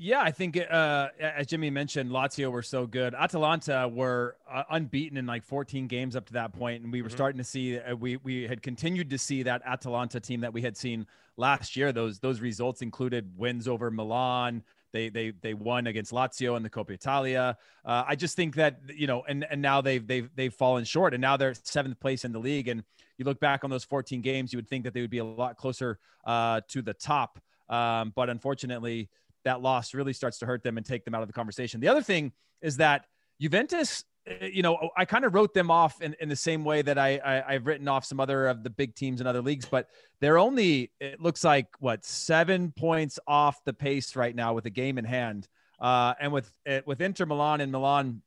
Yeah, 0.00 0.20
I 0.22 0.30
think 0.30 0.56
uh, 0.56 1.08
as 1.20 1.46
Jimmy 1.48 1.68
mentioned, 1.68 2.10
Lazio 2.10 2.50
were 2.50 2.62
so 2.62 2.86
good. 2.86 3.14
Atalanta 3.14 3.86
were 3.92 4.36
uh, 4.50 4.62
unbeaten 4.70 5.18
in 5.18 5.26
like 5.26 5.42
14 5.42 5.88
games 5.88 6.16
up 6.16 6.24
to 6.26 6.32
that 6.34 6.52
point, 6.54 6.84
and 6.84 6.90
we 6.92 7.02
were 7.02 7.08
Mhm. 7.10 7.12
starting 7.12 7.38
to 7.38 7.44
see 7.44 7.78
uh, 7.78 7.94
we 7.94 8.16
we 8.18 8.44
had 8.46 8.62
continued 8.62 9.10
to 9.10 9.18
see 9.18 9.42
that 9.42 9.60
Atalanta 9.66 10.20
team 10.20 10.40
that 10.40 10.52
we 10.54 10.62
had 10.62 10.76
seen 10.76 11.06
last 11.36 11.76
year. 11.76 11.92
Those 11.92 12.18
those 12.20 12.40
results 12.40 12.80
included 12.80 13.36
wins 13.36 13.68
over 13.68 13.90
Milan. 13.90 14.62
They 14.92 15.08
they 15.08 15.30
they 15.30 15.54
won 15.54 15.86
against 15.86 16.12
Lazio 16.12 16.56
in 16.56 16.62
the 16.62 16.70
Coppa 16.70 16.90
Italia. 16.90 17.56
Uh, 17.84 18.04
I 18.06 18.16
just 18.16 18.36
think 18.36 18.54
that 18.56 18.80
you 18.94 19.06
know, 19.06 19.22
and 19.28 19.44
and 19.50 19.60
now 19.60 19.80
they've 19.80 20.06
they've 20.06 20.30
they've 20.34 20.54
fallen 20.54 20.84
short, 20.84 21.14
and 21.14 21.20
now 21.20 21.36
they're 21.36 21.54
seventh 21.54 22.00
place 22.00 22.24
in 22.24 22.32
the 22.32 22.38
league. 22.38 22.68
And 22.68 22.82
you 23.18 23.24
look 23.24 23.40
back 23.40 23.64
on 23.64 23.70
those 23.70 23.84
14 23.84 24.20
games, 24.20 24.52
you 24.52 24.58
would 24.58 24.68
think 24.68 24.84
that 24.84 24.94
they 24.94 25.00
would 25.00 25.10
be 25.10 25.18
a 25.18 25.24
lot 25.24 25.56
closer 25.56 25.98
uh, 26.24 26.60
to 26.68 26.82
the 26.82 26.94
top, 26.94 27.40
um, 27.68 28.12
but 28.14 28.30
unfortunately 28.30 29.08
that 29.44 29.62
loss 29.62 29.94
really 29.94 30.12
starts 30.12 30.38
to 30.38 30.46
hurt 30.46 30.62
them 30.62 30.76
and 30.76 30.86
take 30.86 31.04
them 31.04 31.14
out 31.14 31.22
of 31.22 31.28
the 31.28 31.32
conversation. 31.32 31.80
The 31.80 31.88
other 31.88 32.02
thing 32.02 32.32
is 32.60 32.76
that 32.78 33.06
Juventus, 33.40 34.04
you 34.40 34.62
know, 34.62 34.90
I 34.96 35.04
kind 35.04 35.24
of 35.24 35.34
wrote 35.34 35.54
them 35.54 35.70
off 35.70 36.00
in, 36.00 36.14
in 36.20 36.28
the 36.28 36.36
same 36.36 36.64
way 36.64 36.82
that 36.82 36.98
I, 36.98 37.16
I 37.18 37.54
I've 37.54 37.66
written 37.66 37.88
off 37.88 38.04
some 38.04 38.20
other 38.20 38.48
of 38.48 38.62
the 38.62 38.70
big 38.70 38.94
teams 38.94 39.20
in 39.20 39.26
other 39.26 39.42
leagues, 39.42 39.66
but 39.66 39.88
they're 40.20 40.38
only 40.38 40.92
it 41.00 41.20
looks 41.20 41.44
like 41.44 41.68
what 41.80 42.04
seven 42.04 42.72
points 42.72 43.18
off 43.26 43.62
the 43.64 43.72
pace 43.72 44.16
right 44.16 44.34
now 44.34 44.54
with 44.54 44.66
a 44.66 44.70
game 44.70 44.98
in 44.98 45.04
hand. 45.04 45.48
Uh, 45.80 46.14
and 46.20 46.32
with 46.32 46.52
uh, 46.68 46.80
with 46.86 47.00
Inter 47.00 47.24
Milan 47.26 47.60
and 47.60 47.70
Milan, 47.70 48.22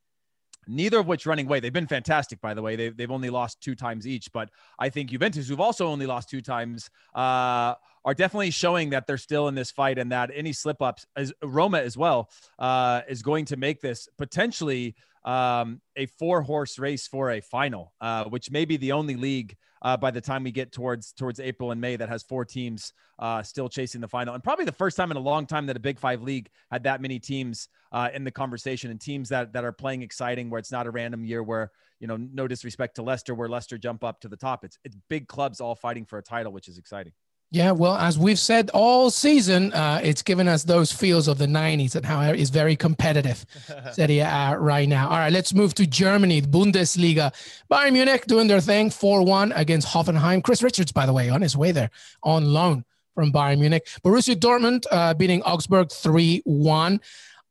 neither 0.67 0.99
of 0.99 1.07
which 1.07 1.25
running 1.25 1.47
away. 1.47 1.59
They've 1.59 1.73
been 1.73 1.87
fantastic, 1.87 2.39
by 2.41 2.53
the 2.53 2.61
way. 2.61 2.75
They've, 2.75 2.95
they've 2.95 3.11
only 3.11 3.29
lost 3.29 3.61
two 3.61 3.75
times 3.75 4.07
each, 4.07 4.31
but 4.31 4.49
I 4.79 4.89
think 4.89 5.09
Juventus, 5.09 5.47
who've 5.47 5.59
also 5.59 5.87
only 5.87 6.05
lost 6.05 6.29
two 6.29 6.41
times, 6.41 6.89
uh, 7.15 7.75
are 8.03 8.13
definitely 8.15 8.51
showing 8.51 8.91
that 8.91 9.05
they're 9.05 9.17
still 9.17 9.47
in 9.47 9.55
this 9.55 9.71
fight 9.71 9.97
and 9.97 10.11
that 10.11 10.31
any 10.33 10.53
slip 10.53 10.81
ups, 10.81 11.05
as 11.15 11.33
Roma 11.43 11.79
as 11.79 11.97
well, 11.97 12.29
uh, 12.57 13.01
is 13.07 13.21
going 13.21 13.45
to 13.45 13.57
make 13.57 13.81
this 13.81 14.07
potentially 14.17 14.95
um, 15.23 15.81
a 15.95 16.05
four 16.05 16.41
horse 16.41 16.79
race 16.79 17.07
for 17.07 17.31
a 17.31 17.41
final, 17.41 17.93
uh, 18.01 18.25
which 18.25 18.51
may 18.51 18.65
be 18.65 18.77
the 18.77 18.91
only 18.91 19.15
league 19.15 19.55
uh, 19.81 19.97
by 19.97 20.11
the 20.11 20.21
time 20.21 20.43
we 20.43 20.51
get 20.51 20.71
towards 20.71 21.11
towards 21.13 21.39
April 21.39 21.71
and 21.71 21.81
May 21.81 21.95
that 21.95 22.09
has 22.09 22.23
four 22.23 22.45
teams 22.45 22.93
uh, 23.19 23.43
still 23.43 23.69
chasing 23.69 24.01
the 24.01 24.07
final, 24.07 24.33
and 24.33 24.43
probably 24.43 24.65
the 24.65 24.71
first 24.71 24.97
time 24.97 25.11
in 25.11 25.17
a 25.17 25.21
long 25.21 25.45
time 25.45 25.65
that 25.67 25.77
a 25.77 25.79
Big 25.79 25.99
Five 25.99 26.21
league 26.21 26.49
had 26.71 26.83
that 26.83 27.01
many 27.01 27.19
teams 27.19 27.67
uh, 27.91 28.09
in 28.13 28.23
the 28.23 28.31
conversation 28.31 28.91
and 28.91 28.99
teams 28.99 29.29
that 29.29 29.53
that 29.53 29.63
are 29.63 29.71
playing 29.71 30.01
exciting, 30.01 30.49
where 30.49 30.59
it's 30.59 30.71
not 30.71 30.87
a 30.87 30.91
random 30.91 31.23
year 31.23 31.43
where 31.43 31.71
you 31.99 32.07
know 32.07 32.17
no 32.17 32.47
disrespect 32.47 32.95
to 32.95 33.03
Leicester, 33.03 33.33
where 33.35 33.49
Leicester 33.49 33.77
jump 33.77 34.03
up 34.03 34.19
to 34.21 34.27
the 34.27 34.37
top. 34.37 34.63
It's 34.63 34.77
it's 34.83 34.95
big 35.09 35.27
clubs 35.27 35.61
all 35.61 35.75
fighting 35.75 36.05
for 36.05 36.17
a 36.17 36.23
title, 36.23 36.51
which 36.51 36.67
is 36.67 36.77
exciting. 36.77 37.13
Yeah, 37.53 37.71
well, 37.71 37.97
as 37.97 38.17
we've 38.17 38.39
said 38.39 38.69
all 38.73 39.09
season, 39.09 39.73
uh, 39.73 39.99
it's 40.01 40.21
given 40.21 40.47
us 40.47 40.63
those 40.63 40.89
feels 40.93 41.27
of 41.27 41.37
the 41.37 41.47
90s 41.47 41.95
and 41.95 42.05
how 42.05 42.21
it's 42.21 42.49
very 42.49 42.77
competitive 42.77 43.45
Serie 43.91 44.19
A 44.19 44.55
right 44.57 44.87
now. 44.87 45.09
All 45.09 45.17
right, 45.17 45.33
let's 45.33 45.53
move 45.53 45.73
to 45.73 45.85
Germany, 45.85 46.39
the 46.39 46.47
Bundesliga. 46.47 47.33
Bayern 47.69 47.91
Munich 47.91 48.25
doing 48.25 48.47
their 48.47 48.61
thing 48.61 48.89
4 48.89 49.25
1 49.25 49.51
against 49.51 49.89
Hoffenheim. 49.89 50.41
Chris 50.41 50.63
Richards, 50.63 50.93
by 50.93 51.05
the 51.05 51.11
way, 51.11 51.27
on 51.27 51.41
his 51.41 51.57
way 51.57 51.73
there 51.73 51.89
on 52.23 52.45
loan 52.53 52.85
from 53.15 53.33
Bayern 53.33 53.59
Munich. 53.59 53.85
Borussia 54.01 54.33
Dortmund 54.33 54.85
uh, 54.89 55.13
beating 55.13 55.43
Augsburg 55.43 55.91
3 55.91 56.43
1. 56.45 57.01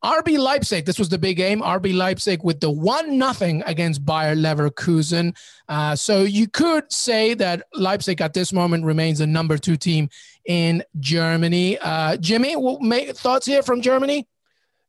RB 0.05 0.39
Leipzig, 0.39 0.87
this 0.87 0.99
was 0.99 1.11
the 1.11 1.19
big 1.19 1.37
game. 1.37 1.61
RB 1.61 1.95
Leipzig 1.95 2.43
with 2.43 2.61
the 2.61 2.71
one 2.71 3.19
nothing 3.19 3.63
against 3.67 4.05
Bayer 4.05 4.35
Leverkusen. 4.35 5.37
Uh, 5.69 5.95
so 5.95 6.23
you 6.23 6.49
could 6.49 6.91
say 6.91 7.35
that 7.35 7.65
Leipzig 7.75 8.21
at 8.23 8.33
this 8.33 8.53
moment 8.53 8.85
remains 8.85 9.19
the 9.19 9.27
number 9.27 9.59
two 9.59 9.77
team 9.77 10.09
in 10.47 10.83
Germany. 11.01 11.79
Uh, 11.79 12.17
Jimmy, 12.17 12.57
what, 12.57 12.81
may, 12.81 13.13
thoughts 13.13 13.45
here 13.45 13.63
from 13.63 13.83
Germany? 13.83 14.27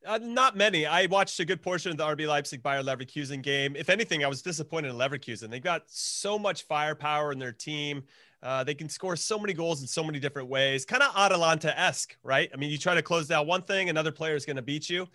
Uh, 0.06 0.18
not 0.22 0.56
many. 0.56 0.86
I 0.86 1.06
watched 1.08 1.40
a 1.40 1.46
good 1.46 1.62
portion 1.62 1.92
of 1.92 1.98
the 1.98 2.06
RB 2.06 2.28
Leipzig 2.28 2.64
Bayer 2.64 2.82
Leverkusen 2.82 3.44
game. 3.44 3.76
If 3.76 3.90
anything, 3.90 4.24
I 4.24 4.28
was 4.28 4.42
disappointed 4.42 4.90
in 4.90 4.96
Leverkusen. 4.96 5.50
They 5.50 5.60
got 5.60 5.84
so 5.88 6.40
much 6.40 6.64
firepower 6.64 7.32
in 7.32 7.38
their 7.38 7.52
team. 7.52 8.04
Uh, 8.44 8.64
they 8.64 8.74
can 8.74 8.90
score 8.90 9.16
so 9.16 9.38
many 9.38 9.54
goals 9.54 9.82
in 9.82 9.88
so 9.88 10.04
many 10.04 10.20
different 10.20 10.50
ways, 10.50 10.84
kind 10.84 11.04
of 11.04 11.16
Atalanta 11.16 11.78
esque, 11.80 12.16
right? 12.24 12.50
I 12.54 12.58
mean, 12.58 12.72
you 12.72 12.78
try 12.78 12.96
to 12.96 13.02
close 13.02 13.28
down 13.28 13.46
one 13.46 13.62
thing, 13.62 13.90
another 13.90 14.12
player 14.12 14.36
is 14.36 14.46
going 14.46 14.56
to 14.56 14.62
beat 14.62 14.90
you. 14.90 15.08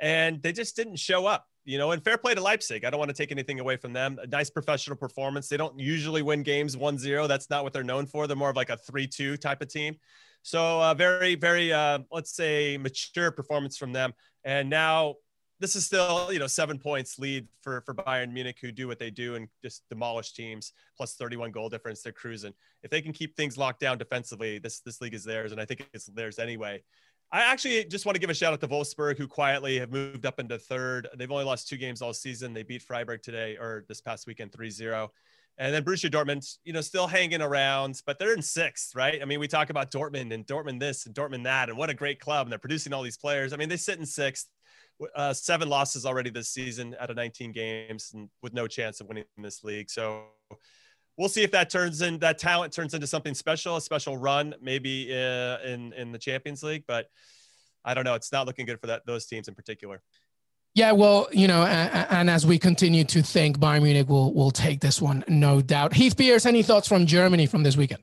And 0.00 0.42
they 0.42 0.52
just 0.52 0.74
didn't 0.74 0.96
show 0.96 1.26
up, 1.26 1.46
you 1.64 1.78
know. 1.78 1.92
And 1.92 2.02
fair 2.02 2.18
play 2.18 2.34
to 2.34 2.40
Leipzig. 2.40 2.84
I 2.84 2.90
don't 2.90 2.98
want 2.98 3.10
to 3.10 3.16
take 3.16 3.30
anything 3.30 3.60
away 3.60 3.76
from 3.76 3.92
them. 3.92 4.18
A 4.20 4.26
nice 4.26 4.50
professional 4.50 4.96
performance. 4.96 5.48
They 5.48 5.56
don't 5.56 5.78
usually 5.78 6.22
win 6.22 6.42
games 6.42 6.76
1 6.76 6.98
0. 6.98 7.28
That's 7.28 7.48
not 7.50 7.62
what 7.62 7.72
they're 7.72 7.84
known 7.84 8.06
for. 8.06 8.26
They're 8.26 8.36
more 8.36 8.50
of 8.50 8.56
like 8.56 8.70
a 8.70 8.76
3 8.76 9.06
2 9.06 9.36
type 9.36 9.62
of 9.62 9.68
team. 9.68 9.96
So, 10.42 10.82
uh, 10.82 10.94
very, 10.94 11.36
very, 11.36 11.72
uh, 11.72 12.00
let's 12.10 12.34
say, 12.34 12.78
mature 12.78 13.30
performance 13.30 13.76
from 13.76 13.92
them. 13.92 14.12
And 14.42 14.68
now 14.68 15.16
this 15.62 15.76
is 15.76 15.86
still, 15.86 16.32
you 16.32 16.38
know, 16.38 16.46
seven 16.46 16.78
points 16.78 17.18
lead 17.18 17.46
for 17.62 17.80
for 17.82 17.94
Bayern 17.94 18.32
Munich, 18.32 18.58
who 18.60 18.72
do 18.72 18.88
what 18.88 18.98
they 18.98 19.10
do 19.10 19.36
and 19.36 19.48
just 19.62 19.88
demolish 19.88 20.32
teams. 20.32 20.72
Plus 20.96 21.14
31 21.14 21.52
goal 21.52 21.68
difference, 21.68 22.02
they're 22.02 22.12
cruising. 22.12 22.52
If 22.82 22.90
they 22.90 23.00
can 23.00 23.12
keep 23.12 23.36
things 23.36 23.56
locked 23.56 23.80
down 23.80 23.96
defensively, 23.98 24.58
this 24.58 24.80
this 24.80 25.00
league 25.00 25.14
is 25.14 25.24
theirs, 25.24 25.52
and 25.52 25.60
I 25.60 25.64
think 25.64 25.88
it's 25.94 26.06
theirs 26.06 26.38
anyway. 26.38 26.82
I 27.30 27.40
actually 27.40 27.84
just 27.84 28.04
want 28.04 28.14
to 28.16 28.20
give 28.20 28.28
a 28.28 28.34
shout 28.34 28.52
out 28.52 28.60
to 28.60 28.68
Wolfsburg, 28.68 29.16
who 29.16 29.26
quietly 29.26 29.78
have 29.78 29.90
moved 29.90 30.26
up 30.26 30.38
into 30.38 30.58
third. 30.58 31.08
They've 31.16 31.30
only 31.30 31.44
lost 31.44 31.66
two 31.66 31.78
games 31.78 32.02
all 32.02 32.12
season. 32.12 32.52
They 32.52 32.62
beat 32.62 32.82
Freiburg 32.82 33.22
today 33.22 33.56
or 33.58 33.86
this 33.88 34.02
past 34.02 34.26
weekend 34.26 34.52
3-0. 34.52 35.08
And 35.56 35.72
then 35.72 35.82
Borussia 35.82 36.10
Dortmund, 36.10 36.58
you 36.64 36.74
know, 36.74 36.82
still 36.82 37.06
hanging 37.06 37.40
around, 37.40 38.02
but 38.04 38.18
they're 38.18 38.34
in 38.34 38.42
sixth, 38.42 38.94
right? 38.94 39.20
I 39.20 39.24
mean, 39.24 39.40
we 39.40 39.48
talk 39.48 39.70
about 39.70 39.90
Dortmund 39.90 40.32
and 40.32 40.46
Dortmund 40.46 40.80
this 40.80 41.06
and 41.06 41.14
Dortmund 41.14 41.44
that, 41.44 41.70
and 41.70 41.78
what 41.78 41.88
a 41.88 41.94
great 41.94 42.20
club. 42.20 42.46
And 42.46 42.52
they're 42.52 42.58
producing 42.58 42.92
all 42.92 43.02
these 43.02 43.18
players. 43.18 43.52
I 43.52 43.56
mean, 43.56 43.68
they 43.70 43.76
sit 43.76 43.98
in 43.98 44.04
sixth, 44.04 44.48
uh, 45.14 45.32
seven 45.32 45.68
losses 45.68 46.06
already 46.06 46.30
this 46.30 46.48
season 46.48 46.96
out 47.00 47.10
of 47.10 47.16
19 47.16 47.52
games, 47.52 48.12
and 48.14 48.28
with 48.42 48.54
no 48.54 48.66
chance 48.66 49.00
of 49.00 49.08
winning 49.08 49.24
this 49.38 49.64
league. 49.64 49.90
So 49.90 50.24
we'll 51.16 51.28
see 51.28 51.42
if 51.42 51.50
that 51.52 51.70
turns 51.70 52.02
in 52.02 52.18
that 52.18 52.38
talent 52.38 52.72
turns 52.72 52.94
into 52.94 53.06
something 53.06 53.34
special, 53.34 53.76
a 53.76 53.80
special 53.80 54.16
run, 54.16 54.54
maybe 54.60 55.12
uh, 55.12 55.58
in 55.64 55.92
in 55.94 56.12
the 56.12 56.18
Champions 56.18 56.62
League. 56.62 56.84
But 56.86 57.06
I 57.84 57.94
don't 57.94 58.04
know. 58.04 58.14
It's 58.14 58.32
not 58.32 58.46
looking 58.46 58.66
good 58.66 58.80
for 58.80 58.86
that 58.88 59.06
those 59.06 59.26
teams 59.26 59.48
in 59.48 59.54
particular. 59.54 60.02
Yeah, 60.74 60.92
well, 60.92 61.28
you 61.32 61.48
know, 61.48 61.64
and, 61.64 62.06
and 62.10 62.30
as 62.30 62.46
we 62.46 62.58
continue 62.58 63.04
to 63.04 63.22
think, 63.22 63.58
Bayern 63.58 63.82
Munich 63.82 64.08
will 64.08 64.32
will 64.32 64.50
take 64.50 64.80
this 64.80 65.02
one, 65.02 65.24
no 65.28 65.60
doubt. 65.60 65.92
Heath 65.92 66.16
Pearce, 66.16 66.46
any 66.46 66.62
thoughts 66.62 66.88
from 66.88 67.06
Germany 67.06 67.46
from 67.46 67.62
this 67.62 67.76
weekend? 67.76 68.02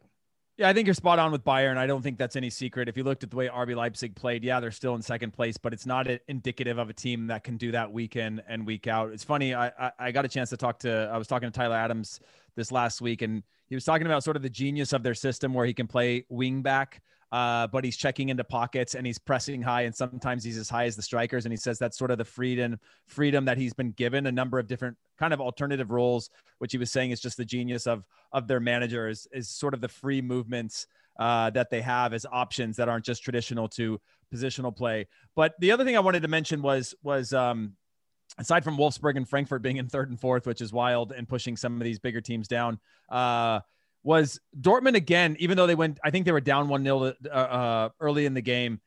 Yeah, 0.60 0.68
I 0.68 0.74
think 0.74 0.88
you're 0.88 0.94
spot 0.94 1.20
on 1.20 1.32
with 1.32 1.46
Bayern. 1.46 1.78
I 1.78 1.88
don't 1.88 2.02
think 2.02 2.18
that's 2.18 2.36
any 2.36 2.50
secret. 2.50 2.90
If 2.90 2.98
you 2.98 3.06
looked 3.06 3.24
at 3.24 3.30
the 3.30 3.38
way 3.38 3.48
RB 3.48 3.78
Leipzig 3.78 4.14
played, 4.14 4.44
yeah, 4.44 4.60
they're 4.60 4.72
still 4.72 4.94
in 4.94 5.02
second 5.02 5.32
place, 5.32 5.56
but 5.56 5.72
it's 5.72 5.86
not 5.86 6.06
indicative 6.28 6.78
of 6.78 6.90
a 6.90 6.94
team 6.94 7.28
that 7.28 7.46
can 7.46 7.56
do 7.56 7.72
that 7.72 7.94
week 7.94 8.18
in 8.18 8.42
and 8.46 8.68
week 8.68 8.86
out. 8.86 9.14
It's 9.14 9.24
funny. 9.24 9.54
I, 9.54 9.68
I, 9.68 9.92
I 9.98 10.12
got 10.12 10.26
a 10.26 10.28
chance 10.28 10.50
to 10.50 10.58
talk 10.58 10.80
to. 10.80 11.10
I 11.14 11.18
was 11.18 11.28
talking 11.28 11.50
to 11.50 11.58
Tyler 11.58 11.78
Adams 11.78 12.20
this 12.58 12.74
last 12.74 13.00
week, 13.00 13.22
and 13.22 13.42
he 13.70 13.76
was 13.76 13.86
talking 13.86 14.06
about 14.06 14.22
sort 14.22 14.36
of 14.36 14.42
the 14.42 14.50
genius 14.50 14.92
of 14.92 15.02
their 15.02 15.14
system 15.14 15.54
where 15.54 15.66
he 15.66 15.74
can 15.74 15.88
play 15.88 16.26
wing 16.28 16.62
back 16.62 17.02
uh, 17.32 17.68
but 17.68 17.84
he's 17.84 17.98
checking 17.98 18.30
into 18.30 18.44
pockets 18.44 18.96
and 18.96 19.06
he's 19.06 19.20
pressing 19.20 19.62
high, 19.62 19.84
and 19.84 19.96
sometimes 19.96 20.44
he's 20.44 20.58
as 20.58 20.70
high 20.70 20.86
as 20.86 20.96
the 20.96 21.02
strikers. 21.02 21.46
And 21.46 21.54
he 21.54 21.58
says 21.58 21.78
that's 21.78 21.98
sort 21.98 22.12
of 22.12 22.18
the 22.18 22.26
freedom 22.26 22.80
freedom 23.08 23.46
that 23.46 23.58
he's 23.58 23.74
been 23.74 23.92
given 23.92 24.26
a 24.26 24.32
number 24.32 24.60
of 24.60 24.68
different 24.68 24.98
kind 25.18 25.34
of 25.34 25.42
alternative 25.42 25.92
roles, 25.92 26.30
which 26.58 26.72
he 26.72 26.78
was 26.78 26.92
saying 26.92 27.12
is 27.12 27.22
just 27.22 27.38
the 27.38 27.46
genius 27.46 27.88
of 27.88 28.04
of 28.32 28.48
their 28.48 28.60
managers 28.60 29.28
is 29.32 29.50
sort 29.50 29.74
of 29.74 29.82
the 29.82 29.88
free 29.88 30.22
movements 30.22 30.88
uh, 31.20 31.50
that 31.52 31.70
they 31.70 31.82
have 31.82 32.14
as 32.14 32.26
options 32.32 32.78
that 32.78 32.90
aren't 32.90 33.06
just 33.06 33.24
traditional 33.24 33.68
to 33.68 34.00
positional 34.34 34.76
play. 34.76 35.08
But 35.36 35.54
the 35.60 35.72
other 35.72 35.84
thing 35.84 35.98
I 35.98 36.02
wanted 36.02 36.22
to 36.24 36.28
mention 36.28 36.62
was 36.62 36.96
was 37.04 37.34
um, 37.34 37.74
aside 38.38 38.64
from 38.64 38.78
Wolfsburg 38.78 39.18
and 39.18 39.28
Frankfurt 39.28 39.62
being 39.62 39.78
in 39.78 39.88
third 39.88 40.10
and 40.10 40.20
fourth, 40.20 40.48
which 40.48 40.62
is 40.62 40.72
wild 40.72 41.12
and 41.12 41.28
pushing 41.28 41.58
some 41.58 41.76
of 41.76 41.84
these 41.84 42.00
bigger 42.00 42.22
teams 42.22 42.48
down. 42.48 42.80
Uh, 43.10 43.60
was 44.04 44.40
Dortmund 44.60 44.96
again, 44.96 45.36
even 45.40 45.58
though 45.58 45.68
they 45.68 45.76
went, 45.76 46.00
I 46.04 46.10
think 46.10 46.26
they 46.26 46.32
were 46.32 46.42
down 46.42 46.68
1 46.68 46.84
0 46.84 47.14
uh, 47.26 47.30
uh, 47.30 47.90
early 48.00 48.26
in 48.26 48.34
the 48.34 48.42
game. 48.42 48.80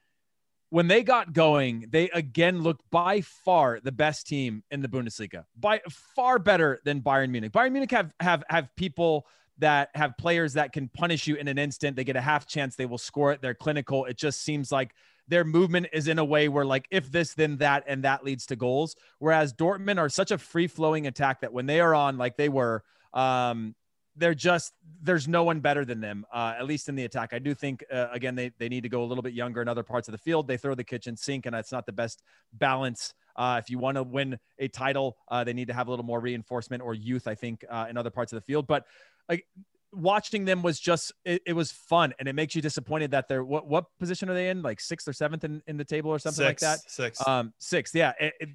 When 0.71 0.89
they 0.89 1.03
got 1.03 1.35
going, 1.35 1.87
they 1.91 2.09
again 2.11 2.63
looked 2.63 2.83
by 2.91 3.21
far 3.21 3.79
the 3.81 3.93
best 3.93 4.27
team 4.27 4.65
in 4.71 4.81
the 4.81 4.89
Bundesliga, 4.89 5.45
by 5.59 5.83
far 6.17 6.39
better 6.39 6.81
than 6.87 7.03
Bayern 7.03 7.29
Munich. 7.29 7.53
Bayern 7.53 7.73
Munich 7.73 7.91
have 7.91 8.15
have 8.21 8.43
have 8.49 8.75
people 8.75 9.27
that 9.59 9.91
have 9.95 10.17
players 10.17 10.55
that 10.55 10.73
can 10.73 10.89
punish 10.89 11.27
you 11.27 11.35
in 11.35 11.47
an 11.47 11.59
instant. 11.59 11.95
They 11.95 12.05
get 12.05 12.17
a 12.17 12.23
half 12.23 12.47
chance, 12.47 12.75
they 12.75 12.87
will 12.87 12.97
score 12.97 13.33
it. 13.33 13.43
They're 13.43 13.55
clinical. 13.55 14.07
It 14.07 14.17
just 14.17 14.41
seems 14.43 14.73
like 14.73 14.95
their 15.29 15.45
movement 15.45 15.89
is 15.93 16.09
in 16.09 16.19
a 16.19 16.25
way 16.25 16.49
where 16.49 16.65
like 16.65 16.87
if 16.91 17.13
this 17.13 17.35
then 17.35 17.59
that 17.59 17.85
and 17.87 18.05
that 18.05 18.25
leads 18.25 18.47
to 18.47 18.57
goals. 18.57 18.97
Whereas 19.19 19.53
Dortmund 19.53 19.99
are 19.99 20.09
such 20.09 20.31
a 20.31 20.39
free 20.39 20.69
flowing 20.69 21.07
attack 21.07 21.43
that 21.43 21.53
when 21.53 21.67
they 21.67 21.81
are 21.81 21.95
on 21.95 22.17
like 22.17 22.37
they 22.37 22.49
were, 22.49 22.83
um, 23.13 23.75
they're 24.17 24.35
just 24.35 24.73
there's 25.03 25.27
no 25.27 25.43
one 25.43 25.61
better 25.61 25.85
than 25.85 26.01
them 26.01 26.25
uh, 26.33 26.55
at 26.59 26.67
least 26.67 26.89
in 26.89 26.95
the 26.95 27.05
attack. 27.05 27.33
I 27.33 27.39
do 27.39 27.55
think 27.55 27.85
uh, 27.93 28.09
again 28.13 28.35
they, 28.35 28.53
they 28.59 28.69
need 28.69 28.83
to 28.83 28.89
go 28.89 29.03
a 29.03 29.07
little 29.07 29.23
bit 29.23 29.33
younger 29.33 29.63
in 29.63 29.69
other 29.69 29.83
parts 29.83 30.09
of 30.09 30.13
the 30.13 30.19
field. 30.19 30.47
They 30.47 30.57
throw 30.57 30.75
the 30.75 30.85
kitchen 30.85 31.17
sink 31.17 31.47
and 31.47 31.55
that's 31.55 31.73
not 31.73 31.87
the 31.87 31.93
best 31.93 32.23
balance 32.53 33.15
Uh, 33.35 33.61
if 33.63 33.71
you 33.71 33.79
want 33.79 33.97
to 33.97 34.03
win 34.03 34.39
a 34.59 34.69
title, 34.69 35.17
uh, 35.29 35.43
they 35.45 35.55
need 35.55 35.69
to 35.69 35.75
have 35.75 35.87
a 35.89 35.91
little 35.91 36.05
more 36.05 36.21
reinforcement 36.21 36.83
or 36.83 36.95
youth, 36.95 37.27
I 37.27 37.35
think, 37.35 37.65
uh, 37.71 37.87
in 37.89 37.97
other 37.97 38.11
parts 38.11 38.33
of 38.33 38.37
the 38.37 38.43
field. 38.43 38.67
But 38.67 38.85
like 39.29 39.47
watching 39.93 40.45
them 40.45 40.63
was 40.63 40.79
just 40.79 41.13
it, 41.25 41.43
it, 41.47 41.53
was 41.55 41.73
fun 41.73 42.13
and 42.19 42.29
it 42.29 42.35
makes 42.35 42.55
you 42.55 42.63
disappointed 42.63 43.11
that 43.13 43.29
they're 43.29 43.45
what 43.45 43.67
what 43.67 43.87
position 43.99 44.29
are 44.29 44.35
they 44.35 44.51
in? 44.51 44.63
Like 44.63 44.81
sixth 44.81 45.09
or 45.09 45.13
seventh 45.13 45.45
in, 45.45 45.63
in 45.67 45.77
the 45.79 45.85
table 45.85 46.11
or 46.11 46.19
something 46.19 46.47
six, 46.47 46.63
like 46.63 46.71
that? 46.71 46.91
Six 46.91 47.27
um 47.27 47.53
sixth 47.59 47.95
yeah. 47.95 48.13
It, 48.21 48.35
it, 48.41 48.49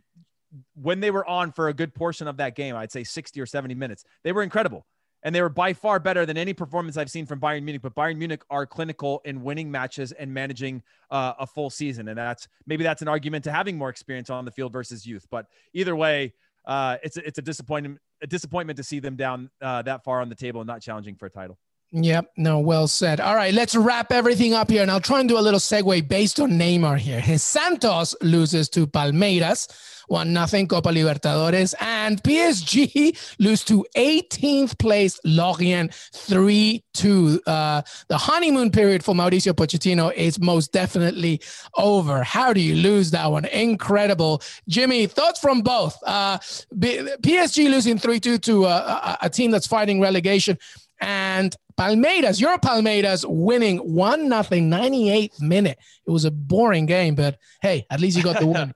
when 0.75 0.99
they 0.99 1.11
were 1.11 1.25
on 1.25 1.51
for 1.51 1.67
a 1.67 1.73
good 1.73 1.93
portion 1.93 2.27
of 2.27 2.37
that 2.37 2.55
game 2.55 2.75
i'd 2.75 2.91
say 2.91 3.03
60 3.03 3.39
or 3.41 3.45
70 3.45 3.75
minutes 3.75 4.05
they 4.23 4.31
were 4.31 4.43
incredible 4.43 4.85
and 5.23 5.33
they 5.33 5.41
were 5.41 5.49
by 5.49 5.73
far 5.73 5.99
better 5.99 6.25
than 6.25 6.37
any 6.37 6.53
performance 6.53 6.97
I've 6.97 7.09
seen 7.09 7.25
from 7.25 7.39
Bayern 7.39 7.63
Munich. 7.63 7.81
But 7.81 7.95
Bayern 7.95 8.17
Munich 8.17 8.43
are 8.49 8.65
clinical 8.65 9.21
in 9.25 9.43
winning 9.43 9.69
matches 9.71 10.11
and 10.11 10.33
managing 10.33 10.83
uh, 11.11 11.33
a 11.39 11.47
full 11.47 11.69
season, 11.69 12.07
and 12.07 12.17
that's 12.17 12.47
maybe 12.65 12.83
that's 12.83 13.01
an 13.01 13.07
argument 13.07 13.43
to 13.45 13.51
having 13.51 13.77
more 13.77 13.89
experience 13.89 14.29
on 14.29 14.45
the 14.45 14.51
field 14.51 14.73
versus 14.73 15.05
youth. 15.05 15.25
But 15.29 15.47
either 15.73 15.95
way, 15.95 16.33
uh, 16.65 16.97
it's 17.03 17.17
a, 17.17 17.25
it's 17.25 17.39
a 17.39 17.41
disappointment 17.41 17.99
a 18.21 18.27
disappointment 18.27 18.77
to 18.77 18.83
see 18.83 18.99
them 18.99 19.15
down 19.15 19.49
uh, 19.61 19.81
that 19.83 20.03
far 20.03 20.21
on 20.21 20.29
the 20.29 20.35
table 20.35 20.61
and 20.61 20.67
not 20.67 20.81
challenging 20.81 21.15
for 21.15 21.27
a 21.27 21.29
title. 21.29 21.57
Yep. 21.91 22.31
No, 22.35 22.59
well 22.59 22.87
said. 22.87 23.21
All 23.21 23.35
right, 23.35 23.53
let's 23.53 23.73
wrap 23.73 24.11
everything 24.11 24.53
up 24.53 24.69
here. 24.69 24.81
And 24.81 24.91
I'll 24.91 24.99
try 24.99 25.21
and 25.21 25.29
do 25.29 25.37
a 25.37 25.39
little 25.39 25.59
segue 25.59 26.07
based 26.09 26.39
on 26.39 26.51
Neymar 26.51 26.97
here. 26.97 27.21
His 27.21 27.43
Santos 27.43 28.13
loses 28.21 28.67
to 28.69 28.85
Palmeiras, 28.85 29.69
1 30.07 30.33
nothing 30.33 30.67
Copa 30.67 30.89
Libertadores. 30.89 31.73
And 31.79 32.21
PSG 32.21 33.17
lose 33.39 33.63
to 33.65 33.85
18th 33.95 34.77
place 34.79 35.17
Lorient 35.23 35.93
3 35.93 36.83
2. 36.93 37.41
Uh, 37.47 37.81
the 38.09 38.17
honeymoon 38.17 38.69
period 38.69 39.01
for 39.01 39.15
Mauricio 39.15 39.53
Pochettino 39.53 40.13
is 40.13 40.39
most 40.41 40.73
definitely 40.73 41.39
over. 41.77 42.21
How 42.21 42.51
do 42.51 42.59
you 42.59 42.75
lose 42.75 43.11
that 43.11 43.31
one? 43.31 43.45
Incredible. 43.45 44.41
Jimmy, 44.67 45.07
thoughts 45.07 45.39
from 45.39 45.61
both. 45.61 45.97
Uh, 46.05 46.37
PSG 46.75 47.69
losing 47.69 47.97
3 47.97 48.19
2 48.19 48.37
to 48.39 48.65
a, 48.65 49.17
a 49.21 49.29
team 49.29 49.51
that's 49.51 49.67
fighting 49.67 50.01
relegation 50.01 50.57
and 50.99 51.55
Palmeiras, 51.77 52.41
your 52.41 52.57
Palmeiras 52.57 53.23
winning 53.27 53.77
1 53.77 54.27
nothing 54.27 54.69
98th 54.69 55.39
minute. 55.41 55.77
It 56.05 56.11
was 56.11 56.25
a 56.25 56.31
boring 56.31 56.87
game, 56.87 57.13
but 57.15 57.37
hey, 57.61 57.85
at 57.89 57.99
least 57.99 58.17
you 58.17 58.23
got 58.23 58.39
the 58.39 58.47
win. 58.47 58.73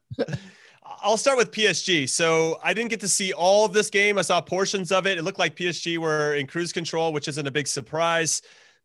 I'll 1.03 1.17
start 1.17 1.37
with 1.37 1.51
PSG. 1.51 2.07
So 2.07 2.59
I 2.63 2.73
didn't 2.75 2.91
get 2.91 2.99
to 2.99 3.07
see 3.07 3.33
all 3.33 3.65
of 3.65 3.73
this 3.73 3.89
game. 3.89 4.19
I 4.19 4.21
saw 4.21 4.39
portions 4.39 4.91
of 4.91 5.07
it. 5.07 5.17
It 5.17 5.23
looked 5.23 5.39
like 5.39 5.55
PSG 5.55 5.97
were 5.97 6.35
in 6.35 6.45
cruise 6.45 6.71
control, 6.71 7.11
which 7.11 7.27
isn't 7.27 7.47
a 7.47 7.51
big 7.51 7.67
surprise, 7.67 8.43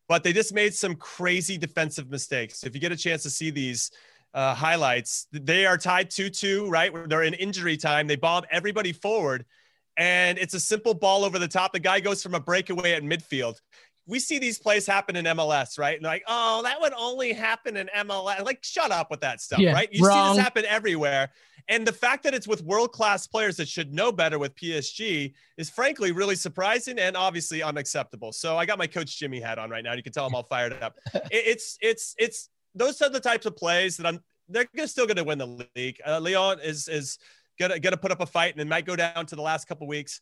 but 0.08 0.24
they 0.24 0.32
just 0.32 0.54
made 0.54 0.74
some 0.74 0.94
crazy 0.94 1.58
defensive 1.58 2.08
mistakes. 2.08 2.64
If 2.64 2.74
you 2.74 2.80
get 2.80 2.92
a 2.92 2.96
chance 2.96 3.22
to 3.24 3.30
see 3.30 3.50
these 3.50 3.90
uh, 4.32 4.54
highlights, 4.54 5.26
they 5.30 5.66
are 5.66 5.76
tied 5.76 6.10
2 6.10 6.30
2, 6.30 6.70
right? 6.70 6.90
They're 7.06 7.24
in 7.24 7.34
injury 7.34 7.76
time. 7.76 8.06
They 8.06 8.16
bomb 8.16 8.44
everybody 8.50 8.92
forward 8.92 9.44
and 9.96 10.38
it's 10.38 10.54
a 10.54 10.60
simple 10.60 10.94
ball 10.94 11.24
over 11.24 11.38
the 11.38 11.48
top. 11.48 11.72
The 11.72 11.80
guy 11.80 12.00
goes 12.00 12.22
from 12.22 12.34
a 12.34 12.40
breakaway 12.40 12.92
at 12.92 13.02
midfield. 13.02 13.56
We 14.06 14.20
see 14.20 14.38
these 14.38 14.58
plays 14.58 14.86
happen 14.86 15.16
in 15.16 15.24
MLS, 15.24 15.78
right? 15.78 15.96
And 15.96 16.04
like, 16.04 16.22
oh, 16.28 16.62
that 16.62 16.80
would 16.80 16.92
only 16.96 17.32
happen 17.32 17.76
in 17.76 17.88
MLS. 17.96 18.44
Like, 18.44 18.62
shut 18.62 18.92
up 18.92 19.10
with 19.10 19.20
that 19.22 19.40
stuff, 19.40 19.58
yeah, 19.58 19.72
right? 19.72 19.88
You 19.90 20.06
wrong. 20.06 20.34
see 20.34 20.36
this 20.36 20.44
happen 20.44 20.64
everywhere. 20.64 21.30
And 21.68 21.84
the 21.84 21.92
fact 21.92 22.22
that 22.22 22.32
it's 22.32 22.46
with 22.46 22.62
world 22.62 22.92
class 22.92 23.26
players 23.26 23.56
that 23.56 23.68
should 23.68 23.92
know 23.92 24.12
better 24.12 24.38
with 24.38 24.54
PSG 24.54 25.32
is 25.56 25.68
frankly 25.68 26.12
really 26.12 26.36
surprising 26.36 26.98
and 26.98 27.16
obviously 27.16 27.62
unacceptable. 27.62 28.32
So 28.32 28.56
I 28.56 28.66
got 28.66 28.78
my 28.78 28.86
coach 28.86 29.18
Jimmy 29.18 29.40
hat 29.40 29.58
on 29.58 29.70
right 29.70 29.82
now. 29.82 29.94
You 29.94 30.02
can 30.02 30.12
tell 30.12 30.26
I'm 30.26 30.34
all 30.34 30.44
fired 30.44 30.80
up. 30.80 30.96
it's 31.32 31.76
it's 31.80 32.14
it's 32.18 32.50
those 32.74 33.00
are 33.02 33.08
the 33.08 33.20
types 33.20 33.46
of 33.46 33.56
plays 33.56 33.96
that 33.96 34.06
I'm. 34.06 34.20
They're 34.48 34.86
still 34.86 35.06
going 35.06 35.16
to 35.16 35.24
win 35.24 35.38
the 35.38 35.66
league. 35.74 36.00
Uh, 36.06 36.20
Lyon 36.20 36.60
is 36.62 36.86
is 36.86 37.18
gonna 37.58 37.78
gonna 37.78 37.96
put 37.96 38.10
up 38.10 38.20
a 38.20 38.26
fight 38.26 38.52
and 38.52 38.60
it 38.60 38.66
might 38.66 38.86
go 38.86 38.96
down 38.96 39.26
to 39.26 39.36
the 39.36 39.42
last 39.42 39.66
couple 39.66 39.86
weeks. 39.86 40.20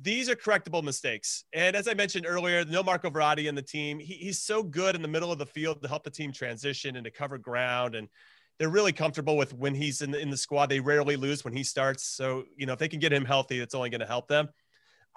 These 0.00 0.28
are 0.28 0.36
correctable 0.36 0.82
mistakes. 0.82 1.44
And 1.54 1.74
as 1.74 1.88
I 1.88 1.94
mentioned 1.94 2.26
earlier, 2.28 2.64
no 2.66 2.82
Marco 2.82 3.08
Verratti 3.08 3.48
in 3.48 3.54
the 3.54 3.62
team. 3.62 3.98
He, 3.98 4.14
he's 4.14 4.42
so 4.42 4.62
good 4.62 4.94
in 4.94 5.00
the 5.00 5.08
middle 5.08 5.32
of 5.32 5.38
the 5.38 5.46
field 5.46 5.80
to 5.82 5.88
help 5.88 6.04
the 6.04 6.10
team 6.10 6.32
transition 6.32 6.96
and 6.96 7.04
to 7.04 7.10
cover 7.10 7.38
ground. 7.38 7.94
And 7.94 8.08
they're 8.58 8.68
really 8.68 8.92
comfortable 8.92 9.36
with 9.38 9.54
when 9.54 9.74
he's 9.74 10.02
in 10.02 10.10
the, 10.10 10.18
in 10.18 10.28
the 10.28 10.36
squad. 10.36 10.66
They 10.66 10.80
rarely 10.80 11.16
lose 11.16 11.44
when 11.44 11.54
he 11.56 11.64
starts. 11.64 12.04
So, 12.04 12.44
you 12.56 12.66
know, 12.66 12.74
if 12.74 12.78
they 12.78 12.88
can 12.88 13.00
get 13.00 13.12
him 13.12 13.24
healthy, 13.24 13.58
it's 13.58 13.74
only 13.74 13.88
going 13.88 14.00
to 14.00 14.06
help 14.06 14.28
them. 14.28 14.48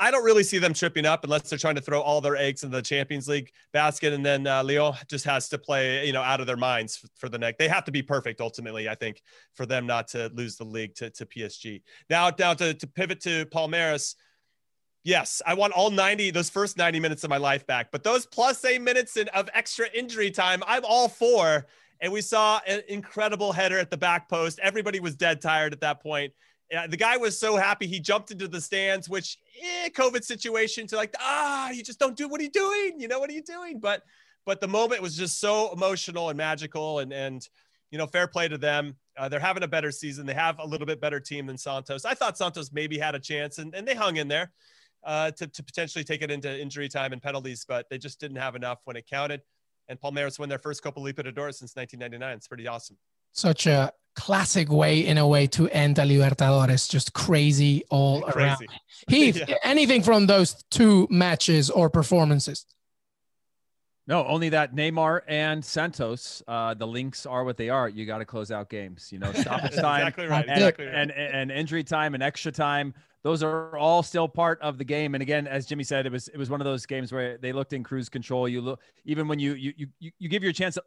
I 0.01 0.11
don't 0.11 0.23
really 0.23 0.43
see 0.43 0.59
them 0.59 0.73
tripping 0.73 1.05
up 1.05 1.25
unless 1.25 1.49
they're 1.49 1.59
trying 1.59 1.75
to 1.75 1.81
throw 1.81 1.99
all 1.99 2.21
their 2.21 2.37
eggs 2.37 2.63
in 2.63 2.71
the 2.71 2.81
Champions 2.81 3.27
League 3.27 3.51
basket, 3.73 4.13
and 4.13 4.25
then 4.25 4.47
uh, 4.47 4.63
Lyon 4.63 4.93
just 5.09 5.25
has 5.25 5.49
to 5.49 5.57
play, 5.57 6.07
you 6.07 6.13
know, 6.13 6.21
out 6.21 6.39
of 6.39 6.47
their 6.47 6.57
minds 6.57 6.95
for, 6.95 7.07
for 7.17 7.29
the 7.29 7.37
next. 7.37 7.59
They 7.59 7.67
have 7.67 7.83
to 7.83 7.91
be 7.91 8.01
perfect 8.01 8.39
ultimately, 8.39 8.87
I 8.87 8.95
think, 8.95 9.21
for 9.55 9.65
them 9.65 9.85
not 9.85 10.07
to 10.09 10.31
lose 10.33 10.55
the 10.55 10.63
league 10.63 10.95
to, 10.95 11.09
to 11.09 11.25
PSG. 11.25 11.81
Now, 12.09 12.31
down 12.31 12.55
to, 12.57 12.73
to 12.73 12.87
pivot 12.87 13.19
to 13.21 13.45
Palmeiras. 13.47 14.15
Yes, 15.03 15.41
I 15.45 15.53
want 15.53 15.73
all 15.73 15.91
90, 15.91 16.31
those 16.31 16.49
first 16.49 16.77
90 16.77 16.99
minutes 16.99 17.23
of 17.25 17.29
my 17.29 17.37
life 17.37 17.67
back, 17.67 17.91
but 17.91 18.03
those 18.03 18.25
plus 18.25 18.63
eight 18.63 18.81
minutes 18.81 19.17
in, 19.17 19.27
of 19.29 19.49
extra 19.53 19.87
injury 19.93 20.31
time, 20.31 20.63
I'm 20.65 20.83
all 20.85 21.09
for. 21.09 21.67
And 22.01 22.13
we 22.13 22.21
saw 22.21 22.61
an 22.65 22.81
incredible 22.87 23.51
header 23.51 23.77
at 23.77 23.89
the 23.89 23.97
back 23.97 24.29
post. 24.29 24.59
Everybody 24.59 25.01
was 25.01 25.15
dead 25.15 25.41
tired 25.41 25.73
at 25.73 25.81
that 25.81 26.01
point 26.01 26.31
yeah, 26.71 26.87
the 26.87 26.97
guy 26.97 27.17
was 27.17 27.39
so 27.39 27.55
happy 27.55 27.87
he 27.87 27.99
jumped 27.99 28.31
into 28.31 28.47
the 28.47 28.61
stands, 28.61 29.09
which 29.09 29.37
eh, 29.61 29.89
COVID 29.89 30.23
situation 30.23 30.85
to 30.87 30.95
like, 30.95 31.15
ah, 31.19 31.71
you 31.71 31.83
just 31.83 31.99
don't 31.99 32.15
do 32.15 32.27
what 32.27 32.39
are 32.39 32.43
you 32.43 32.51
doing? 32.51 32.99
You 32.99 33.07
know, 33.07 33.19
what 33.19 33.29
are 33.29 33.33
you 33.33 33.43
doing? 33.43 33.79
But 33.79 34.03
but 34.45 34.61
the 34.61 34.67
moment 34.67 35.01
was 35.01 35.15
just 35.15 35.39
so 35.39 35.71
emotional 35.73 36.29
and 36.29 36.37
magical 36.37 36.99
and 36.99 37.11
and 37.11 37.47
you 37.91 37.97
know, 37.97 38.05
fair 38.05 38.27
play 38.27 38.47
to 38.47 38.57
them. 38.57 38.95
Uh, 39.17 39.27
they're 39.27 39.39
having 39.39 39.63
a 39.63 39.67
better 39.67 39.91
season. 39.91 40.25
They 40.25 40.33
have 40.33 40.59
a 40.59 40.65
little 40.65 40.85
bit 40.85 41.01
better 41.01 41.19
team 41.19 41.47
than 41.47 41.57
Santos. 41.57 42.05
I 42.05 42.13
thought 42.13 42.37
Santos 42.37 42.71
maybe 42.71 42.97
had 42.97 43.15
a 43.15 43.19
chance 43.19 43.57
and, 43.57 43.73
and 43.73 43.87
they 43.87 43.95
hung 43.95 44.17
in 44.17 44.27
there 44.27 44.51
uh, 45.03 45.31
to, 45.31 45.47
to 45.47 45.63
potentially 45.63 46.03
take 46.03 46.21
it 46.21 46.31
into 46.31 46.55
injury 46.59 46.87
time 46.87 47.13
and 47.13 47.21
penalties, 47.21 47.65
but 47.67 47.89
they 47.89 47.97
just 47.97 48.19
didn't 48.19 48.37
have 48.37 48.55
enough 48.55 48.79
when 48.85 48.95
it 48.95 49.07
counted. 49.07 49.41
And 49.87 49.99
Palmeiras 49.99 50.37
won 50.37 50.49
their 50.49 50.59
first 50.59 50.83
Copa 50.83 50.99
Libertadores 50.99 51.55
since 51.55 51.75
1999. 51.75 52.37
It's 52.37 52.47
pretty 52.47 52.67
awesome. 52.67 52.97
Such 53.33 53.65
a 53.65 53.91
classic 54.19 54.69
way 54.69 54.99
in 54.99 55.17
a 55.17 55.25
way 55.25 55.47
to 55.47 55.69
end 55.69 55.97
a 55.97 56.03
Libertadores. 56.03 56.89
Just 56.89 57.13
crazy 57.13 57.83
all 57.89 58.21
crazy. 58.21 58.39
around. 58.39 58.67
Heath, 59.07 59.41
yeah. 59.47 59.55
anything 59.63 60.03
from 60.03 60.27
those 60.27 60.61
two 60.69 61.07
matches 61.09 61.69
or 61.69 61.89
performances? 61.89 62.65
No, 64.07 64.25
only 64.25 64.49
that 64.49 64.75
Neymar 64.75 65.21
and 65.27 65.63
Santos, 65.63 66.41
uh, 66.47 66.73
the 66.73 66.85
links 66.87 67.25
are 67.25 67.43
what 67.43 67.57
they 67.57 67.69
are. 67.69 67.87
You 67.87 68.05
got 68.05 68.17
to 68.17 68.25
close 68.25 68.51
out 68.51 68.69
games. 68.69 69.09
You 69.11 69.19
know, 69.19 69.31
stoppage 69.33 69.75
time 69.75 70.01
exactly 70.01 70.25
right. 70.25 70.45
And, 70.47 70.51
exactly 70.51 70.85
right. 70.85 70.95
and, 70.95 71.11
and, 71.11 71.35
and 71.35 71.51
injury 71.51 71.83
time 71.83 72.13
and 72.13 72.21
extra 72.21 72.51
time. 72.51 72.93
Those 73.21 73.43
are 73.43 73.77
all 73.77 74.01
still 74.01 74.27
part 74.27 74.59
of 74.61 74.77
the 74.77 74.83
game. 74.83 75.13
And 75.13 75.21
again, 75.21 75.47
as 75.47 75.65
Jimmy 75.65 75.83
said, 75.83 76.05
it 76.05 76.11
was 76.11 76.27
it 76.29 76.37
was 76.37 76.49
one 76.49 76.59
of 76.59 76.65
those 76.65 76.85
games 76.85 77.11
where 77.11 77.37
they 77.37 77.53
looked 77.53 77.73
in 77.73 77.83
cruise 77.83 78.09
control. 78.09 78.49
You 78.49 78.61
look 78.61 78.81
even 79.05 79.27
when 79.27 79.39
you 79.39 79.53
you 79.53 79.73
you 79.99 80.11
you 80.17 80.27
give 80.27 80.41
your 80.41 80.53
chance 80.53 80.77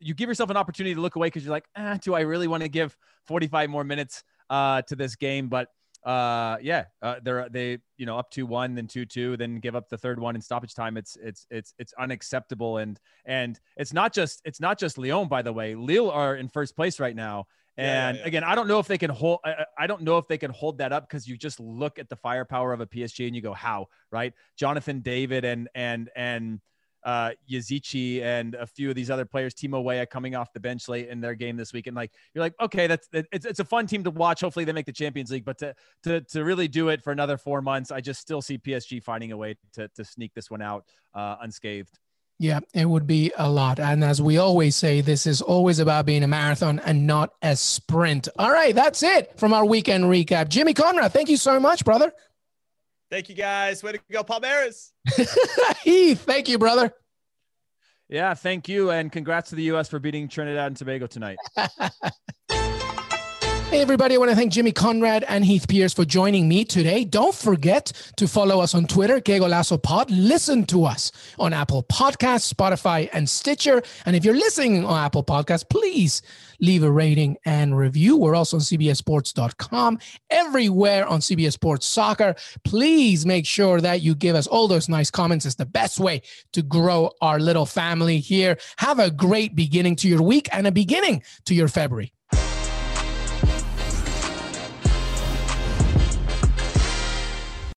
you 0.00 0.14
give 0.14 0.28
yourself 0.28 0.50
an 0.50 0.56
opportunity 0.56 0.94
to 0.94 1.00
look 1.00 1.16
away 1.16 1.26
because 1.28 1.44
you're 1.44 1.52
like, 1.52 1.68
ah, 1.76 1.98
do 2.02 2.14
I 2.14 2.20
really 2.20 2.48
want 2.48 2.62
to 2.62 2.68
give 2.68 2.96
45 3.26 3.70
more 3.70 3.84
minutes 3.84 4.24
uh, 4.48 4.82
to 4.82 4.96
this 4.96 5.16
game? 5.16 5.48
But 5.48 5.68
uh, 6.04 6.56
yeah, 6.62 6.84
uh, 7.02 7.16
they're 7.22 7.48
they 7.50 7.78
you 7.98 8.06
know 8.06 8.18
up 8.18 8.30
to 8.30 8.46
one, 8.46 8.74
then 8.74 8.86
two 8.86 9.04
two, 9.04 9.36
then 9.36 9.60
give 9.60 9.76
up 9.76 9.88
the 9.88 9.98
third 9.98 10.18
one 10.18 10.34
in 10.34 10.40
stoppage 10.40 10.74
time. 10.74 10.96
It's 10.96 11.16
it's 11.22 11.46
it's 11.50 11.74
it's 11.78 11.92
unacceptable, 11.98 12.78
and 12.78 12.98
and 13.26 13.60
it's 13.76 13.92
not 13.92 14.14
just 14.14 14.40
it's 14.44 14.60
not 14.60 14.78
just 14.78 14.96
Lyon, 14.96 15.28
by 15.28 15.42
the 15.42 15.52
way. 15.52 15.74
Lille 15.74 16.10
are 16.10 16.36
in 16.36 16.48
first 16.48 16.74
place 16.74 17.00
right 17.00 17.14
now. 17.14 17.46
And 17.76 17.86
yeah, 17.86 18.10
yeah, 18.12 18.18
yeah. 18.20 18.26
again, 18.26 18.44
I 18.44 18.54
don't 18.54 18.66
know 18.66 18.78
if 18.78 18.86
they 18.86 18.98
can 18.98 19.10
hold. 19.10 19.40
I, 19.44 19.64
I 19.78 19.86
don't 19.86 20.02
know 20.02 20.16
if 20.16 20.26
they 20.26 20.38
can 20.38 20.50
hold 20.50 20.78
that 20.78 20.92
up 20.92 21.08
because 21.08 21.28
you 21.28 21.36
just 21.36 21.60
look 21.60 21.98
at 21.98 22.08
the 22.08 22.16
firepower 22.16 22.72
of 22.72 22.80
a 22.80 22.86
PSG 22.86 23.26
and 23.26 23.36
you 23.36 23.42
go, 23.42 23.52
how 23.52 23.88
right? 24.10 24.32
Jonathan 24.56 25.00
David 25.00 25.44
and 25.44 25.68
and 25.74 26.08
and 26.16 26.60
uh, 27.04 27.30
Yazici 27.50 28.22
and 28.22 28.54
a 28.54 28.66
few 28.66 28.90
of 28.90 28.94
these 28.94 29.10
other 29.10 29.24
players, 29.24 29.54
Timo 29.54 29.82
Weah 29.82 30.06
coming 30.06 30.34
off 30.34 30.52
the 30.52 30.60
bench 30.60 30.88
late 30.88 31.08
in 31.08 31.20
their 31.20 31.34
game 31.34 31.56
this 31.56 31.72
week. 31.72 31.86
And 31.86 31.96
like, 31.96 32.12
you're 32.34 32.42
like, 32.42 32.54
okay, 32.60 32.86
that's, 32.86 33.08
it's, 33.12 33.46
it's 33.46 33.60
a 33.60 33.64
fun 33.64 33.86
team 33.86 34.04
to 34.04 34.10
watch. 34.10 34.40
Hopefully 34.40 34.64
they 34.64 34.72
make 34.72 34.86
the 34.86 34.92
champions 34.92 35.30
league, 35.30 35.44
but 35.44 35.58
to, 35.58 35.74
to, 36.04 36.20
to 36.20 36.44
really 36.44 36.68
do 36.68 36.88
it 36.88 37.02
for 37.02 37.12
another 37.12 37.36
four 37.36 37.62
months, 37.62 37.90
I 37.90 38.00
just 38.00 38.20
still 38.20 38.42
see 38.42 38.58
PSG 38.58 39.02
finding 39.02 39.32
a 39.32 39.36
way 39.36 39.56
to, 39.74 39.88
to 39.88 40.04
sneak 40.04 40.34
this 40.34 40.50
one 40.50 40.62
out 40.62 40.84
uh, 41.14 41.36
unscathed. 41.40 41.98
Yeah, 42.38 42.60
it 42.72 42.86
would 42.86 43.06
be 43.06 43.30
a 43.36 43.50
lot. 43.50 43.78
And 43.78 44.02
as 44.02 44.22
we 44.22 44.38
always 44.38 44.74
say, 44.74 45.02
this 45.02 45.26
is 45.26 45.42
always 45.42 45.78
about 45.78 46.06
being 46.06 46.22
a 46.22 46.26
marathon 46.26 46.78
and 46.78 47.06
not 47.06 47.34
a 47.42 47.54
sprint. 47.54 48.28
All 48.38 48.50
right, 48.50 48.74
that's 48.74 49.02
it 49.02 49.38
from 49.38 49.52
our 49.52 49.66
weekend 49.66 50.04
recap. 50.04 50.48
Jimmy 50.48 50.72
Conrad, 50.72 51.12
thank 51.12 51.28
you 51.28 51.36
so 51.36 51.60
much, 51.60 51.84
brother. 51.84 52.10
Thank 53.10 53.28
you, 53.28 53.34
guys. 53.34 53.82
Way 53.82 53.92
to 53.92 54.00
go, 54.10 54.22
Palmeiras. 54.22 54.90
Heath, 55.82 56.20
thank 56.20 56.48
you, 56.48 56.58
brother. 56.58 56.94
Yeah, 58.08 58.34
thank 58.34 58.68
you. 58.68 58.90
And 58.90 59.10
congrats 59.10 59.50
to 59.50 59.56
the 59.56 59.64
U.S. 59.64 59.88
for 59.88 59.98
beating 59.98 60.28
Trinidad 60.28 60.68
and 60.68 60.76
Tobago 60.76 61.06
tonight. 61.06 61.38
Hey, 63.70 63.82
everybody. 63.82 64.16
I 64.16 64.18
want 64.18 64.30
to 64.30 64.36
thank 64.36 64.52
Jimmy 64.52 64.72
Conrad 64.72 65.24
and 65.28 65.44
Heath 65.44 65.68
Pearce 65.68 65.92
for 65.94 66.04
joining 66.04 66.48
me 66.48 66.64
today. 66.64 67.04
Don't 67.04 67.32
forget 67.32 67.92
to 68.16 68.26
follow 68.26 68.58
us 68.58 68.74
on 68.74 68.88
Twitter, 68.88 69.20
Que 69.20 69.38
Golazo 69.38 69.80
Pod. 69.80 70.10
Listen 70.10 70.66
to 70.66 70.84
us 70.84 71.12
on 71.38 71.52
Apple 71.52 71.84
Podcasts, 71.84 72.52
Spotify, 72.52 73.08
and 73.12 73.30
Stitcher. 73.30 73.80
And 74.04 74.16
if 74.16 74.24
you're 74.24 74.34
listening 74.34 74.84
on 74.84 75.04
Apple 75.04 75.22
Podcasts, 75.22 75.62
please 75.70 76.20
leave 76.58 76.82
a 76.82 76.90
rating 76.90 77.36
and 77.44 77.78
review. 77.78 78.16
We're 78.16 78.34
also 78.34 78.56
on 78.56 78.60
CBSSports.com, 78.62 80.00
everywhere 80.30 81.06
on 81.06 81.20
CBS 81.20 81.52
Sports 81.52 81.86
Soccer. 81.86 82.34
Please 82.64 83.24
make 83.24 83.46
sure 83.46 83.80
that 83.80 84.02
you 84.02 84.16
give 84.16 84.34
us 84.34 84.48
all 84.48 84.66
those 84.66 84.88
nice 84.88 85.12
comments. 85.12 85.46
It's 85.46 85.54
the 85.54 85.64
best 85.64 86.00
way 86.00 86.22
to 86.54 86.62
grow 86.62 87.12
our 87.20 87.38
little 87.38 87.66
family 87.66 88.18
here. 88.18 88.58
Have 88.78 88.98
a 88.98 89.12
great 89.12 89.54
beginning 89.54 89.94
to 89.96 90.08
your 90.08 90.22
week 90.22 90.48
and 90.50 90.66
a 90.66 90.72
beginning 90.72 91.22
to 91.44 91.54
your 91.54 91.68
February. 91.68 92.12